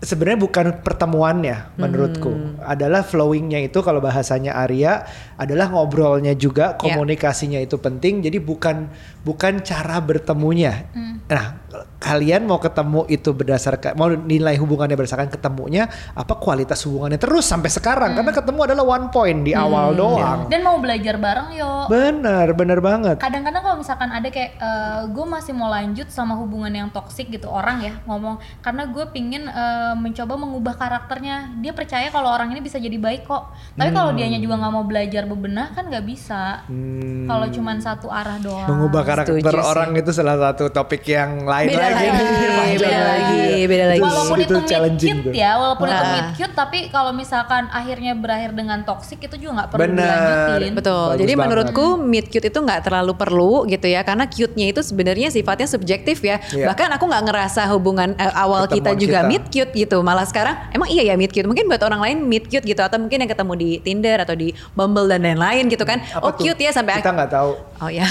sebenarnya 0.00 0.40
bukan 0.40 0.66
pertemuannya 0.80 1.76
menurutku 1.76 2.32
Hmm. 2.32 2.56
adalah 2.64 3.04
flowingnya 3.04 3.60
itu 3.60 3.84
kalau 3.84 4.00
bahasanya 4.00 4.56
Arya 4.56 5.04
adalah 5.36 5.68
ngobrolnya 5.68 6.32
juga 6.32 6.72
Ya. 6.72 6.76
komunikasinya 6.80 7.60
itu 7.60 7.76
penting 7.76 8.24
jadi 8.24 8.40
bukan 8.40 8.88
bukan 9.22 9.60
cara 9.60 10.00
bertemunya. 10.00 10.88
Hmm. 10.96 11.22
nah 11.30 11.60
kalian 12.00 12.48
mau 12.48 12.56
ketemu 12.56 13.04
itu 13.12 13.30
berdasarkan 13.30 13.92
mau 13.94 14.08
nilai 14.08 14.56
hubungannya 14.56 14.96
berdasarkan 14.96 15.28
ketemunya 15.28 15.86
apa 16.16 16.34
kualitas 16.40 16.80
hubungannya 16.88 17.20
terus 17.20 17.44
sampai 17.44 17.68
sekarang? 17.68 18.16
Karena 18.16 18.32
ketemu 18.32 18.60
adalah 18.64 18.84
one 18.98 19.06
point 19.12 19.40
di 19.44 19.52
awal 19.52 19.92
doang. 19.92 20.48
Dan 20.48 20.64
mau 20.64 20.80
belajar 20.80 21.20
bareng 21.20 21.52
yo. 21.54 21.86
benar 21.92 22.56
benar 22.56 22.80
banget. 22.80 23.20
Kadang-kadang 23.20 23.62
kalau 23.62 23.76
misalkan 23.78 24.10
ada 24.10 24.28
kayak 24.32 24.56
gue 25.12 25.26
masih 25.28 25.52
mau 25.52 25.68
lanjut 25.68 26.08
sama 26.08 26.34
hubungan 26.40 26.72
yang 26.72 26.88
toksik 26.88 27.28
gitu 27.28 27.46
orang 27.52 27.84
ya 27.84 27.92
ngomong 28.08 28.40
karena 28.64 28.88
gue 28.88 29.04
pingin 29.12 29.44
eh, 29.46 29.94
mencoba 29.94 30.34
mengubah 30.40 30.74
karakternya. 30.80 31.60
Dia 31.60 31.76
percaya 31.76 32.08
kalau 32.08 32.32
orang 32.32 32.50
ini 32.56 32.64
bisa 32.64 32.80
jadi 32.80 32.96
baik 32.96 33.28
kok. 33.28 33.52
Tapi 33.76 33.92
kalau 33.92 34.16
dianya 34.16 34.40
juga 34.40 34.56
nggak 34.56 34.72
mau 34.72 34.84
belajar 34.88 35.28
bebenah 35.28 35.76
kan 35.76 35.86
nggak 35.92 36.04
bisa. 36.08 36.64
Hmm, 36.64 37.28
kalau 37.28 37.46
cuman 37.52 37.76
satu 37.84 38.08
arah 38.08 38.40
doang. 38.40 38.66
Mengubah 38.66 39.02
karakter 39.12 39.34
setuju 39.40 39.56
sih. 39.56 39.68
orang 39.68 39.90
itu 39.94 40.10
salah 40.10 40.36
satu 40.40 40.64
topik 40.68 41.02
yang 41.04 41.30
lain 41.42 41.66
Beda 41.68 41.80
lagi, 41.80 42.06
lagi, 42.06 42.24
beda 42.76 43.00
lagi, 43.00 43.42
beda 43.66 43.84
lagi. 43.86 44.00
walaupun 44.00 44.36
Itu 44.36 44.54
itu, 44.54 44.58
cute 45.00 45.20
tuh. 45.22 45.32
ya 45.32 45.50
walaupun 45.54 45.86
itu 45.86 45.96
Nah. 45.96 46.12
meet 46.12 46.28
cute 46.34 46.54
tapi 46.54 46.78
kalau 46.88 47.10
misalkan 47.10 47.62
akhirnya 47.68 48.12
berakhir 48.14 48.50
dengan 48.52 48.78
toksik 48.80 49.20
itu 49.20 49.36
juga 49.38 49.52
nggak 49.56 49.68
perlu 49.68 49.82
Bener. 49.82 50.00
dilanjutin 50.00 50.72
Betul. 50.72 50.98
Bagus 51.06 51.18
Jadi 51.18 51.32
banget. 51.32 51.42
menurutku 51.42 51.86
meet 52.00 52.26
cute 52.28 52.46
itu 52.46 52.58
nggak 52.58 52.80
terlalu 52.82 53.12
perlu 53.14 53.38
gitu 53.66 53.86
ya 53.86 54.00
karena 54.00 54.24
cute-nya 54.24 54.66
itu 54.68 54.80
sebenarnya 54.80 55.28
sifatnya 55.28 55.66
subjektif 55.66 56.18
ya. 56.20 56.38
Iya. 56.46 56.66
Bahkan 56.66 56.88
aku 56.92 57.04
nggak 57.04 57.24
ngerasa 57.26 57.62
hubungan 57.68 58.14
eh, 58.14 58.32
awal 58.32 58.64
kita 58.64 58.90
Pertemuan 58.90 58.98
juga 58.98 59.18
kita. 59.18 59.28
meet 59.28 59.44
cute 59.46 59.72
gitu. 59.74 59.96
Malah 60.00 60.24
sekarang 60.24 60.54
emang 60.70 60.88
iya 60.88 61.02
ya 61.04 61.14
meet 61.14 61.30
cute. 61.30 61.44
Mungkin 61.44 61.66
buat 61.66 61.80
orang 61.80 62.00
lain 62.00 62.16
meet 62.22 62.46
cute 62.46 62.64
gitu 62.64 62.78
atau 62.78 62.96
mungkin 62.96 63.18
yang 63.18 63.28
ketemu 63.28 63.52
di 63.54 63.70
Tinder 63.78 64.18
atau 64.18 64.32
di 64.32 64.48
Bumble 64.72 65.06
dan 65.06 65.20
lain-lain 65.22 65.66
gitu 65.66 65.82
kan. 65.82 66.00
Apa 66.08 66.22
oh 66.22 66.32
tuh? 66.32 66.44
cute 66.44 66.60
ya 66.60 66.70
sampai 66.70 66.96
kita 66.96 67.06
ak- 67.06 67.16
nggak 67.16 67.30
tahu 67.30 67.50
Oh 67.80 67.88
ya. 67.88 68.04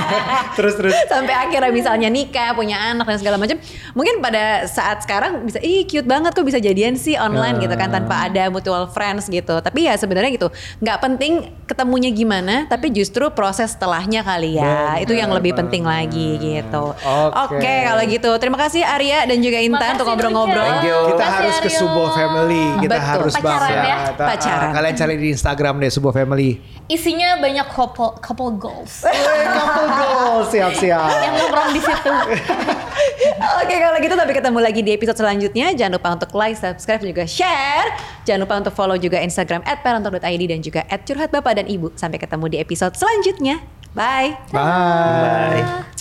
terus 0.60 0.76
terus 0.76 0.92
sampai 1.08 1.32
akhirnya 1.32 1.72
misalnya 1.72 2.08
nikah, 2.12 2.52
punya 2.52 2.92
anak 2.92 3.08
dan 3.08 3.16
segala 3.16 3.36
macam. 3.40 3.56
Mungkin 3.96 4.20
pada 4.20 4.68
saat 4.68 5.00
sekarang 5.08 5.48
bisa 5.48 5.56
ih 5.64 5.88
cute 5.88 6.04
banget 6.04 6.36
kok 6.36 6.44
bisa 6.44 6.60
jadian 6.60 7.00
sih 7.00 7.16
online 7.16 7.56
gitu 7.64 7.72
kan 7.80 7.88
tanpa 7.88 8.28
ada 8.28 8.52
mutual 8.52 8.84
friends 8.92 9.32
gitu. 9.32 9.56
Tapi 9.64 9.88
ya 9.88 9.96
sebenarnya 9.96 10.36
gitu, 10.36 10.48
nggak 10.84 10.98
penting 11.00 11.48
ketemunya 11.64 12.12
gimana, 12.12 12.68
tapi 12.68 12.92
justru 12.92 13.32
proses 13.32 13.72
setelahnya 13.72 14.20
kali 14.20 14.60
ya. 14.60 15.00
Benar 15.00 15.04
Itu 15.08 15.12
yang 15.16 15.32
lebih 15.32 15.56
penting 15.56 15.88
lagi 15.88 16.36
gitu. 16.36 16.92
Oke. 16.92 17.56
Oke, 17.56 17.74
kalau 17.88 18.02
gitu 18.04 18.30
terima 18.36 18.58
kasih 18.60 18.84
Arya 18.84 19.24
dan 19.24 19.40
juga 19.40 19.58
Intan 19.64 19.80
Makasih, 19.80 19.94
untuk 19.96 20.06
ngobrol-ngobrol. 20.12 20.72
Kita 20.84 21.16
Makasih, 21.16 21.32
harus 21.40 21.56
ke. 21.64 21.68
Subo 21.72 22.04
Family 22.12 22.64
kita 22.84 22.96
Betul. 22.96 23.08
harus 23.08 23.34
Pacaran 23.36 23.48
banget 23.48 23.76
ya? 23.88 23.96
Pacaran. 24.16 24.70
kalian 24.76 24.94
cari 24.96 25.14
di 25.16 25.28
Instagram 25.32 25.74
deh 25.80 25.90
Subo 25.92 26.10
Family 26.12 26.50
isinya 26.86 27.38
banyak 27.42 27.66
couple 27.70 28.14
couple 28.22 28.50
goals 28.54 29.02
Weh, 29.02 29.14
couple 29.58 29.88
goals 29.98 30.46
siap 30.50 30.72
siap 30.78 31.10
yang 31.22 31.34
nongkrong 31.34 31.70
di 31.74 31.80
situ 31.82 32.12
Oke 33.36 33.76
kalau 33.78 33.98
gitu 34.00 34.14
tapi 34.14 34.32
ketemu 34.32 34.58
lagi 34.60 34.80
di 34.80 34.90
episode 34.92 35.18
selanjutnya. 35.18 35.72
Jangan 35.74 35.92
lupa 35.98 36.08
untuk 36.14 36.30
like, 36.36 36.56
subscribe, 36.56 37.00
dan 37.02 37.08
juga 37.12 37.24
share. 37.28 37.88
Jangan 38.24 38.40
lupa 38.44 38.54
untuk 38.64 38.74
follow 38.74 38.96
juga 38.98 39.20
Instagram 39.20 39.62
@parental.id 39.64 40.42
dan 40.48 40.60
juga 40.62 40.80
@curhat 41.04 41.30
bapak 41.32 41.62
dan 41.62 41.66
ibu. 41.68 41.92
Sampai 41.94 42.20
ketemu 42.20 42.46
di 42.52 42.56
episode 42.60 42.94
selanjutnya. 42.96 43.62
Bye. 43.96 44.36
bye 44.52 45.64
bye. 45.64 45.95